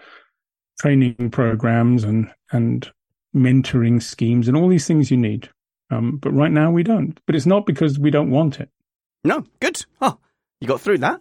training 0.81 1.31
programs 1.31 2.05
and 2.05 2.33
and 2.53 2.89
mentoring 3.35 4.01
schemes 4.01 4.47
and 4.47 4.57
all 4.57 4.69
these 4.69 4.87
things 4.87 5.11
you 5.11 5.17
need. 5.17 5.51
Um, 5.91 6.19
but 6.19 6.33
right 6.33 6.53
now 6.53 6.71
we 6.71 6.85
don't. 6.85 7.19
But 7.27 7.35
it's 7.35 7.47
not 7.47 7.67
because 7.67 7.99
we 7.99 8.11
don't 8.11 8.31
want 8.31 8.61
it. 8.61 8.71
No, 9.25 9.45
good. 9.59 9.85
Oh, 10.01 10.19
you 10.61 10.69
got 10.69 10.81
through 10.81 10.99
that 10.99 11.21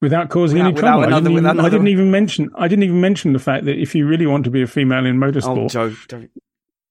without 0.00 0.30
causing 0.30 0.58
without, 0.58 0.68
any 0.68 0.80
trouble. 0.80 1.04
Another, 1.04 1.14
I, 1.14 1.20
didn't 1.20 1.32
even, 1.32 1.46
another... 1.46 1.66
I, 1.66 1.70
didn't 1.70 1.88
even, 1.88 2.10
mention. 2.10 2.50
I 2.56 2.66
didn't 2.66 2.82
even 2.82 3.00
mention 3.00 3.32
the 3.32 3.38
fact 3.38 3.66
that 3.66 3.80
if 3.80 3.94
you 3.94 4.06
really 4.06 4.26
want 4.26 4.44
to 4.44 4.50
be 4.50 4.62
a 4.62 4.66
female 4.66 5.06
in 5.06 5.16
motorsport, 5.16 5.64
oh, 5.64 5.68
Joe, 5.68 5.94
don't... 6.08 6.30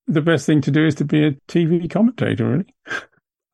the 0.08 0.22
best 0.22 0.46
thing 0.46 0.62
to 0.62 0.72
do 0.72 0.86
is 0.86 0.96
to 0.96 1.06
be 1.06 1.26
a 1.26 1.32
TV 1.48 1.90
commentator. 1.90 2.50
Really 2.50 2.66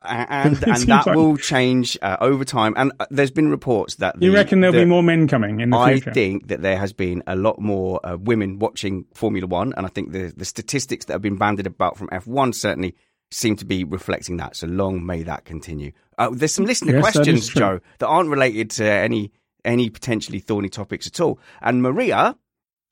and 0.02 0.64
and 0.64 0.78
that 0.84 1.06
like... 1.06 1.16
will 1.16 1.38
change 1.38 1.98
uh, 2.02 2.18
over 2.22 2.46
time. 2.46 2.74
And 2.78 2.92
uh, 3.00 3.06
there's 3.10 3.32
been 3.32 3.50
reports 3.50 3.96
that 3.96 4.20
the, 4.20 4.28
you 4.28 4.34
reckon 4.34 4.62
there'll 4.62 4.74
the, 4.74 4.82
be 4.82 4.86
more 4.86 5.04
men 5.04 5.28
coming 5.28 5.60
in 5.60 5.72
the 5.72 5.78
I 5.78 5.94
future. 5.94 6.10
I 6.12 6.14
think 6.14 6.48
that 6.48 6.62
there 6.62 6.78
has 6.78 6.94
been 6.94 7.24
a 7.28 7.36
lot 7.36 7.60
more 7.60 8.00
uh, 8.04 8.18
women 8.18 8.60
watching 8.60 9.06
Formula 9.14 9.48
One, 9.48 9.74
and 9.76 9.86
I 9.86 9.90
think 9.90 10.12
the 10.12 10.34
the 10.36 10.46
statistics 10.46 11.06
that 11.06 11.14
have 11.14 11.22
been 11.22 11.38
banded 11.38 11.68
about 11.68 11.98
from 11.98 12.08
F1 12.10 12.56
certainly 12.56 12.96
seem 13.32 13.56
to 13.58 13.66
be 13.66 13.84
reflecting 13.84 14.38
that. 14.38 14.56
So 14.56 14.68
long 14.68 15.06
may 15.06 15.24
that 15.24 15.46
continue. 15.46 15.92
Uh, 16.18 16.30
there's 16.32 16.54
some 16.54 16.66
listener 16.66 16.94
yes, 16.94 17.02
questions, 17.02 17.48
that 17.54 17.60
Joe, 17.60 17.80
that 18.00 18.08
aren't 18.08 18.30
related 18.30 18.70
to 18.72 18.90
any 18.90 19.32
any 19.66 19.90
potentially 19.90 20.40
thorny 20.40 20.70
topics 20.70 21.08
at 21.08 21.20
all. 21.20 21.40
And 21.62 21.84
Maria, 21.84 22.38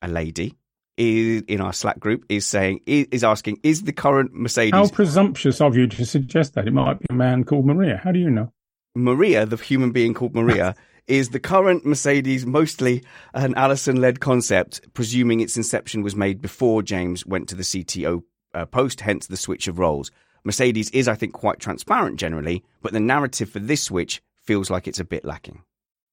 a 0.02 0.08
lady, 0.08 0.54
is, 0.98 1.42
in 1.48 1.60
our 1.60 1.72
Slack 1.72 1.98
group 1.98 2.24
is 2.28 2.46
saying 2.46 2.80
is 2.86 3.24
asking 3.24 3.60
is 3.62 3.84
the 3.84 3.92
current 3.92 4.34
Mercedes 4.34 4.72
How 4.72 4.88
presumptuous 4.88 5.60
of 5.60 5.76
you 5.76 5.86
to 5.86 6.04
suggest 6.04 6.54
that 6.54 6.66
it 6.66 6.72
might 6.72 6.98
be 6.98 7.06
a 7.08 7.14
man 7.14 7.44
called 7.44 7.64
Maria. 7.64 8.00
How 8.02 8.12
do 8.12 8.18
you 8.18 8.30
know? 8.30 8.52
Maria, 8.94 9.46
the 9.46 9.56
human 9.56 9.92
being 9.92 10.12
called 10.12 10.34
Maria, 10.34 10.74
is 11.06 11.30
the 11.30 11.40
current 11.40 11.86
Mercedes 11.86 12.44
mostly 12.44 13.02
an 13.32 13.54
Allison 13.54 14.00
led 14.00 14.20
concept, 14.20 14.80
presuming 14.92 15.40
its 15.40 15.56
inception 15.56 16.02
was 16.02 16.16
made 16.16 16.42
before 16.42 16.82
James 16.82 17.24
went 17.24 17.48
to 17.48 17.54
the 17.54 17.62
CTO 17.62 18.22
uh, 18.54 18.66
post, 18.66 19.00
hence 19.00 19.26
the 19.26 19.36
switch 19.36 19.68
of 19.68 19.78
roles. 19.78 20.10
Mercedes 20.44 20.90
is, 20.90 21.08
I 21.08 21.14
think, 21.14 21.32
quite 21.32 21.60
transparent 21.60 22.18
generally, 22.18 22.64
but 22.82 22.92
the 22.92 23.00
narrative 23.00 23.50
for 23.50 23.58
this 23.58 23.82
switch 23.82 24.22
feels 24.42 24.70
like 24.70 24.88
it's 24.88 25.00
a 25.00 25.04
bit 25.04 25.24
lacking. 25.24 25.62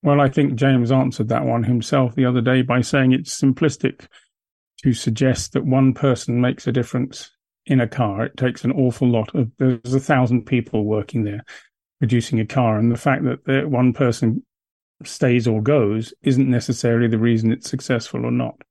Well, 0.04 0.22
I 0.22 0.30
think 0.30 0.56
James 0.56 0.92
answered 0.92 1.30
that 1.30 1.46
one 1.46 1.64
himself 1.64 2.16
the 2.16 2.26
other 2.26 2.42
day 2.42 2.62
by 2.62 2.82
saying 2.82 3.12
it's 3.12 3.40
simplistic 3.40 4.08
to 4.86 4.94
suggest 4.94 5.54
that 5.54 5.66
one 5.66 5.96
person 5.96 6.40
makes 6.40 6.68
a 6.68 6.72
difference 6.72 7.32
in 7.66 7.82
a 7.82 7.88
car. 7.88 8.24
It 8.24 8.38
takes 8.38 8.64
an 8.64 8.72
awful 8.72 9.10
lot 9.10 9.34
of, 9.34 9.50
there's 9.58 9.96
a 9.96 10.00
thousand 10.00 10.46
people 10.46 10.86
working 10.86 11.24
there 11.24 11.44
producing 11.98 12.40
a 12.40 12.46
car. 12.46 12.78
And 12.78 12.92
the 12.92 12.98
fact 12.98 13.24
that 13.24 13.68
one 13.68 13.94
person 13.94 14.46
stays 15.04 15.48
or 15.48 15.60
goes 15.60 16.14
isn't 16.22 16.52
necessarily 16.52 17.08
the 17.08 17.18
reason 17.18 17.52
it's 17.52 17.68
successful 17.68 18.28
or 18.28 18.32
not. 18.32 18.62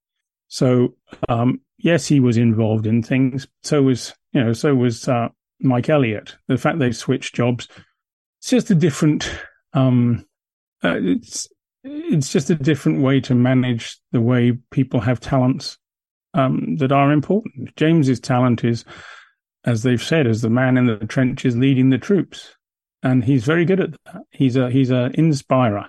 So, 0.46 0.94
um, 1.28 1.60
yes, 1.78 2.06
he 2.06 2.20
was 2.20 2.36
involved 2.36 2.86
in 2.86 3.02
things. 3.02 3.48
So 3.64 3.82
was, 3.82 4.14
you 4.30 4.44
know, 4.44 4.52
so 4.52 4.72
was, 4.72 5.08
uh, 5.08 5.30
Mike 5.58 5.88
Elliott. 5.88 6.36
The 6.46 6.58
fact 6.58 6.78
they 6.78 6.92
switched 6.92 7.34
jobs, 7.34 7.66
it's 8.38 8.50
just 8.50 8.70
a 8.70 8.76
different, 8.76 9.28
um, 9.72 10.24
uh, 10.84 10.94
it's, 10.94 11.48
it's 11.82 12.30
just 12.30 12.50
a 12.50 12.54
different 12.54 13.02
way 13.02 13.20
to 13.22 13.34
manage 13.34 13.98
the 14.12 14.20
way 14.20 14.52
people 14.70 15.00
have 15.00 15.18
talents 15.18 15.76
um, 16.34 16.76
that 16.76 16.92
are 16.92 17.12
important. 17.12 17.74
James's 17.76 18.20
talent 18.20 18.64
is, 18.64 18.84
as 19.64 19.82
they've 19.82 20.02
said, 20.02 20.26
as 20.26 20.42
the 20.42 20.50
man 20.50 20.76
in 20.76 20.86
the 20.86 20.96
trenches 21.06 21.56
leading 21.56 21.90
the 21.90 21.98
troops, 21.98 22.54
and 23.02 23.24
he's 23.24 23.44
very 23.44 23.64
good 23.64 23.80
at 23.80 23.90
that. 24.06 24.22
He's 24.30 24.56
a 24.56 24.70
he's 24.70 24.90
an 24.90 25.14
inspirer, 25.14 25.88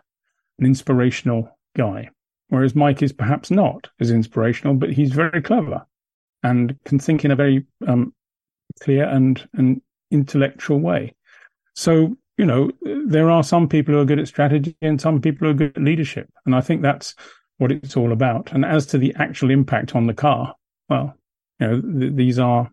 an 0.59 0.65
inspirational 0.65 1.49
guy. 1.75 2.09
Whereas 2.49 2.75
Mike 2.75 3.01
is 3.01 3.11
perhaps 3.11 3.49
not 3.49 3.89
as 3.99 4.11
inspirational, 4.11 4.75
but 4.75 4.91
he's 4.91 5.11
very 5.11 5.41
clever 5.41 5.85
and 6.43 6.77
can 6.85 6.99
think 6.99 7.25
in 7.25 7.31
a 7.31 7.35
very 7.35 7.65
um, 7.87 8.13
clear 8.81 9.05
and 9.05 9.47
and 9.53 9.81
intellectual 10.11 10.79
way. 10.79 11.15
So 11.73 12.15
you 12.37 12.45
know 12.45 12.69
there 13.07 13.31
are 13.31 13.43
some 13.43 13.67
people 13.67 13.93
who 13.93 14.01
are 14.01 14.05
good 14.05 14.19
at 14.19 14.27
strategy 14.27 14.75
and 14.81 15.01
some 15.01 15.21
people 15.21 15.47
who 15.47 15.51
are 15.51 15.57
good 15.57 15.77
at 15.77 15.83
leadership, 15.83 16.29
and 16.45 16.55
I 16.55 16.61
think 16.61 16.81
that's 16.81 17.15
what 17.57 17.71
it's 17.71 17.97
all 17.97 18.11
about. 18.11 18.51
And 18.51 18.65
as 18.65 18.85
to 18.87 18.97
the 18.97 19.13
actual 19.17 19.51
impact 19.51 19.95
on 19.95 20.07
the 20.07 20.13
car, 20.13 20.55
well, 20.89 21.15
you 21.59 21.67
know, 21.67 21.81
th- 21.81 22.13
these 22.15 22.39
are 22.39 22.71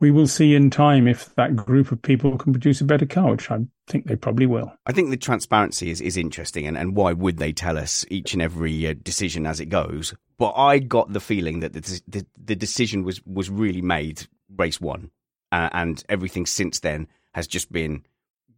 we 0.00 0.10
will 0.10 0.26
see 0.26 0.54
in 0.54 0.70
time 0.70 1.08
if 1.08 1.34
that 1.34 1.56
group 1.56 1.90
of 1.90 2.00
people 2.00 2.38
can 2.38 2.52
produce 2.52 2.80
a 2.80 2.84
better 2.84 3.06
car, 3.06 3.32
which 3.32 3.50
I 3.50 3.58
think 3.88 4.06
they 4.06 4.16
probably 4.16 4.46
will. 4.46 4.72
I 4.86 4.92
think 4.92 5.10
the 5.10 5.16
transparency 5.16 5.90
is, 5.90 6.00
is 6.00 6.16
interesting, 6.16 6.66
and, 6.66 6.78
and 6.78 6.94
why 6.94 7.12
would 7.12 7.38
they 7.38 7.52
tell 7.52 7.76
us 7.76 8.04
each 8.08 8.32
and 8.32 8.40
every 8.40 8.86
uh, 8.86 8.94
decision 9.02 9.46
as 9.46 9.58
it 9.60 9.66
goes? 9.66 10.14
But 10.38 10.52
I 10.52 10.78
got 10.78 11.12
the 11.12 11.20
feeling 11.20 11.60
that 11.60 11.72
the, 11.72 12.00
the, 12.06 12.26
the 12.36 12.56
decision 12.56 13.02
was, 13.02 13.20
was 13.26 13.50
really 13.50 13.82
made 13.82 14.28
race 14.56 14.80
one, 14.80 15.10
uh, 15.50 15.70
and 15.72 16.02
everything 16.08 16.46
since 16.46 16.78
then 16.80 17.08
has 17.34 17.48
just 17.48 17.72
been 17.72 18.04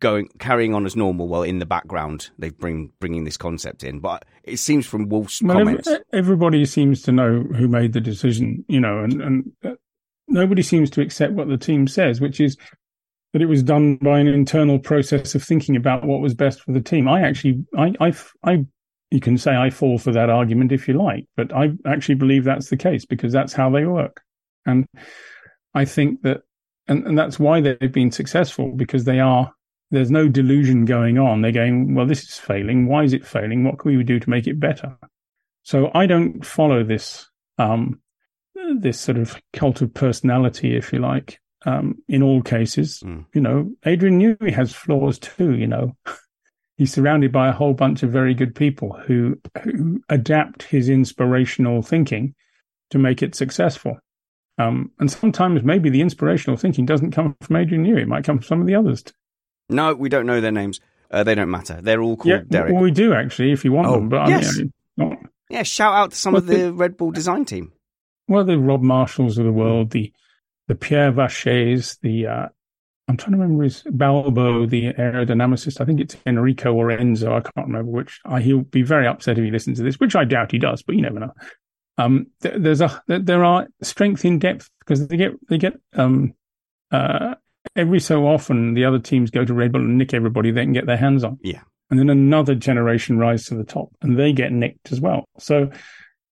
going 0.01 0.29
carrying 0.39 0.75
on 0.75 0.87
as 0.87 0.97
normal. 0.97 1.29
While 1.29 1.43
in 1.43 1.59
the 1.59 1.67
background, 1.67 2.31
they've 2.39 2.57
bring 2.57 2.93
bringing 3.01 3.25
this 3.25 3.37
concept 3.37 3.85
in, 3.85 4.01
but 4.01 4.25
it 4.43 4.59
seems 4.59 4.87
from 4.87 5.09
Wolff's 5.09 5.43
Well, 5.43 5.59
comments. 5.59 5.87
ev- 5.87 6.03
everybody 6.13 6.65
seems 6.65 7.03
to 7.03 7.13
know 7.13 7.43
who 7.43 7.69
made 7.69 7.93
the 7.93 8.01
decision, 8.01 8.65
you 8.69 8.81
know, 8.81 8.99
and, 8.99 9.23
and 9.23 9.53
uh, 9.65 9.75
nobody 10.27 10.63
seems 10.63 10.91
to 10.91 11.01
accept 11.01 11.35
what 11.35 11.49
the 11.49 11.59
team 11.59 11.87
says, 11.87 12.21
which 12.21 12.41
is 12.41 12.57
that 13.33 13.43
it 13.43 13.47
was 13.47 13.63
done 13.63 13.97
by 13.97 14.19
an 14.19 14.27
internal 14.27 14.79
process 14.79 15.35
of 15.35 15.43
thinking 15.43 15.77
about 15.77 16.05
what 16.05 16.21
was 16.21 16.35
best 16.35 16.63
for 16.63 16.73
the 16.73 16.81
team. 16.81 17.07
I 17.09 17.23
actually, 17.23 17.65
I, 17.77 17.95
I, 18.01 18.13
I, 18.43 18.65
you 19.11 19.21
can 19.21 19.39
say 19.39 19.55
I 19.55 19.71
fall 19.71 19.99
for 19.99 20.11
that 20.13 20.31
argument 20.31 20.73
if 20.73 20.89
you 20.89 20.95
like, 20.95 21.27
but 21.37 21.55
I 21.55 21.71
actually 21.87 22.17
believe 22.17 22.43
that's 22.43 22.71
the 22.71 22.77
case 22.77 23.05
because 23.05 23.33
that's 23.33 23.53
how 23.53 23.71
they 23.71 23.85
work. 23.85 24.21
And 24.67 24.87
I 25.75 25.85
think 25.85 26.23
that, 26.23 26.43
and, 26.89 27.07
and 27.07 27.17
that's 27.17 27.39
why 27.39 27.61
they've 27.61 27.93
been 27.93 28.11
successful 28.11 28.73
because 28.73 29.05
they 29.05 29.21
are, 29.21 29.53
there's 29.91 30.11
no 30.11 30.29
delusion 30.29 30.85
going 30.85 31.19
on. 31.19 31.41
They're 31.41 31.53
going, 31.53 31.95
well, 31.95 32.07
this 32.07 32.23
is 32.23 32.39
failing. 32.39 32.87
Why 32.87 33.05
is 33.05 33.13
it 33.13 33.27
failing? 33.27 33.65
What 33.65 33.79
can 33.79 33.97
we 33.97 34.05
do 34.05 34.21
to 34.21 34.31
make 34.31 34.47
it 34.47 34.61
better? 34.61 34.97
So 35.63 35.91
I 35.95 36.07
don't 36.07 36.45
follow 36.45 36.85
this, 36.85 37.29
um, 37.59 38.01
this 38.77 39.01
sort 39.01 39.19
of 39.19 39.41
cult 39.53 39.83
of 39.83 39.93
personality, 39.93 40.77
if 40.77 40.93
you 40.93 41.01
like, 41.01 41.41
um, 41.67 41.97
in 42.09 42.23
all 42.23 42.41
cases. 42.43 43.03
Mm. 43.05 43.27
You 43.35 43.41
know, 43.41 43.71
Adrian 43.85 44.21
Newey 44.21 44.53
has 44.53 44.73
flaws 44.73 45.19
too, 45.19 45.55
you 45.55 45.67
know. 45.67 45.97
He's 46.77 46.93
surrounded 46.93 47.31
by 47.31 47.49
a 47.49 47.53
whole 47.53 47.75
bunch 47.75 48.03
of 48.03 48.11
very 48.11 48.33
good 48.33 48.55
people 48.55 48.93
who, 49.07 49.39
who 49.63 50.01
adapt 50.09 50.63
his 50.63 50.89
inspirational 50.89 51.83
thinking 51.83 52.35
to 52.89 52.99
make 52.99 53.23
it 53.23 53.35
successful. 53.35 53.99
Um, 54.57 54.91
and 54.99 55.11
sometimes 55.11 55.63
maybe 55.63 55.91
the 55.91 56.01
inspirational 56.01 56.57
thinking 56.57 56.87
doesn't 56.87 57.11
come 57.11 57.37
from 57.43 57.57
Adrian 57.57 57.85
Newey. 57.85 58.03
It 58.03 58.09
might 58.09 58.25
come 58.25 58.39
from 58.39 58.47
some 58.47 58.61
of 58.63 58.67
the 58.67 58.75
others. 58.75 59.05
No, 59.71 59.95
we 59.95 60.09
don't 60.09 60.27
know 60.27 60.41
their 60.41 60.53
names. 60.53 60.81
Uh, 61.11 61.25
they 61.25 61.35
don't 61.35 61.51
matter. 61.51 61.81
They're 61.83 62.01
all 62.03 62.17
called 62.17 62.27
Yeah, 62.29 62.43
Derek. 62.49 62.73
well, 62.73 62.83
we 62.83 62.91
do 62.91 63.13
actually, 63.15 63.53
if 63.53 63.65
you 63.65 63.73
want 63.73 63.89
Oh, 63.89 63.95
them. 63.95 64.09
But 64.09 64.29
yes. 64.29 64.59
I 64.59 65.05
mean, 65.05 65.29
yeah, 65.49 65.63
shout 65.65 65.95
out 65.95 66.11
to 66.13 66.17
some 66.17 66.35
of 66.35 66.47
the 66.47 66.57
the- 66.57 66.73
Red 66.73 66.97
Bull 66.97 67.11
design 67.11 67.45
team. 67.45 67.73
well, 68.29 68.45
the 68.45 68.59
Rob 68.59 68.83
Marshalls 68.83 69.39
of 69.39 69.45
the 69.45 69.53
world, 69.53 69.91
the 69.91 70.13
the 70.69 70.75
Pierre 70.77 71.11
Wachés, 71.13 71.99
the 72.01 72.27
uh, 72.29 72.49
I'm 73.09 73.17
trying 73.17 73.33
to 73.33 73.39
remember 73.39 73.65
his 73.65 73.83
Balbo, 73.91 74.67
the 74.67 74.93
aerodynamicist. 74.93 75.81
I 75.81 75.85
think 75.85 75.99
it's 75.99 76.17
Enrico 76.27 76.73
or 76.73 76.91
Enzo. 76.91 77.33
I 77.33 77.41
can't 77.41 77.67
remember 77.67 77.91
which. 77.91 78.21
I, 78.25 78.41
he'll 78.41 78.61
be 78.61 78.83
very 78.83 79.09
upset 79.09 79.37
if 79.37 79.43
he 79.45 79.51
listens 79.51 79.79
to 79.79 79.83
this, 79.85 79.99
which 79.99 80.15
I 80.15 80.25
doubt 80.25 80.53
he 80.53 80.59
does, 80.59 80.83
but 80.85 80.95
you 80.95 81.03
never 81.03 81.19
know. 81.19 81.33
Um, 81.99 82.29
th- 82.43 82.55
there's 82.59 82.81
a 82.81 83.03
th- 83.09 83.23
there 83.25 83.45
are 83.45 83.67
strength 83.83 84.25
in 84.25 84.39
depth 84.39 84.71
because 84.79 85.09
they 85.09 85.17
get 85.17 85.33
they 85.49 85.59
get 85.59 85.75
um 85.95 86.35
uh 86.93 87.35
every 87.77 88.01
so 88.01 88.27
often 88.27 88.75
the 88.75 88.85
other 88.85 88.99
teams 88.99 89.31
go 89.31 89.45
to 89.45 89.55
Red 89.55 89.73
Bull 89.73 89.83
and 89.83 89.99
nick 89.99 90.15
everybody 90.15 90.51
they 90.51 90.65
can 90.65 90.73
get 90.73 90.87
their 90.87 90.97
hands 90.97 91.25
on. 91.25 91.39
Yeah. 91.43 91.61
And 91.91 91.99
then 91.99 92.09
another 92.09 92.55
generation 92.55 93.19
rise 93.19 93.45
to 93.47 93.55
the 93.57 93.65
top 93.65 93.89
and 94.01 94.19
they 94.19 94.33
get 94.33 94.53
nicked 94.53 94.93
as 94.93 95.01
well. 95.01 95.25
So 95.39 95.71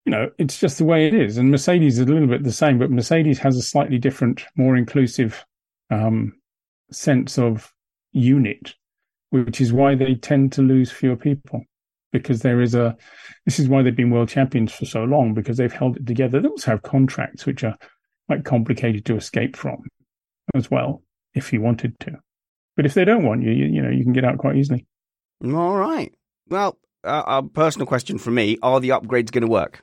you 0.09 0.13
know, 0.13 0.31
it's 0.39 0.59
just 0.59 0.79
the 0.79 0.87
way 0.87 1.07
it 1.07 1.13
is. 1.13 1.37
And 1.37 1.51
Mercedes 1.51 1.99
is 1.99 2.09
a 2.09 2.11
little 2.11 2.29
bit 2.29 2.43
the 2.43 2.51
same, 2.51 2.79
but 2.79 2.91
Mercedes 2.91 3.39
has 3.41 3.59
a 3.59 3.63
slightly 3.63 3.99
different, 3.99 4.43
more 4.57 4.75
inclusive 4.75 5.45
um, 5.91 6.33
sense 6.91 7.39
of 7.39 7.71
unit, 8.13 8.75
which 9.29 9.61
is 9.61 9.71
why 9.71 9.95
they 9.95 10.15
tend 10.15 10.53
to 10.53 10.63
lose 10.63 10.91
fewer 10.91 11.15
people. 11.15 11.63
Because 12.11 12.41
there 12.41 12.63
is 12.63 12.75
a, 12.75 12.97
this 13.45 13.59
is 13.59 13.69
why 13.69 13.83
they've 13.83 13.95
been 13.95 14.09
world 14.09 14.31
champions 14.31 14.73
for 14.73 14.87
so 14.87 15.05
long, 15.05 15.35
because 15.35 15.59
they've 15.59 15.71
held 15.71 15.99
it 15.99 16.07
together. 16.07 16.41
They 16.41 16.49
also 16.49 16.71
have 16.71 16.83
contracts 16.83 17.45
which 17.45 17.63
are 17.63 17.77
quite 18.29 18.47
complicated 18.47 19.05
to 19.05 19.17
escape 19.17 19.57
from 19.57 19.83
as 20.55 20.71
well, 20.71 21.03
if 21.39 21.53
you 21.53 21.61
wanted 21.61 21.99
to. 22.01 22.19
But 22.77 22.87
if 22.87 22.95
they 22.95 23.05
don't 23.05 23.25
want 23.25 23.43
you, 23.43 23.51
you, 23.51 23.67
you 23.67 23.83
know, 23.83 23.91
you 23.91 24.05
can 24.05 24.13
get 24.13 24.25
out 24.25 24.39
quite 24.39 24.57
easily. 24.57 24.87
All 25.45 25.77
right. 25.77 26.13
Well, 26.49 26.79
uh, 27.05 27.23
a 27.27 27.43
personal 27.43 27.87
question 27.87 28.19
for 28.19 28.31
me: 28.31 28.59
Are 28.63 28.81
the 28.81 28.91
upgrades 28.91 29.31
going 29.31 29.43
to 29.43 29.51
work? 29.51 29.83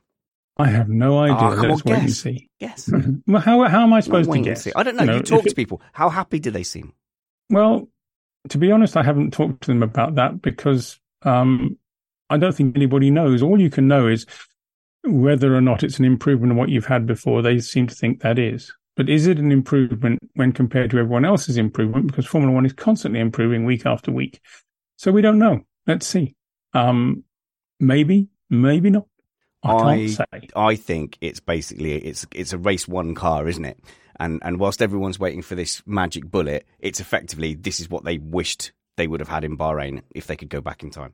I 0.57 0.67
have 0.67 0.87
no 0.87 1.19
idea. 1.19 1.37
Oh, 1.37 1.67
Let's 1.67 1.81
on, 1.81 1.91
wait 1.91 1.99
and 1.99 2.13
see. 2.13 2.49
Yes. 2.59 2.89
Well, 3.27 3.41
how, 3.41 3.67
how 3.67 3.83
am 3.83 3.91
I 3.93 3.99
supposed 3.99 4.31
to 4.31 4.39
guess? 4.39 4.67
I 4.75 4.83
don't 4.83 4.95
know. 4.95 5.03
You, 5.03 5.19
if 5.19 5.25
talk 5.25 5.45
it- 5.45 5.49
to 5.49 5.55
people. 5.55 5.81
How 5.91 6.09
happy 6.09 6.39
do 6.39 6.51
they 6.51 6.63
seem? 6.63 6.93
Well, 7.49 7.89
to 8.49 8.57
be 8.57 8.71
honest, 8.71 8.95
I 8.95 9.03
haven't 9.03 9.31
talked 9.33 9.61
to 9.61 9.67
them 9.67 9.83
about 9.83 10.15
that 10.15 10.41
because 10.41 10.99
um, 11.23 11.77
I 12.29 12.37
don't 12.37 12.55
think 12.55 12.75
anybody 12.75 13.11
knows. 13.11 13.43
All 13.43 13.59
you 13.59 13.69
can 13.69 13.87
know 13.87 14.07
is 14.07 14.25
whether 15.03 15.53
or 15.55 15.61
not 15.61 15.83
it's 15.83 15.99
an 15.99 16.05
improvement 16.05 16.51
on 16.53 16.57
what 16.57 16.69
you've 16.69 16.85
had 16.85 17.05
before. 17.05 17.41
They 17.41 17.59
seem 17.59 17.87
to 17.87 17.95
think 17.95 18.21
that 18.21 18.39
is. 18.39 18.73
But 18.95 19.09
is 19.09 19.27
it 19.27 19.39
an 19.39 19.51
improvement 19.51 20.19
when 20.35 20.51
compared 20.53 20.89
to 20.91 20.97
everyone 20.99 21.25
else's 21.25 21.57
improvement? 21.57 22.07
Because 22.07 22.25
Formula 22.25 22.53
One 22.53 22.65
is 22.65 22.73
constantly 22.73 23.19
improving 23.19 23.65
week 23.65 23.85
after 23.85 24.11
week. 24.11 24.39
So 24.97 25.11
we 25.11 25.21
don't 25.21 25.39
know. 25.39 25.61
Let's 25.85 26.07
see. 26.07 26.35
Um, 26.73 27.23
maybe, 27.79 28.29
maybe 28.49 28.89
not. 28.89 29.07
I 29.63 29.73
I- 29.73 29.97
can't 29.97 30.09
say. 30.11 30.47
I 30.55 30.75
think 30.75 31.17
it's 31.21 31.39
basically 31.39 31.93
it's 31.95 32.25
it's 32.33 32.53
a 32.53 32.57
race 32.57 32.87
one 32.87 33.15
car, 33.15 33.47
isn't 33.47 33.65
it? 33.65 33.79
And 34.17 34.39
and 34.45 34.59
whilst 34.59 34.81
everyone's 34.81 35.19
waiting 35.19 35.41
for 35.41 35.55
this 35.55 35.81
magic 35.85 36.31
bullet, 36.31 36.65
it's 36.79 36.99
effectively 37.01 37.53
this 37.53 37.79
is 37.81 37.89
what 37.89 38.05
they 38.05 38.17
wished 38.17 38.71
they 38.95 39.07
would 39.07 39.19
have 39.19 39.27
had 39.29 39.43
in 39.43 39.57
Bahrain 39.57 40.03
if 40.11 40.27
they 40.27 40.37
could 40.37 40.49
go 40.49 40.61
back 40.61 40.83
in 40.83 40.89
time. 40.89 41.13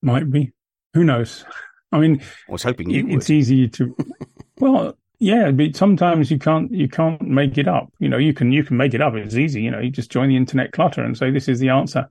Might 0.00 0.30
be. 0.30 0.52
Who 0.94 1.04
knows? 1.04 1.44
I 1.92 1.98
mean, 1.98 2.22
I 2.48 2.52
was 2.52 2.62
hoping 2.62 2.88
you 2.88 3.00
it- 3.00 3.04
would. 3.04 3.14
it's 3.16 3.28
easy 3.30 3.68
to 3.68 3.94
well 4.58 4.96
yeah 5.18 5.50
but 5.50 5.76
sometimes 5.76 6.30
you 6.30 6.38
can't 6.38 6.72
you 6.72 6.88
can't 6.88 7.20
make 7.22 7.58
it 7.58 7.68
up. 7.68 7.92
You 7.98 8.08
know 8.08 8.18
you 8.18 8.34
can 8.34 8.52
you 8.52 8.64
can 8.64 8.76
make 8.76 8.94
it 8.94 9.00
up. 9.00 9.14
It's 9.14 9.34
easy 9.34 9.62
you 9.62 9.70
know 9.70 9.80
you 9.80 9.90
just 9.90 10.10
join 10.10 10.28
the 10.28 10.36
internet 10.36 10.72
clutter 10.72 11.02
and 11.02 11.16
say 11.16 11.30
this 11.30 11.48
is 11.48 11.60
the 11.60 11.70
answer. 11.70 12.08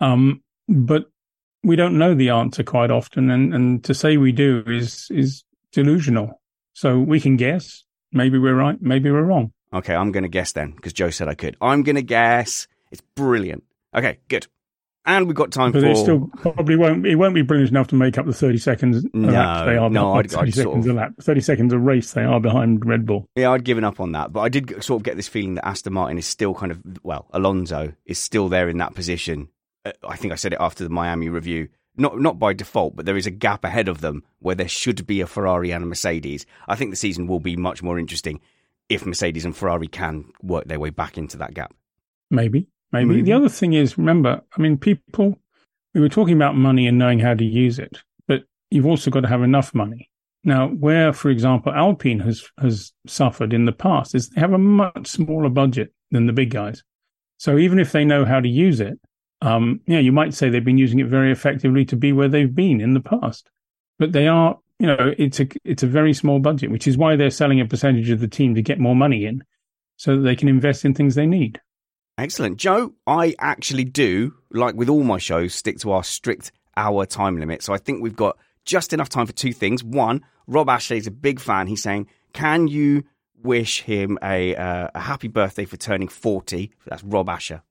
Um 0.00 0.42
but 0.68 1.06
we 1.62 1.76
don't 1.76 1.98
know 1.98 2.14
the 2.14 2.30
answer 2.30 2.62
quite 2.62 2.90
often 2.90 3.30
and 3.30 3.54
and 3.54 3.84
to 3.84 3.94
say 3.94 4.16
we 4.16 4.32
do 4.32 4.62
is 4.66 5.08
is 5.10 5.44
delusional. 5.72 6.40
So 6.72 6.98
we 6.98 7.20
can 7.20 7.36
guess. 7.36 7.84
Maybe 8.12 8.38
we're 8.38 8.54
right 8.54 8.80
maybe 8.80 9.10
we're 9.10 9.24
wrong. 9.24 9.52
Okay, 9.72 9.94
I'm 9.94 10.12
going 10.12 10.22
to 10.22 10.30
guess 10.30 10.52
then 10.52 10.72
because 10.72 10.92
Joe 10.94 11.10
said 11.10 11.28
I 11.28 11.34
could. 11.34 11.56
I'm 11.60 11.82
going 11.82 11.96
to 11.96 12.02
guess. 12.02 12.66
It's 12.90 13.02
brilliant. 13.14 13.64
Okay, 13.94 14.18
good. 14.28 14.46
And 15.08 15.26
we've 15.26 15.34
got 15.34 15.50
time 15.50 15.72
but 15.72 15.80
for 15.80 15.86
it 15.88 15.96
still 15.96 16.30
probably 16.36 16.76
won't 16.76 17.06
it 17.06 17.16
won't 17.16 17.34
be 17.34 17.42
brilliant 17.42 17.70
enough 17.70 17.88
to 17.88 17.94
make 17.96 18.18
up 18.18 18.26
the 18.26 18.32
30 18.34 18.58
seconds 18.58 19.04
No, 19.14 19.32
lap 19.32 19.64
they 19.66 19.76
are 19.76 19.88
no, 19.90 20.12
I'd- 20.14 20.28
30 20.28 20.48
I'd 20.48 20.54
seconds 20.54 20.86
of- 20.86 20.92
a 20.92 20.98
lap 20.98 21.14
30 21.20 21.40
seconds 21.40 21.72
a 21.72 21.78
race 21.78 22.12
they 22.12 22.24
are 22.24 22.38
behind 22.40 22.84
red 22.84 23.06
bull 23.06 23.26
Yeah, 23.34 23.50
I'd 23.52 23.64
given 23.64 23.84
up 23.84 23.98
on 24.00 24.12
that, 24.12 24.32
but 24.32 24.40
I 24.40 24.48
did 24.50 24.84
sort 24.84 25.00
of 25.00 25.04
get 25.04 25.16
this 25.16 25.26
feeling 25.26 25.54
that 25.54 25.66
Aston 25.66 25.94
Martin 25.94 26.18
is 26.18 26.26
still 26.26 26.52
kind 26.54 26.70
of 26.70 26.80
well, 27.02 27.26
Alonso 27.32 27.94
is 28.04 28.18
still 28.18 28.48
there 28.50 28.68
in 28.68 28.76
that 28.78 28.94
position. 28.94 29.48
Uh, 29.84 29.92
I 30.06 30.16
think 30.16 30.32
I 30.32 30.36
said 30.36 30.52
it 30.52 30.58
after 30.60 30.84
the 30.84 30.90
Miami 30.90 31.28
review. 31.30 31.68
Not 31.96 32.20
not 32.20 32.38
by 32.38 32.52
default, 32.52 32.94
but 32.94 33.06
there 33.06 33.16
is 33.16 33.26
a 33.26 33.30
gap 33.32 33.64
ahead 33.64 33.88
of 33.88 34.02
them 34.02 34.22
where 34.40 34.54
there 34.54 34.68
should 34.68 35.06
be 35.06 35.20
a 35.20 35.26
Ferrari 35.26 35.72
and 35.72 35.82
a 35.82 35.86
Mercedes. 35.86 36.44
I 36.68 36.76
think 36.76 36.90
the 36.92 36.96
season 36.96 37.26
will 37.26 37.40
be 37.40 37.56
much 37.56 37.82
more 37.82 37.98
interesting 37.98 38.40
if 38.88 39.04
Mercedes 39.06 39.44
and 39.44 39.56
Ferrari 39.56 39.88
can 39.88 40.26
work 40.42 40.66
their 40.66 40.78
way 40.78 40.90
back 40.90 41.16
into 41.18 41.38
that 41.38 41.54
gap. 41.54 41.74
Maybe, 42.30 42.68
maybe. 42.92 43.08
Maybe. 43.08 43.22
The 43.22 43.32
other 43.32 43.48
thing 43.48 43.72
is, 43.74 43.98
remember, 43.98 44.42
I 44.56 44.60
mean, 44.60 44.76
people, 44.78 45.38
we 45.94 46.00
were 46.00 46.08
talking 46.08 46.34
about 46.34 46.56
money 46.56 46.86
and 46.86 46.98
knowing 46.98 47.18
how 47.18 47.34
to 47.34 47.44
use 47.44 47.78
it, 47.78 47.98
but 48.26 48.44
you've 48.70 48.86
also 48.86 49.10
got 49.10 49.20
to 49.20 49.28
have 49.28 49.42
enough 49.42 49.74
money. 49.74 50.10
Now, 50.44 50.68
where, 50.68 51.12
for 51.12 51.30
example, 51.30 51.72
Alpine 51.72 52.20
has, 52.20 52.48
has 52.58 52.92
suffered 53.06 53.52
in 53.52 53.64
the 53.64 53.72
past 53.72 54.14
is 54.14 54.30
they 54.30 54.40
have 54.40 54.52
a 54.52 54.58
much 54.58 55.06
smaller 55.06 55.48
budget 55.48 55.92
than 56.10 56.26
the 56.26 56.32
big 56.32 56.50
guys. 56.50 56.82
So 57.38 57.58
even 57.58 57.78
if 57.78 57.92
they 57.92 58.04
know 58.04 58.24
how 58.24 58.40
to 58.40 58.48
use 58.48 58.80
it, 58.80 58.98
um, 59.42 59.80
yeah, 59.86 59.98
you 59.98 60.12
might 60.12 60.34
say 60.34 60.48
they've 60.48 60.64
been 60.64 60.78
using 60.78 61.00
it 61.00 61.06
very 61.06 61.30
effectively 61.30 61.84
to 61.86 61.96
be 61.96 62.12
where 62.12 62.28
they've 62.28 62.54
been 62.54 62.80
in 62.80 62.94
the 62.94 63.00
past, 63.00 63.50
but 63.98 64.12
they 64.12 64.26
are, 64.26 64.58
you 64.78 64.86
know, 64.86 65.14
it's 65.18 65.40
a, 65.40 65.48
it's 65.64 65.82
a 65.82 65.88
very 65.88 66.12
small 66.12 66.38
budget, 66.38 66.70
which 66.70 66.86
is 66.88 66.96
why 66.96 67.16
they're 67.16 67.30
selling 67.30 67.60
a 67.60 67.66
percentage 67.66 68.10
of 68.10 68.20
the 68.20 68.28
team 68.28 68.54
to 68.54 68.62
get 68.62 68.80
more 68.80 68.96
money 68.96 69.24
in 69.24 69.44
so 69.96 70.16
that 70.16 70.22
they 70.22 70.36
can 70.36 70.48
invest 70.48 70.84
in 70.84 70.94
things 70.94 71.14
they 71.14 71.26
need. 71.26 71.60
Excellent. 72.18 72.56
Joe, 72.56 72.94
I 73.06 73.36
actually 73.38 73.84
do, 73.84 74.34
like 74.50 74.74
with 74.74 74.88
all 74.88 75.04
my 75.04 75.18
shows, 75.18 75.54
stick 75.54 75.78
to 75.78 75.92
our 75.92 76.02
strict 76.02 76.50
hour 76.76 77.06
time 77.06 77.38
limit. 77.38 77.62
So 77.62 77.72
I 77.72 77.78
think 77.78 78.02
we've 78.02 78.16
got 78.16 78.36
just 78.64 78.92
enough 78.92 79.08
time 79.08 79.26
for 79.26 79.32
two 79.32 79.52
things. 79.52 79.84
One, 79.84 80.24
Rob 80.48 80.68
Ashley 80.68 80.98
is 80.98 81.06
a 81.06 81.12
big 81.12 81.38
fan. 81.38 81.68
He's 81.68 81.82
saying, 81.82 82.08
can 82.32 82.66
you 82.66 83.04
wish 83.40 83.82
him 83.82 84.18
a, 84.20 84.56
uh, 84.56 84.88
a 84.96 85.00
happy 85.00 85.28
birthday 85.28 85.64
for 85.64 85.76
turning 85.76 86.08
40? 86.08 86.72
That's 86.86 87.04
Rob 87.04 87.28
Asher. 87.28 87.62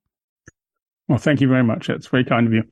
Well, 1.10 1.18
thank 1.18 1.42
you 1.42 1.50
very 1.50 1.64
much. 1.64 1.88
That's 1.88 2.08
very 2.08 2.24
kind 2.24 2.48
of 2.48 2.54
you. 2.54 2.64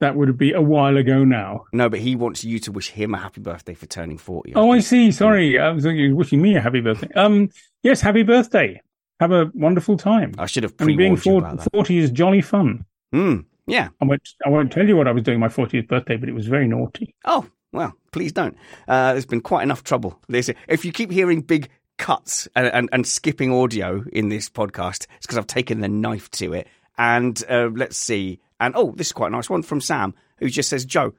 That 0.00 0.16
would 0.16 0.36
be 0.36 0.52
a 0.52 0.60
while 0.60 0.96
ago 0.96 1.24
now. 1.24 1.64
No, 1.72 1.88
but 1.88 2.00
he 2.00 2.16
wants 2.16 2.44
you 2.44 2.58
to 2.60 2.72
wish 2.72 2.90
him 2.90 3.14
a 3.14 3.18
happy 3.18 3.40
birthday 3.40 3.74
for 3.74 3.86
turning 3.86 4.18
40. 4.18 4.54
Oh, 4.56 4.72
I 4.72 4.80
see. 4.80 5.12
Sorry. 5.12 5.58
I 5.58 5.70
was 5.70 5.84
thinking 5.84 6.16
wishing 6.16 6.42
me 6.42 6.56
a 6.56 6.60
happy 6.60 6.80
birthday. 6.80 7.08
Um, 7.14 7.50
yes, 7.82 8.00
happy 8.00 8.24
birthday. 8.24 8.80
Have 9.20 9.32
a 9.32 9.50
wonderful 9.54 9.96
time. 9.96 10.34
I 10.38 10.46
should 10.46 10.62
have 10.62 10.74
And 10.78 10.86
being 10.86 11.16
pre-warned 11.16 11.26
you 11.26 11.32
40, 11.32 11.46
about 11.46 11.64
that. 11.64 11.72
40 11.72 11.98
is 11.98 12.10
jolly 12.10 12.40
fun. 12.40 12.84
Hmm. 13.12 13.40
Yeah. 13.66 13.88
I 14.00 14.04
won't, 14.04 14.28
I 14.44 14.48
won't 14.48 14.72
tell 14.72 14.86
you 14.86 14.96
what 14.96 15.08
I 15.08 15.12
was 15.12 15.24
doing 15.24 15.40
my 15.40 15.48
40th 15.48 15.88
birthday, 15.88 16.16
but 16.16 16.28
it 16.28 16.34
was 16.34 16.46
very 16.46 16.66
naughty. 16.68 17.14
Oh, 17.24 17.46
well, 17.72 17.94
please 18.12 18.32
don't. 18.32 18.56
Uh, 18.86 19.12
there's 19.12 19.26
been 19.26 19.40
quite 19.40 19.62
enough 19.62 19.84
trouble. 19.84 20.18
This, 20.28 20.50
if 20.68 20.84
you 20.84 20.92
keep 20.92 21.10
hearing 21.10 21.42
big 21.42 21.68
cuts 21.98 22.48
and, 22.54 22.66
and, 22.68 22.88
and 22.92 23.06
skipping 23.06 23.52
audio 23.52 24.04
in 24.12 24.28
this 24.28 24.48
podcast, 24.48 25.06
it's 25.16 25.26
because 25.26 25.36
I've 25.36 25.46
taken 25.46 25.80
the 25.80 25.88
knife 25.88 26.30
to 26.32 26.54
it. 26.54 26.66
And 26.96 27.42
uh, 27.48 27.68
let's 27.74 27.96
see. 27.96 28.40
And 28.60 28.74
oh, 28.76 28.92
this 28.96 29.08
is 29.08 29.12
quite 29.12 29.28
a 29.28 29.36
nice 29.36 29.50
one 29.50 29.62
from 29.62 29.80
Sam, 29.80 30.14
who 30.38 30.48
just 30.48 30.68
says, 30.68 30.84
Joe, 30.84 31.14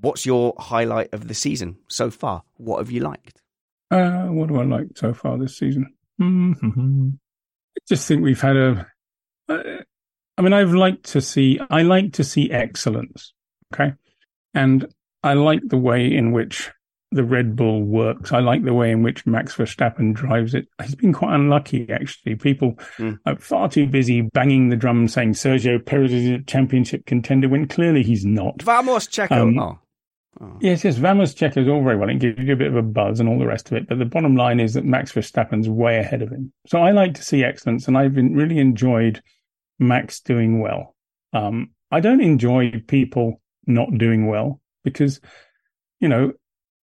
what's 0.00 0.26
your 0.26 0.54
highlight 0.58 1.12
of 1.14 1.28
the 1.28 1.34
season 1.34 1.78
so 1.88 2.10
far? 2.10 2.42
What 2.56 2.78
have 2.78 2.90
you 2.90 3.00
liked? 3.00 3.40
Uh, 3.90 4.26
what 4.26 4.48
do 4.48 4.60
I 4.60 4.64
like 4.64 4.88
so 4.96 5.14
far 5.14 5.38
this 5.38 5.56
season? 5.56 5.92
Mm-hmm. 6.20 7.10
Just 7.88 8.06
think 8.08 8.22
we've 8.22 8.40
had 8.40 8.56
a. 8.56 8.86
Uh, 9.48 9.62
I 10.38 10.42
mean, 10.42 10.52
I've 10.52 10.74
liked 10.74 11.04
to 11.12 11.20
see. 11.20 11.60
I 11.70 11.82
like 11.82 12.14
to 12.14 12.24
see 12.24 12.50
excellence. 12.50 13.32
Okay, 13.74 13.92
and 14.54 14.86
I 15.22 15.34
like 15.34 15.60
the 15.64 15.76
way 15.78 16.12
in 16.12 16.32
which 16.32 16.70
the 17.12 17.22
Red 17.24 17.54
Bull 17.54 17.82
works. 17.82 18.32
I 18.32 18.40
like 18.40 18.64
the 18.64 18.74
way 18.74 18.90
in 18.90 19.02
which 19.04 19.24
Max 19.26 19.54
Verstappen 19.54 20.12
drives 20.14 20.52
it. 20.54 20.66
He's 20.82 20.96
been 20.96 21.12
quite 21.12 21.34
unlucky, 21.34 21.88
actually. 21.90 22.34
People 22.34 22.76
Mm. 22.98 23.18
are 23.26 23.36
far 23.36 23.68
too 23.68 23.86
busy 23.86 24.22
banging 24.22 24.68
the 24.70 24.76
drum, 24.76 25.06
saying 25.06 25.34
Sergio 25.34 25.84
Perez 25.84 26.12
is 26.12 26.28
a 26.30 26.38
championship 26.42 27.06
contender 27.06 27.48
when 27.48 27.68
clearly 27.68 28.02
he's 28.02 28.24
not. 28.24 28.60
Vamos, 28.62 29.06
Checo. 29.06 29.30
Um, 29.42 29.58
oh. 29.58 29.78
Oh. 30.40 30.58
Yes, 30.60 30.84
yes, 30.84 30.96
Vamos 30.96 31.34
Checo 31.34 31.58
is 31.58 31.68
all 31.68 31.82
very 31.82 31.96
well. 31.96 32.08
It 32.08 32.18
gives 32.18 32.38
you 32.40 32.52
a 32.52 32.56
bit 32.56 32.68
of 32.68 32.76
a 32.76 32.82
buzz 32.82 33.20
and 33.20 33.28
all 33.28 33.38
the 33.38 33.46
rest 33.46 33.70
of 33.70 33.76
it. 33.76 33.88
But 33.88 33.98
the 33.98 34.04
bottom 34.04 34.36
line 34.36 34.58
is 34.58 34.74
that 34.74 34.84
Max 34.84 35.12
Verstappen's 35.12 35.68
way 35.68 35.98
ahead 35.98 36.22
of 36.22 36.30
him. 36.30 36.52
So 36.66 36.82
I 36.82 36.90
like 36.90 37.14
to 37.14 37.22
see 37.22 37.44
excellence, 37.44 37.86
and 37.86 37.96
I've 37.96 38.14
been 38.14 38.34
really 38.34 38.58
enjoyed 38.58 39.22
Max 39.78 40.20
doing 40.20 40.60
well. 40.60 40.94
Um, 41.32 41.70
I 41.90 42.00
don't 42.00 42.20
enjoy 42.20 42.82
people 42.86 43.40
not 43.66 43.96
doing 43.96 44.26
well 44.26 44.60
because, 44.82 45.20
you 46.00 46.08
know, 46.08 46.32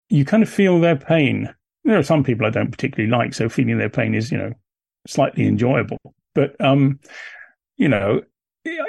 you 0.09 0.25
kind 0.25 0.43
of 0.43 0.49
feel 0.49 0.81
their 0.81 0.97
pain. 0.97 1.53
There 1.85 1.99
are 1.99 2.05
some 2.05 2.23
people 2.23 2.47
I 2.47 2.51
don't 2.51 2.71
particularly 2.71 3.11
like, 3.11 3.35
so 3.35 3.49
feeling 3.49 3.79
their 3.79 3.91
pain 3.91 4.15
is, 4.15 4.31
you 4.31 4.39
know, 4.39 4.53
slightly 5.07 5.47
enjoyable. 5.47 5.99
But, 6.35 6.61
um, 6.61 7.01
you 7.77 7.89
know, 7.89 8.23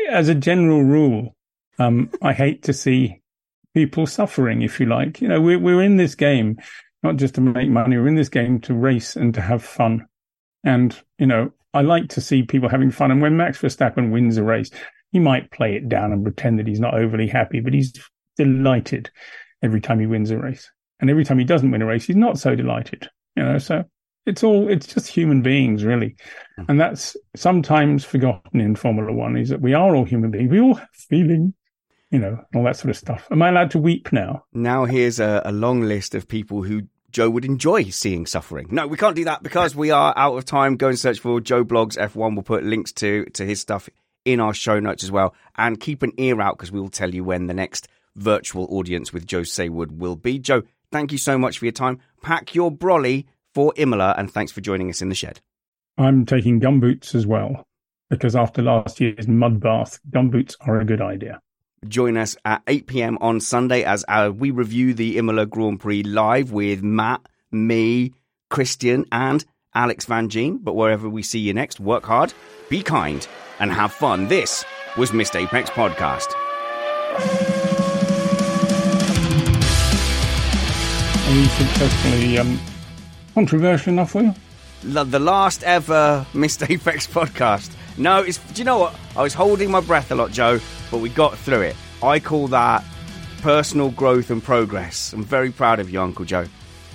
as 0.09 0.30
a 0.30 0.36
general 0.36 0.84
rule, 0.84 1.36
um, 1.80 2.12
I 2.22 2.34
hate 2.34 2.64
to 2.64 2.74
see 2.74 3.21
people 3.74 4.08
suffering, 4.08 4.62
if 4.62 4.80
you 4.80 4.86
like. 4.86 5.22
You 5.22 5.28
know, 5.28 5.42
we're, 5.42 5.60
we're 5.60 5.82
in 5.82 5.98
this 5.98 6.16
game, 6.16 6.58
not 7.04 7.18
just 7.18 7.36
to 7.36 7.42
make 7.42 7.70
money. 7.70 7.98
We're 7.98 8.08
in 8.08 8.16
this 8.16 8.30
game 8.30 8.60
to 8.62 8.74
race 8.74 9.16
and 9.16 9.34
to 9.34 9.42
have 9.42 9.64
fun. 9.64 10.08
And, 10.64 10.96
you 11.18 11.26
know, 11.26 11.52
I 11.74 11.82
like 11.82 12.10
to 12.10 12.22
see 12.22 12.44
people 12.44 12.70
having 12.70 12.92
fun. 12.92 13.12
And 13.12 13.22
when 13.22 13.38
Max 13.38 13.60
Verstappen 13.60 14.12
wins 14.12 14.38
a 14.38 14.44
race, 14.44 14.70
he 15.12 15.20
might 15.20 15.52
play 15.52 15.76
it 15.76 15.90
down 15.90 16.12
and 16.12 16.24
pretend 16.24 16.60
that 16.60 16.68
he's 16.68 16.80
not 16.80 16.94
overly 16.94 17.28
happy, 17.28 17.60
but 17.60 17.74
he's 17.74 17.94
delighted 18.38 19.10
every 19.62 19.82
time 19.82 20.00
he 20.00 20.06
wins 20.06 20.32
a 20.32 20.38
race. 20.38 20.70
And 21.00 21.10
every 21.10 21.26
time 21.26 21.40
he 21.40 21.46
doesn't 21.46 21.72
win 21.72 21.82
a 21.82 21.86
race, 21.86 22.06
he's 22.06 22.16
not 22.16 22.38
so 22.38 22.56
delighted, 22.56 23.10
you 23.36 23.44
know, 23.44 23.58
so 23.58 23.84
it's 24.26 24.44
all, 24.44 24.70
it's 24.70 24.86
just 24.86 25.08
human 25.08 25.42
beings, 25.42 25.84
really. 25.84 26.16
Hmm. 26.58 26.64
And 26.70 26.80
that's 26.80 27.18
sometimes 27.36 28.06
forgotten 28.06 28.62
in 28.62 28.76
Formula 28.76 29.12
One 29.12 29.36
is 29.36 29.50
that 29.50 29.62
we 29.62 29.74
are 29.74 29.96
all 29.96 30.06
human 30.06 30.30
beings. 30.30 30.52
We 30.52 30.62
all 30.62 30.76
have 30.76 30.90
feelings, 30.94 31.54
you 32.12 32.20
know, 32.20 32.43
all 32.53 32.64
that 32.64 32.76
sort 32.76 32.89
of 32.89 32.97
stuff. 32.97 33.28
Am 33.32 33.41
I 33.41 33.49
allowed 33.49 33.72
to 33.72 33.80
weep 33.80 34.12
now? 34.12 34.43
Now 34.53 34.86
here's 34.86 35.20
a, 35.20 35.41
a 35.45 35.51
long 35.51 35.82
list 35.82 36.14
of 36.14 36.28
people 36.28 36.64
who 36.64 36.84
Joe 37.09 37.30
would 37.30 37.45
enjoy 37.45 37.86
seeing 37.86 38.26
suffering. 38.26 38.68
No, 38.70 38.88
we 38.88 38.97
can't 38.97 39.16
do 39.16 39.26
that 39.26 39.43
because 39.43 39.76
we 39.76 39.91
are 39.91 40.14
out 40.16 40.36
of 40.38 40.45
time. 40.45 40.78
Go 40.78 40.89
and 40.89 40.99
search 40.99 41.20
for 41.20 41.41
Joe 41.41 41.64
Blogs 41.64 41.97
F1. 41.97 42.34
We'll 42.34 42.43
put 42.43 42.64
links 42.64 42.91
to 42.93 43.26
to 43.26 43.45
his 43.45 43.62
stuff 43.62 43.89
in 44.26 44.39
our 44.39 44.53
show 44.53 44.80
notes 44.80 45.03
as 45.03 45.12
well. 45.12 45.34
And 45.55 45.80
keep 45.80 46.03
an 46.03 46.14
ear 46.18 46.41
out 46.41 46.57
because 46.57 46.72
we 46.72 46.80
will 46.80 46.89
tell 46.89 47.14
you 47.14 47.24
when 47.24 47.47
the 47.47 47.53
next 47.53 47.88
virtual 48.16 48.68
audience 48.70 49.14
with 49.14 49.26
Joe 49.26 49.41
Saward 49.41 49.97
will 49.97 50.16
be. 50.16 50.38
Joe, 50.38 50.64
thank 50.91 51.12
you 51.12 51.18
so 51.18 51.38
much 51.38 51.59
for 51.59 51.66
your 51.66 51.72
time. 51.72 51.99
Pack 52.22 52.53
your 52.55 52.72
brolly 52.72 53.26
for 53.53 53.74
Imola 53.78 54.16
and 54.18 54.32
thanks 54.32 54.51
for 54.51 54.62
joining 54.62 54.89
us 54.89 55.01
in 55.01 55.09
the 55.09 55.16
shed. 55.16 55.39
I'm 55.97 56.26
taking 56.26 56.59
gumboots 56.59 57.16
as 57.16 57.26
well 57.26 57.66
because 58.09 58.36
after 58.36 58.62
last 58.62 58.99
year's 58.99 59.28
mud 59.28 59.59
bath, 59.59 59.99
gumboots 60.09 60.55
are 60.62 60.80
a 60.80 60.86
good 60.86 61.01
idea. 61.01 61.39
Join 61.88 62.16
us 62.16 62.38
at 62.46 62.62
8 62.68 62.86
p.m. 62.86 63.18
on 63.22 63.40
Sunday 63.42 63.84
as 63.84 64.06
uh, 64.08 64.32
we 64.32 64.52
review 64.52 64.94
the 64.94 65.18
Imola 65.18 65.48
Grand 65.48 65.80
Prix 65.80 66.04
live 66.04 66.52
with 66.52 66.84
Matt, 66.84 67.28
me, 67.52 68.14
Christian, 68.52 69.06
and 69.12 69.44
Alex 69.74 70.06
Van 70.06 70.30
Gene. 70.30 70.60
But 70.60 70.76
wherever 70.76 71.10
we 71.10 71.24
see 71.24 71.40
you 71.40 71.56
next, 71.56 71.80
work 71.80 72.04
hard, 72.06 72.36
be 72.70 72.84
kind, 72.84 73.28
and 73.60 73.72
have 73.72 73.92
fun. 73.92 74.28
This 74.28 74.64
was 74.96 75.12
Missed 75.12 75.36
Apex 75.36 75.72
Podcast. 75.72 76.32
Are 81.26 81.34
we 81.34 81.46
successfully 81.46 82.38
um, 82.38 82.60
controversial 83.34 83.94
enough 83.94 84.12
for 84.12 84.22
you? 84.22 84.36
The 84.84 85.20
last 85.20 85.64
ever 85.64 86.28
Missed 86.36 86.62
Apex 86.70 87.08
podcast. 87.08 87.76
No, 88.02 88.20
it's. 88.20 88.38
Do 88.54 88.62
you 88.62 88.66
know 88.66 88.80
what? 88.80 88.95
I 89.16 89.22
was 89.22 89.34
holding 89.34 89.72
my 89.72 89.80
breath 89.80 90.12
a 90.12 90.16
lot, 90.16 90.32
Joe, 90.32 90.60
but 90.89 90.99
we 90.99 91.10
got 91.10 91.38
through 91.38 91.62
it. 91.62 91.76
I 92.04 92.20
call 92.20 92.47
that 92.49 92.84
personal 93.41 93.91
growth 93.91 94.30
and 94.30 94.43
progress. 94.43 95.14
I'm 95.14 95.24
very 95.24 95.52
proud 95.52 95.80
of 95.80 95.89
you, 95.89 96.02
Uncle 96.02 96.26
Joe. 96.26 96.45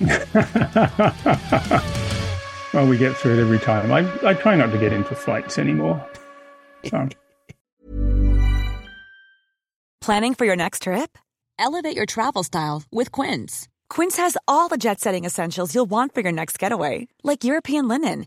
Well, 2.76 2.86
we 2.86 2.98
get 2.98 3.16
through 3.16 3.38
it 3.38 3.40
every 3.40 3.58
time. 3.58 3.90
I, 3.90 4.00
I 4.22 4.34
try 4.34 4.54
not 4.54 4.70
to 4.70 4.78
get 4.78 4.92
into 4.92 5.14
fights 5.14 5.58
anymore. 5.58 6.06
So. 6.84 7.08
Planning 10.02 10.34
for 10.34 10.44
your 10.44 10.56
next 10.56 10.82
trip? 10.82 11.16
Elevate 11.58 11.96
your 11.96 12.04
travel 12.04 12.42
style 12.42 12.82
with 12.92 13.12
Quince. 13.12 13.66
Quince 13.88 14.18
has 14.18 14.36
all 14.46 14.68
the 14.68 14.76
jet 14.76 15.00
setting 15.00 15.24
essentials 15.24 15.74
you'll 15.74 15.86
want 15.86 16.12
for 16.12 16.20
your 16.20 16.32
next 16.32 16.58
getaway, 16.58 17.08
like 17.24 17.44
European 17.44 17.88
linen, 17.88 18.26